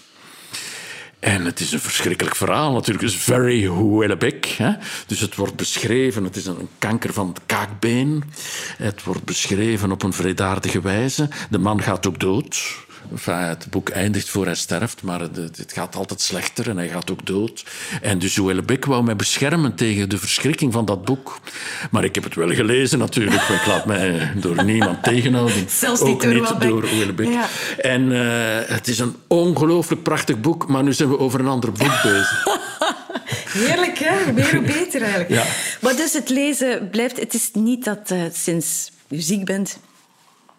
En 1.23 1.45
het 1.45 1.61
is 1.61 1.73
een 1.73 1.81
verschrikkelijk 1.81 2.37
verhaal 2.37 2.73
natuurlijk. 2.73 3.05
Het 3.05 3.13
is 3.13 3.19
very 3.19 3.67
Houellebecq. 3.67 4.63
Dus 5.07 5.21
het 5.21 5.35
wordt 5.37 5.57
beschreven, 5.57 6.25
het 6.25 6.37
is 6.37 6.47
een 6.47 6.69
kanker 6.79 7.13
van 7.13 7.29
het 7.29 7.41
kaakbeen. 7.47 8.25
Het 8.77 9.05
wordt 9.05 9.25
beschreven 9.25 9.91
op 9.91 10.03
een 10.03 10.13
vredaardige 10.13 10.81
wijze. 10.81 11.29
De 11.51 11.59
man 11.59 11.83
gaat 11.83 12.07
ook 12.07 12.21
dood. 12.21 12.85
Enfin, 13.12 13.35
het 13.35 13.66
boek 13.70 13.88
eindigt 13.88 14.29
voor 14.29 14.44
hij 14.44 14.55
sterft, 14.55 15.03
maar 15.03 15.20
het, 15.20 15.37
het, 15.37 15.72
gaat 15.72 15.96
altijd 15.96 16.20
slechter 16.20 16.68
en 16.68 16.77
hij 16.77 16.88
gaat 16.88 17.11
ook 17.11 17.27
dood. 17.27 17.64
En 18.03 18.18
dus 18.18 18.38
Houellebecq 18.38 18.87
wou 18.87 19.03
mij 19.03 19.16
beschermen 19.16 19.75
tegen 19.75 20.09
de 20.09 20.18
verschrikking 20.18 20.72
van 20.72 20.85
dat 20.85 21.05
boek. 21.05 21.40
Maar 21.90 22.05
ik 22.05 22.14
heb 22.14 22.25
het 22.25 22.35
wel 22.35 22.51
gelezen 22.51 22.98
natuurlijk. 22.98 23.42
Ik 23.42 23.66
laat 23.66 23.87
mij 23.87 24.33
door 24.37 24.64
niemand 24.64 25.03
tegenhouden. 25.03 25.68
Zelfs 25.81 26.01
ook 26.01 26.27
niet 26.27 26.61
door 26.61 26.85
Houellebecq. 26.87 27.33
Ja. 27.33 27.48
En 27.79 28.03
uh, 28.03 28.20
het 28.64 28.88
is 28.88 28.98
een 28.98 29.16
ongelooflijk 29.27 30.03
prachtig 30.03 30.40
boek, 30.40 30.68
maar 30.68 30.83
nu 30.83 30.92
zijn 30.92 31.09
we 31.09 31.18
over 31.18 31.40
een 31.40 31.48
ander 31.48 31.72
boek 31.72 32.03
bezig. 32.03 32.44
Heerlijk, 33.53 33.98
hè? 33.98 34.33
Meer 34.33 34.55
hoe 34.55 34.64
beter 34.64 35.03
eigenlijk. 35.03 35.31
Ja. 35.31 35.44
Maar 35.81 35.96
dus 35.96 36.12
het 36.12 36.29
lezen 36.29 36.88
blijft... 36.90 37.20
Het 37.20 37.35
is 37.35 37.51
niet 37.53 37.85
dat 37.85 38.11
uh, 38.11 38.22
sinds 38.33 38.90
u 39.09 39.20
ziek 39.20 39.44
bent 39.44 39.79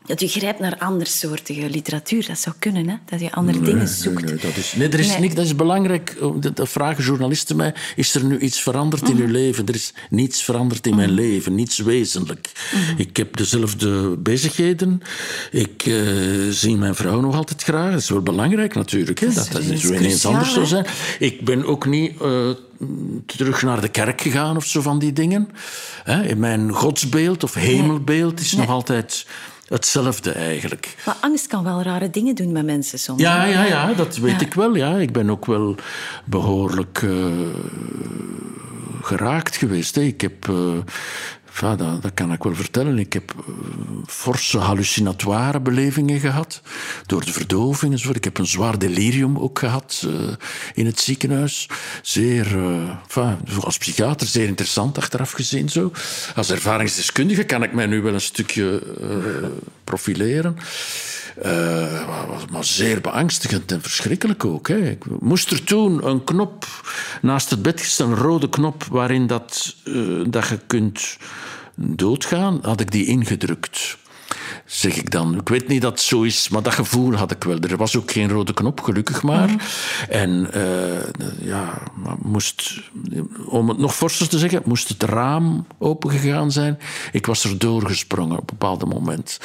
dat 0.05 0.21
u 0.21 0.27
grijpt 0.27 0.59
naar 0.59 0.77
andersoortige 0.77 1.69
literatuur. 1.69 2.25
Dat 2.27 2.39
zou 2.39 2.55
kunnen, 2.59 2.87
hè? 2.89 2.95
dat 3.05 3.19
je 3.19 3.31
andere 3.31 3.61
dingen 3.61 3.87
zoekt. 3.87 4.21
Nee, 4.21 4.33
nee, 4.33 4.41
dat 4.41 4.55
is, 4.55 4.73
nee, 4.73 4.89
er 4.89 4.99
is 4.99 5.17
Niks, 5.17 5.35
dat 5.35 5.45
is 5.45 5.55
belangrijk. 5.55 6.17
Dat 6.53 6.69
vragen 6.69 7.03
journalisten 7.03 7.55
mij. 7.55 7.73
Is 7.95 8.15
er 8.15 8.25
nu 8.25 8.39
iets 8.39 8.61
veranderd 8.61 9.09
in 9.09 9.17
uw 9.17 9.23
mhm. 9.23 9.31
leven? 9.31 9.65
Er 9.65 9.75
is 9.75 9.93
niets 10.09 10.43
veranderd 10.43 10.87
in 10.87 10.95
mijn 10.95 11.13
mhm. 11.13 11.19
leven. 11.19 11.55
Niets 11.55 11.77
wezenlijk. 11.77 12.51
Mhm. 12.73 13.01
Ik 13.01 13.17
heb 13.17 13.37
dezelfde 13.37 14.17
bezigheden. 14.17 15.01
Ik 15.51 15.85
uh, 15.85 16.49
zie 16.49 16.77
mijn 16.77 16.95
vrouw 16.95 17.19
nog 17.19 17.35
altijd 17.35 17.63
graag. 17.63 17.91
Dat 17.91 18.01
is 18.01 18.09
wel 18.09 18.21
belangrijk 18.21 18.75
natuurlijk. 18.75 19.19
Hè? 19.19 19.33
Dat, 19.33 19.49
dat, 19.51 19.61
is 19.61 19.83
ineens 19.83 20.25
anders 20.25 20.53
zou 20.53 20.65
zijn. 20.65 20.85
Ik 21.19 21.45
ben 21.45 21.65
ook 21.65 21.85
niet... 21.85 22.21
Uh, 22.21 22.49
terug 23.25 23.61
naar 23.61 23.81
de 23.81 23.87
kerk 23.87 24.21
gegaan 24.21 24.55
of 24.55 24.65
zo 24.65 24.81
van 24.81 24.99
die 24.99 25.13
dingen. 25.13 25.49
In 26.27 26.39
mijn 26.39 26.71
godsbeeld 26.71 27.43
of 27.43 27.53
hemelbeeld 27.53 28.39
is 28.39 28.51
nog 28.51 28.69
altijd 28.69 29.25
hetzelfde 29.67 30.31
eigenlijk. 30.31 30.95
Maar 31.05 31.17
angst 31.21 31.47
kan 31.47 31.63
wel 31.63 31.81
rare 31.81 32.09
dingen 32.09 32.35
doen 32.35 32.51
met 32.51 32.65
mensen 32.65 32.99
soms. 32.99 33.21
Ja, 33.21 33.45
ja, 33.45 33.63
ja 33.63 33.93
dat 33.93 34.17
weet 34.17 34.41
ik 34.41 34.53
wel. 34.53 34.75
Ja. 34.75 34.97
Ik 34.97 35.11
ben 35.11 35.29
ook 35.29 35.45
wel 35.45 35.75
behoorlijk 36.25 37.01
uh, 37.01 37.25
geraakt 39.01 39.55
geweest. 39.55 39.95
Hè. 39.95 40.01
Ik 40.01 40.21
heb 40.21 40.47
uh, 40.47 40.77
dat, 41.59 42.01
dat, 42.01 42.13
kan 42.13 42.31
ik 42.31 42.43
wel 42.43 42.55
vertellen. 42.55 42.99
Ik 42.99 43.13
heb 43.13 43.33
uh, 43.37 43.55
forse 44.05 44.57
hallucinatoire 44.57 45.59
belevingen 45.59 46.19
gehad. 46.19 46.61
Door 47.05 47.25
de 47.25 47.31
verdoving 47.31 47.91
enzovoort. 47.91 48.17
Ik 48.17 48.23
heb 48.23 48.37
een 48.37 48.47
zwaar 48.47 48.79
delirium 48.79 49.37
ook 49.37 49.59
gehad 49.59 50.03
uh, 50.05 50.13
in 50.73 50.85
het 50.85 50.99
ziekenhuis. 50.99 51.69
Zeer, 52.01 52.55
uh, 53.15 53.33
als 53.59 53.77
psychiater 53.77 54.27
zeer 54.27 54.47
interessant 54.47 54.97
achteraf 54.97 55.31
gezien 55.31 55.69
zo. 55.69 55.91
Als 56.35 56.51
ervaringsdeskundige 56.51 57.43
kan 57.43 57.63
ik 57.63 57.73
mij 57.73 57.85
nu 57.85 58.01
wel 58.01 58.13
een 58.13 58.21
stukje 58.21 58.81
profileren. 59.83 60.57
Maar 62.51 62.63
zeer 62.63 63.01
beangstigend 63.01 63.71
en 63.71 63.81
verschrikkelijk 63.81 64.45
ook. 64.45 64.69
Ik 64.69 65.05
moest 65.19 65.51
er 65.51 65.63
toen 65.63 66.07
een 66.07 66.23
knop 66.23 66.65
naast 67.21 67.49
het 67.49 67.61
bed 67.61 67.95
een 67.97 68.15
rode 68.15 68.49
knop, 68.49 68.83
waarin 68.83 69.27
dat, 69.27 69.75
dat 70.27 70.47
je 70.47 70.59
kunt 70.67 71.17
doodgaan, 71.75 72.59
had 72.61 72.79
ik 72.79 72.91
die 72.91 73.05
ingedrukt. 73.05 73.97
Zeg 74.65 74.95
ik 74.95 75.11
dan. 75.11 75.39
Ik 75.39 75.49
weet 75.49 75.67
niet 75.67 75.81
dat 75.81 75.91
het 75.91 76.01
zo 76.01 76.21
is, 76.21 76.49
maar 76.49 76.61
dat 76.61 76.73
gevoel 76.73 77.13
had 77.13 77.31
ik 77.31 77.43
wel. 77.43 77.59
Er 77.59 77.77
was 77.77 77.97
ook 77.97 78.11
geen 78.11 78.29
rode 78.29 78.53
knop, 78.53 78.81
gelukkig 78.81 79.23
maar. 79.23 79.47
Mhm. 79.49 79.57
En 80.09 80.49
uh, 80.55 81.47
ja, 81.47 81.81
moest, 82.21 82.81
om 83.45 83.69
het 83.69 83.77
nog 83.77 83.95
forser 83.95 84.29
te 84.29 84.37
zeggen, 84.37 84.61
moest 84.65 84.89
het 84.89 85.03
raam 85.03 85.67
opengegaan 85.77 86.51
zijn. 86.51 86.79
Ik 87.11 87.25
was 87.25 87.43
er 87.43 87.57
doorgesprongen 87.57 88.37
op 88.37 88.51
een 88.51 88.57
bepaald 88.57 88.85
moment. 88.85 89.39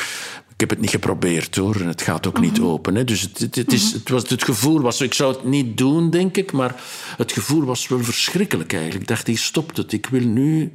Ik 0.58 0.60
heb 0.68 0.70
het 0.70 0.80
niet 0.80 0.90
geprobeerd 0.90 1.56
hoor. 1.56 1.80
En 1.80 1.86
het 1.86 2.02
gaat 2.02 2.26
ook 2.26 2.40
niet 2.40 2.58
mhm. 2.58 2.66
open. 2.66 2.94
Hè. 2.94 3.04
Dus 3.04 3.20
het, 3.20 3.54
het, 3.54 3.72
is, 3.72 3.84
mhm. 3.84 3.98
het, 3.98 4.08
was, 4.08 4.28
het 4.28 4.44
gevoel 4.44 4.80
was. 4.80 5.00
Ik 5.00 5.14
zou 5.14 5.32
het 5.34 5.44
niet 5.44 5.76
doen, 5.78 6.10
denk 6.10 6.36
ik. 6.36 6.52
Maar 6.52 6.74
het 7.16 7.32
gevoel 7.32 7.64
was 7.64 7.88
wel 7.88 8.02
verschrikkelijk 8.02 8.72
eigenlijk. 8.72 9.02
Ik 9.02 9.08
dacht, 9.08 9.28
ik 9.28 9.38
stopt 9.38 9.76
het. 9.76 9.92
Ik 9.92 10.06
wil 10.06 10.22
nu 10.22 10.72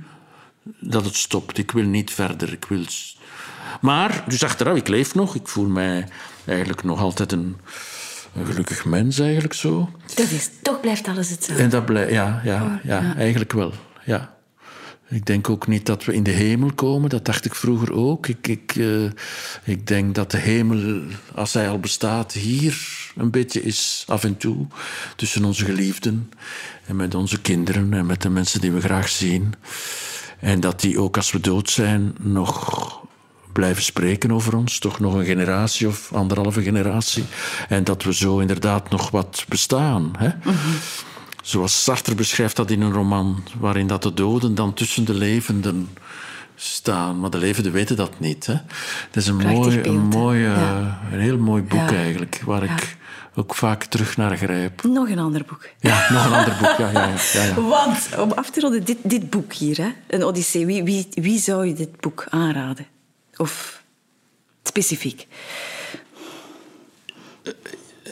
dat 0.80 1.06
het 1.06 1.16
stopt. 1.16 1.58
Ik 1.58 1.72
wil 1.72 1.84
niet 1.84 2.12
verder. 2.12 2.52
Ik 2.52 2.66
wil... 2.66 2.86
Maar, 3.82 4.24
dus 4.28 4.44
achteraf, 4.44 4.76
ik 4.76 4.88
leef 4.88 5.16
nog. 5.16 5.36
Ik 5.36 5.48
voel 5.48 5.68
mij 5.68 6.08
eigenlijk 6.46 6.84
nog 6.84 7.00
altijd 7.00 7.32
een, 7.32 7.58
een 8.36 8.46
gelukkig 8.46 8.86
mens, 8.86 9.20
eigenlijk 9.20 9.54
zo. 9.54 9.90
Dat 10.16 10.30
is, 10.30 10.50
toch 10.62 10.80
blijft 10.80 11.08
alles 11.08 11.30
hetzelfde. 11.30 11.64
En 11.64 11.70
dat 11.70 11.86
blijft, 11.86 12.12
ja, 12.12 12.42
ja, 12.44 12.80
ja, 12.84 13.16
eigenlijk 13.16 13.54
wel. 13.54 13.74
Ja. 14.06 14.34
Ik 15.14 15.26
denk 15.26 15.50
ook 15.50 15.68
niet 15.68 15.86
dat 15.86 16.06
we 16.06 16.14
in 16.14 16.24
de 16.24 16.32
hemel 16.32 16.74
komen. 16.74 17.10
Dat 17.10 17.26
dacht 17.26 17.46
ik 17.46 17.56
vroeger 17.56 17.94
ook. 17.94 18.28
Ik, 18.28 18.48
ik, 18.48 18.76
uh, 18.76 19.10
ik 19.64 19.88
denk 19.88 20.16
dat 20.16 20.32
de 20.32 20.38
hemel, 20.38 21.02
als 21.36 21.54
hij 21.54 21.70
al 21.70 21.80
bestaat, 21.80 22.34
hier 22.34 22.78
een 23.16 23.32
beetje 23.32 23.64
is 23.64 24.04
af 24.08 24.24
en 24.24 24.38
toe. 24.38 24.68
Tussen 25.16 25.46
onze 25.46 25.66
geliefden 25.66 26.32
en 26.86 26.96
met 26.96 27.16
onze 27.16 27.42
kinderen 27.42 27.94
en 27.94 28.06
met 28.06 28.22
de 28.22 28.30
mensen 28.30 28.62
die 28.62 28.72
we 28.72 28.82
graag 28.82 29.10
zien. 29.10 29.54
En 30.44 30.60
dat 30.60 30.80
die 30.82 31.00
ook 31.00 31.18
als 31.18 31.32
we 31.32 31.40
dood 31.40 31.70
zijn 31.70 32.16
nog 32.20 33.02
blijven 33.52 33.84
spreken 33.84 34.32
over 34.32 34.56
ons. 34.56 34.80
Toch 34.80 35.00
nog 35.00 35.14
een 35.14 35.26
generatie 35.26 35.88
of 35.88 36.14
anderhalve 36.14 36.62
generatie. 36.62 37.24
En 37.70 37.84
dat 37.84 38.04
we 38.04 38.14
zo 38.14 38.40
inderdaad 38.40 38.90
nog 38.90 39.10
wat 39.12 39.46
bestaan. 39.48 40.12
Hè? 40.18 40.30
Zoals 41.44 41.84
Sartre 41.84 42.16
beschrijft 42.16 42.56
dat 42.56 42.72
in 42.72 42.82
een 42.82 42.92
roman, 42.92 43.44
waarin 43.60 43.88
dat 43.88 44.04
de 44.04 44.14
doden 44.14 44.56
dan 44.56 44.74
tussen 44.74 45.06
de 45.06 45.14
levenden 45.14 45.90
staan. 46.56 47.20
Maar 47.20 47.30
de 47.30 47.38
levenden 47.38 47.72
weten 47.72 47.96
dat 47.96 48.20
niet. 48.20 48.46
Hè. 48.46 48.54
Het 48.54 49.16
is 49.16 49.28
een, 49.28 49.38
mooi, 49.38 49.82
een, 49.82 50.02
mooi, 50.02 50.46
een 51.12 51.20
heel 51.20 51.38
mooi 51.38 51.64
boek 51.64 51.92
eigenlijk, 51.92 52.42
waar 52.46 52.64
ik 52.64 52.98
ook 53.36 53.56
vaak 53.56 53.84
terug 53.84 54.18
naar 54.18 54.38
grijp. 54.38 54.84
Nog 54.84 55.10
een 55.10 55.20
ander 55.20 55.46
boek. 55.46 55.70
Ja, 55.80 56.12
nog 56.12 56.26
een 56.26 56.34
ander 56.34 56.58
boek. 56.62 56.78
Ja, 56.78 56.90
ja, 56.92 57.08
ja, 57.34 57.44
ja, 57.44 57.62
Want, 57.78 58.10
om 58.18 58.32
af 58.32 58.50
te 58.50 58.60
ronden, 58.60 58.84
dit, 58.84 58.98
dit 59.04 59.30
boek 59.30 59.54
hier, 59.54 59.78
hè, 59.78 59.90
een 60.08 60.24
Odyssee, 60.24 60.66
wie, 60.66 60.84
wie, 60.84 61.08
wie 61.12 61.40
zou 61.40 61.66
je 61.68 61.74
dit 61.74 62.00
boek 62.00 62.26
aanraden? 62.30 62.86
Of 63.38 63.84
specifiek? 64.64 65.28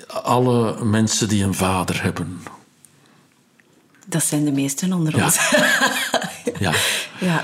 Alle 0.08 0.84
mensen 0.86 1.30
die 1.30 1.44
een 1.44 1.54
vader 1.54 2.04
hebben. 2.04 2.42
Dat 4.08 4.24
zijn 4.24 4.46
de 4.46 4.52
meesten 4.52 4.94
onder 4.94 5.24
ons. 5.24 5.50
ja. 6.60 6.74
ja. 7.20 7.44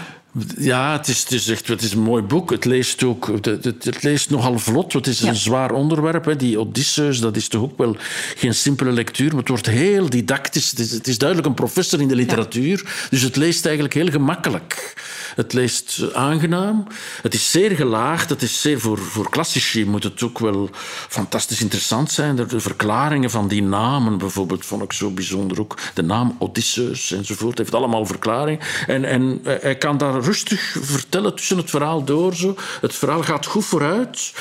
Ja, 0.58 0.92
het 0.92 1.08
is, 1.08 1.20
het, 1.20 1.32
is 1.32 1.48
echt, 1.48 1.68
het 1.68 1.82
is 1.82 1.94
een 1.94 2.02
mooi 2.02 2.24
boek. 2.24 2.50
Het 2.50 2.66
leest, 2.66 3.04
ook, 3.04 3.28
het, 3.42 3.46
het, 3.64 4.04
leest 4.04 4.30
nogal 4.30 4.60
vlot. 4.60 4.94
Het 4.94 5.08
is 5.08 5.22
een 5.22 5.36
zwaar 5.36 5.72
onderwerp. 5.72 6.26
Hè. 6.26 6.36
Die 6.36 6.60
Odysseus, 6.60 7.20
dat 7.20 7.36
is 7.36 7.48
toch 7.48 7.62
ook 7.62 7.78
wel 7.78 7.96
geen 8.36 8.56
simpele 8.56 8.92
lectuur. 8.92 9.30
Maar 9.30 9.40
het 9.40 9.48
wordt 9.48 9.66
heel 9.66 10.10
didactisch. 10.10 10.70
Het 10.70 10.80
is, 10.80 10.92
het 10.92 11.08
is 11.08 11.18
duidelijk 11.18 11.50
een 11.50 11.56
professor 11.56 12.02
in 12.02 12.08
de 12.08 12.16
literatuur. 12.16 13.08
Dus 13.10 13.22
het 13.22 13.36
leest 13.36 13.66
eigenlijk 13.66 13.96
heel 13.96 14.10
gemakkelijk. 14.10 14.94
Het 15.36 15.54
leest 15.54 16.14
aangenaam. 16.14 16.88
Het 17.22 17.34
is 17.34 17.52
zeer 17.52 17.72
gelaagd. 17.72 18.30
Het 18.30 18.42
is 18.42 18.62
zeer 18.62 18.80
voor, 18.80 18.98
voor 18.98 19.30
klassici 19.30 19.86
moet 19.86 20.04
het 20.04 20.24
ook 20.24 20.40
wel 20.40 20.70
fantastisch 21.10 21.62
interessant 21.62 22.12
zijn. 22.12 22.36
De 22.36 22.60
verklaringen 22.60 23.30
van 23.30 23.48
die 23.48 23.64
namen 23.64 24.18
bijvoorbeeld 24.18 24.66
vond 24.66 24.84
ik 24.84 24.94
zo 24.94 25.12
bijzonder 25.12 25.60
ook. 25.60 25.78
De 25.94 26.02
naam 26.02 26.36
Odysseus 26.40 27.12
enzovoort 27.12 27.58
heeft 27.58 27.74
allemaal 27.74 28.06
verklaringen. 28.06 28.66
En, 28.88 29.06
en 29.06 29.40
hij 29.44 29.76
kan 29.76 29.98
daar 29.98 30.26
rustig 30.28 30.78
vertellen 30.82 31.36
tussen 31.36 31.58
het 31.58 31.70
verhaal 31.70 32.04
door. 32.04 32.36
Zo. 32.36 32.56
Het 32.82 32.96
verhaal 32.96 33.24
gaat 33.24 33.46
goed 33.46 33.66
vooruit. 33.66 34.34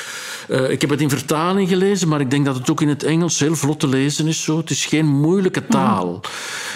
Uh, 0.49 0.70
ik 0.70 0.80
heb 0.80 0.91
het 0.91 1.01
in 1.01 1.09
vertaling 1.09 1.68
gelezen, 1.68 2.09
maar 2.09 2.20
ik 2.20 2.30
denk 2.30 2.45
dat 2.45 2.55
het 2.55 2.70
ook 2.70 2.80
in 2.80 2.89
het 2.89 3.03
Engels 3.03 3.39
heel 3.39 3.57
vlot 3.57 3.80
te 3.80 3.89
lezen 3.89 4.26
is. 4.26 4.43
Zo. 4.43 4.57
Het 4.57 4.70
is 4.70 4.87
geen 4.87 5.07
moeilijke 5.07 5.66
taal. 5.66 6.20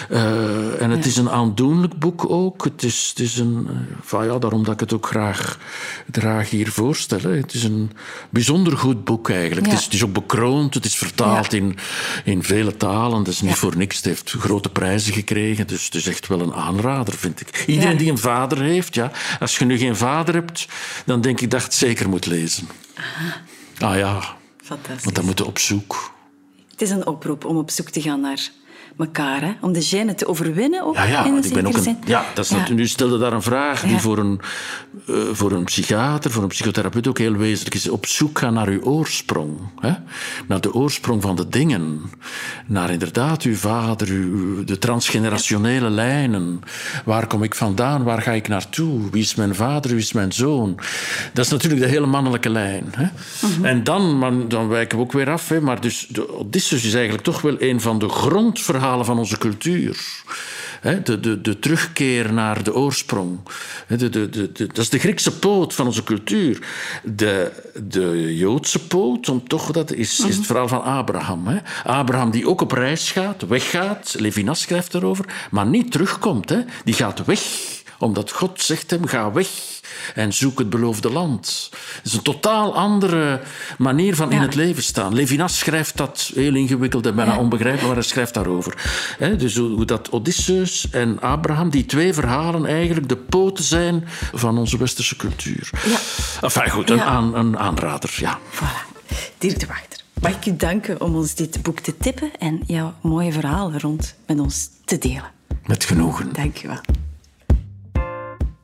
Uh, 0.09 0.81
en 0.81 0.89
het 0.89 1.05
is 1.05 1.17
een 1.17 1.29
aandoenlijk 1.29 1.99
boek 1.99 2.29
ook. 2.29 2.63
Het 2.63 2.83
is, 2.83 3.09
het 3.09 3.19
is 3.19 3.37
een... 3.37 3.67
Uh, 3.69 3.77
van, 4.01 4.25
ja, 4.25 4.37
daarom 4.37 4.63
dat 4.63 4.73
ik 4.73 4.79
het 4.79 4.93
ook 4.93 5.05
graag, 5.05 5.57
graag 6.11 6.49
hier 6.49 6.71
voorstel. 6.71 7.19
Hè. 7.21 7.35
Het 7.35 7.53
is 7.53 7.63
een 7.63 7.91
bijzonder 8.29 8.77
goed 8.77 9.03
boek 9.03 9.29
eigenlijk. 9.29 9.65
Ja. 9.65 9.71
Het, 9.71 9.79
is, 9.79 9.85
het, 9.85 9.93
is, 9.93 10.03
ook 10.03 10.13
bekroond. 10.13 10.73
Het 10.73 10.85
is 10.85 10.95
vertaald 10.95 11.51
ja. 11.51 11.57
in, 11.57 11.77
in 12.25 12.43
vele 12.43 12.77
talen. 12.77 13.17
Het 13.17 13.27
is 13.27 13.41
niet 13.41 13.55
voor 13.55 13.77
niks. 13.77 13.95
Het 13.95 14.05
heeft 14.05 14.31
grote 14.31 14.69
prijzen 14.69 15.13
gekregen. 15.13 15.67
Dus 15.67 15.85
het 15.85 15.95
is 15.95 16.07
echt 16.07 16.27
wel 16.27 16.39
een 16.41 16.53
aanrader, 16.53 17.13
vind 17.13 17.41
ik. 17.41 17.63
Iedereen 17.67 17.97
die 17.97 18.11
een 18.11 18.17
vader 18.17 18.61
heeft, 18.61 18.95
ja. 19.03 19.11
Als 19.39 19.57
je 19.57 19.65
nu 19.65 19.77
geen 19.77 19.95
vader 19.95 20.33
hebt, 20.33 20.67
dan 21.05 21.21
denk 21.21 21.41
ik 21.41 21.51
dat 21.51 21.59
je 21.59 21.65
het 21.65 21.75
zeker 21.75 22.09
moet 22.09 22.25
lezen. 22.25 22.67
Aha. 22.95 23.91
Ah 23.91 23.97
ja. 23.97 24.37
Fantastisch. 24.63 25.03
Want 25.03 25.15
dan 25.15 25.25
moeten 25.25 25.45
op 25.45 25.59
zoek. 25.59 26.13
Het 26.71 26.81
is 26.81 26.89
een 26.89 27.07
oproep 27.07 27.45
om 27.45 27.57
op 27.57 27.71
zoek 27.71 27.89
te 27.89 28.01
gaan 28.01 28.21
naar 28.21 28.49
elkaar, 29.01 29.41
hè? 29.41 29.51
om 29.61 29.73
de 29.73 29.87
gêne 29.89 30.15
te 30.15 30.27
overwinnen. 30.27 30.83
Ook, 30.83 30.95
ja, 30.95 31.03
ja, 31.03 31.25
in 31.25 31.43
ik 31.43 31.53
ben 31.53 31.67
ook 31.67 31.77
een, 31.77 31.97
ja, 32.05 32.25
dat 32.33 32.45
is 32.45 32.51
ja. 32.51 32.73
nu 32.73 32.87
stelde 32.87 33.17
daar 33.17 33.33
een 33.33 33.41
vraag 33.41 33.81
die 33.81 33.99
voor 33.99 34.17
een, 34.17 34.39
uh, 35.09 35.15
voor 35.31 35.51
een 35.51 35.63
psychiater, 35.63 36.31
voor 36.31 36.43
een 36.43 36.49
psychotherapeut 36.49 37.07
ook 37.07 37.17
heel 37.17 37.35
wezenlijk 37.35 37.75
is. 37.75 37.89
Op 37.89 38.05
zoek 38.05 38.39
gaan 38.39 38.53
naar 38.53 38.67
uw 38.67 38.81
oorsprong. 38.81 39.57
Hè? 39.79 39.93
Naar 40.47 40.61
de 40.61 40.73
oorsprong 40.73 41.21
van 41.21 41.35
de 41.35 41.49
dingen. 41.49 42.01
Naar 42.67 42.89
inderdaad 42.89 43.41
uw 43.43 43.55
vader, 43.55 44.07
uw, 44.07 44.63
de 44.63 44.77
transgenerationele 44.77 45.89
lijnen. 45.89 46.61
Waar 47.05 47.27
kom 47.27 47.43
ik 47.43 47.55
vandaan? 47.55 48.03
Waar 48.03 48.21
ga 48.21 48.31
ik 48.31 48.47
naartoe? 48.47 49.09
Wie 49.11 49.21
is 49.21 49.35
mijn 49.35 49.55
vader? 49.55 49.91
Wie 49.91 49.99
is 49.99 50.13
mijn 50.13 50.31
zoon? 50.31 50.79
Dat 51.33 51.45
is 51.45 51.51
natuurlijk 51.51 51.81
de 51.81 51.87
hele 51.87 52.05
mannelijke 52.05 52.49
lijn. 52.49 52.85
Hè? 52.91 53.03
Mm 53.03 53.53
-hmm. 53.55 53.65
En 53.65 53.83
dan, 53.83 54.45
dan 54.47 54.67
wijken 54.67 54.97
we 54.97 55.03
ook 55.03 55.11
weer 55.11 55.29
af. 55.29 55.49
Hè? 55.49 55.61
Maar 55.61 55.81
dus, 55.81 56.07
de 56.09 56.37
Odysseus 56.37 56.85
is 56.85 56.93
eigenlijk 56.93 57.23
toch 57.23 57.41
wel 57.41 57.55
een 57.59 57.81
van 57.81 57.99
de 57.99 58.09
grondverhalen 58.09 58.90
van 58.99 59.17
onze 59.17 59.37
cultuur. 59.37 60.23
De, 61.03 61.19
de, 61.19 61.41
de 61.41 61.59
terugkeer 61.59 62.33
naar 62.33 62.63
de 62.63 62.75
oorsprong. 62.75 63.39
De, 63.87 64.09
de, 64.09 64.29
de, 64.29 64.51
dat 64.67 64.77
is 64.77 64.89
de 64.89 64.99
Griekse 64.99 65.39
poot 65.39 65.73
van 65.73 65.85
onze 65.85 66.03
cultuur. 66.03 66.67
De, 67.03 67.51
de 67.83 68.35
Joodse 68.37 68.79
poot, 68.79 69.29
om 69.29 69.47
toch, 69.47 69.71
dat 69.71 69.91
is, 69.91 70.19
is 70.19 70.35
het 70.35 70.45
verhaal 70.45 70.67
van 70.67 70.83
Abraham. 70.83 71.47
Hè? 71.47 71.57
Abraham 71.83 72.31
die 72.31 72.47
ook 72.47 72.61
op 72.61 72.71
reis 72.71 73.11
gaat, 73.11 73.47
weggaat. 73.47 74.15
Levinas 74.17 74.61
schrijft 74.61 74.93
erover, 74.93 75.25
maar 75.51 75.65
niet 75.65 75.91
terugkomt. 75.91 76.49
Hè? 76.49 76.59
Die 76.83 76.93
gaat 76.93 77.25
weg, 77.25 77.41
omdat 77.99 78.31
God 78.31 78.61
zegt 78.61 78.91
hem: 78.91 79.05
ga 79.05 79.31
weg 79.31 79.49
en 80.15 80.33
zoek 80.33 80.59
het 80.59 80.69
beloofde 80.69 81.11
land. 81.11 81.69
Het 81.95 82.05
is 82.05 82.13
een 82.13 82.21
totaal 82.21 82.75
andere 82.75 83.41
manier 83.77 84.15
van 84.15 84.29
ja. 84.29 84.35
in 84.35 84.41
het 84.41 84.55
leven 84.55 84.83
staan. 84.83 85.13
Levinas 85.13 85.57
schrijft 85.57 85.97
dat 85.97 86.31
heel 86.35 86.55
ingewikkeld 86.55 87.05
en 87.05 87.15
bijna 87.15 87.33
ja. 87.33 87.39
onbegrijpelijk, 87.39 87.87
maar 87.87 87.97
hij 87.97 88.05
schrijft 88.05 88.33
daarover. 88.33 88.73
He, 89.17 89.35
dus 89.35 89.55
hoe 89.55 89.85
dat 89.85 90.09
Odysseus 90.09 90.89
en 90.89 91.21
Abraham, 91.21 91.69
die 91.69 91.85
twee 91.85 92.13
verhalen 92.13 92.65
eigenlijk 92.65 93.09
de 93.09 93.17
poten 93.17 93.63
zijn 93.63 94.03
van 94.33 94.57
onze 94.57 94.77
westerse 94.77 95.15
cultuur. 95.15 95.69
Ja. 95.85 95.97
Enfin 96.41 96.69
goed, 96.69 96.89
een, 96.89 97.01
aan, 97.01 97.35
een 97.35 97.57
aanrader, 97.57 98.13
ja. 98.17 98.39
Voilà. 98.53 98.91
Dirk 99.37 99.59
de 99.59 99.65
Wachter. 99.65 99.99
Mag 100.21 100.31
ik 100.31 100.45
u 100.45 100.55
danken 100.55 101.01
om 101.01 101.15
ons 101.15 101.35
dit 101.35 101.61
boek 101.61 101.79
te 101.79 101.97
tippen 101.97 102.31
en 102.39 102.61
jouw 102.65 102.93
mooie 103.01 103.31
verhaal 103.31 103.71
rond 103.73 104.15
met 104.27 104.39
ons 104.39 104.69
te 104.85 104.97
delen. 104.97 105.31
Met 105.65 105.83
genoegen. 105.83 106.33
Dank 106.33 106.63
u 106.63 106.67
wel. 106.67 107.10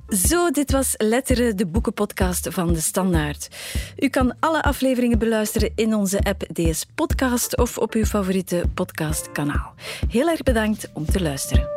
Zo, 0.07 0.51
dit 0.51 0.71
was 0.71 0.93
Letteren, 0.97 1.57
de 1.57 1.65
boekenpodcast 1.65 2.47
van 2.51 2.73
De 2.73 2.81
Standaard. 2.81 3.47
U 3.97 4.07
kan 4.07 4.35
alle 4.39 4.63
afleveringen 4.63 5.19
beluisteren 5.19 5.71
in 5.75 5.93
onze 5.93 6.19
app 6.23 6.43
DS 6.53 6.85
Podcast 6.95 7.57
of 7.57 7.77
op 7.77 7.93
uw 7.93 8.05
favoriete 8.05 8.63
podcastkanaal. 8.73 9.73
Heel 10.09 10.29
erg 10.29 10.43
bedankt 10.43 10.89
om 10.93 11.05
te 11.05 11.21
luisteren. 11.21 11.67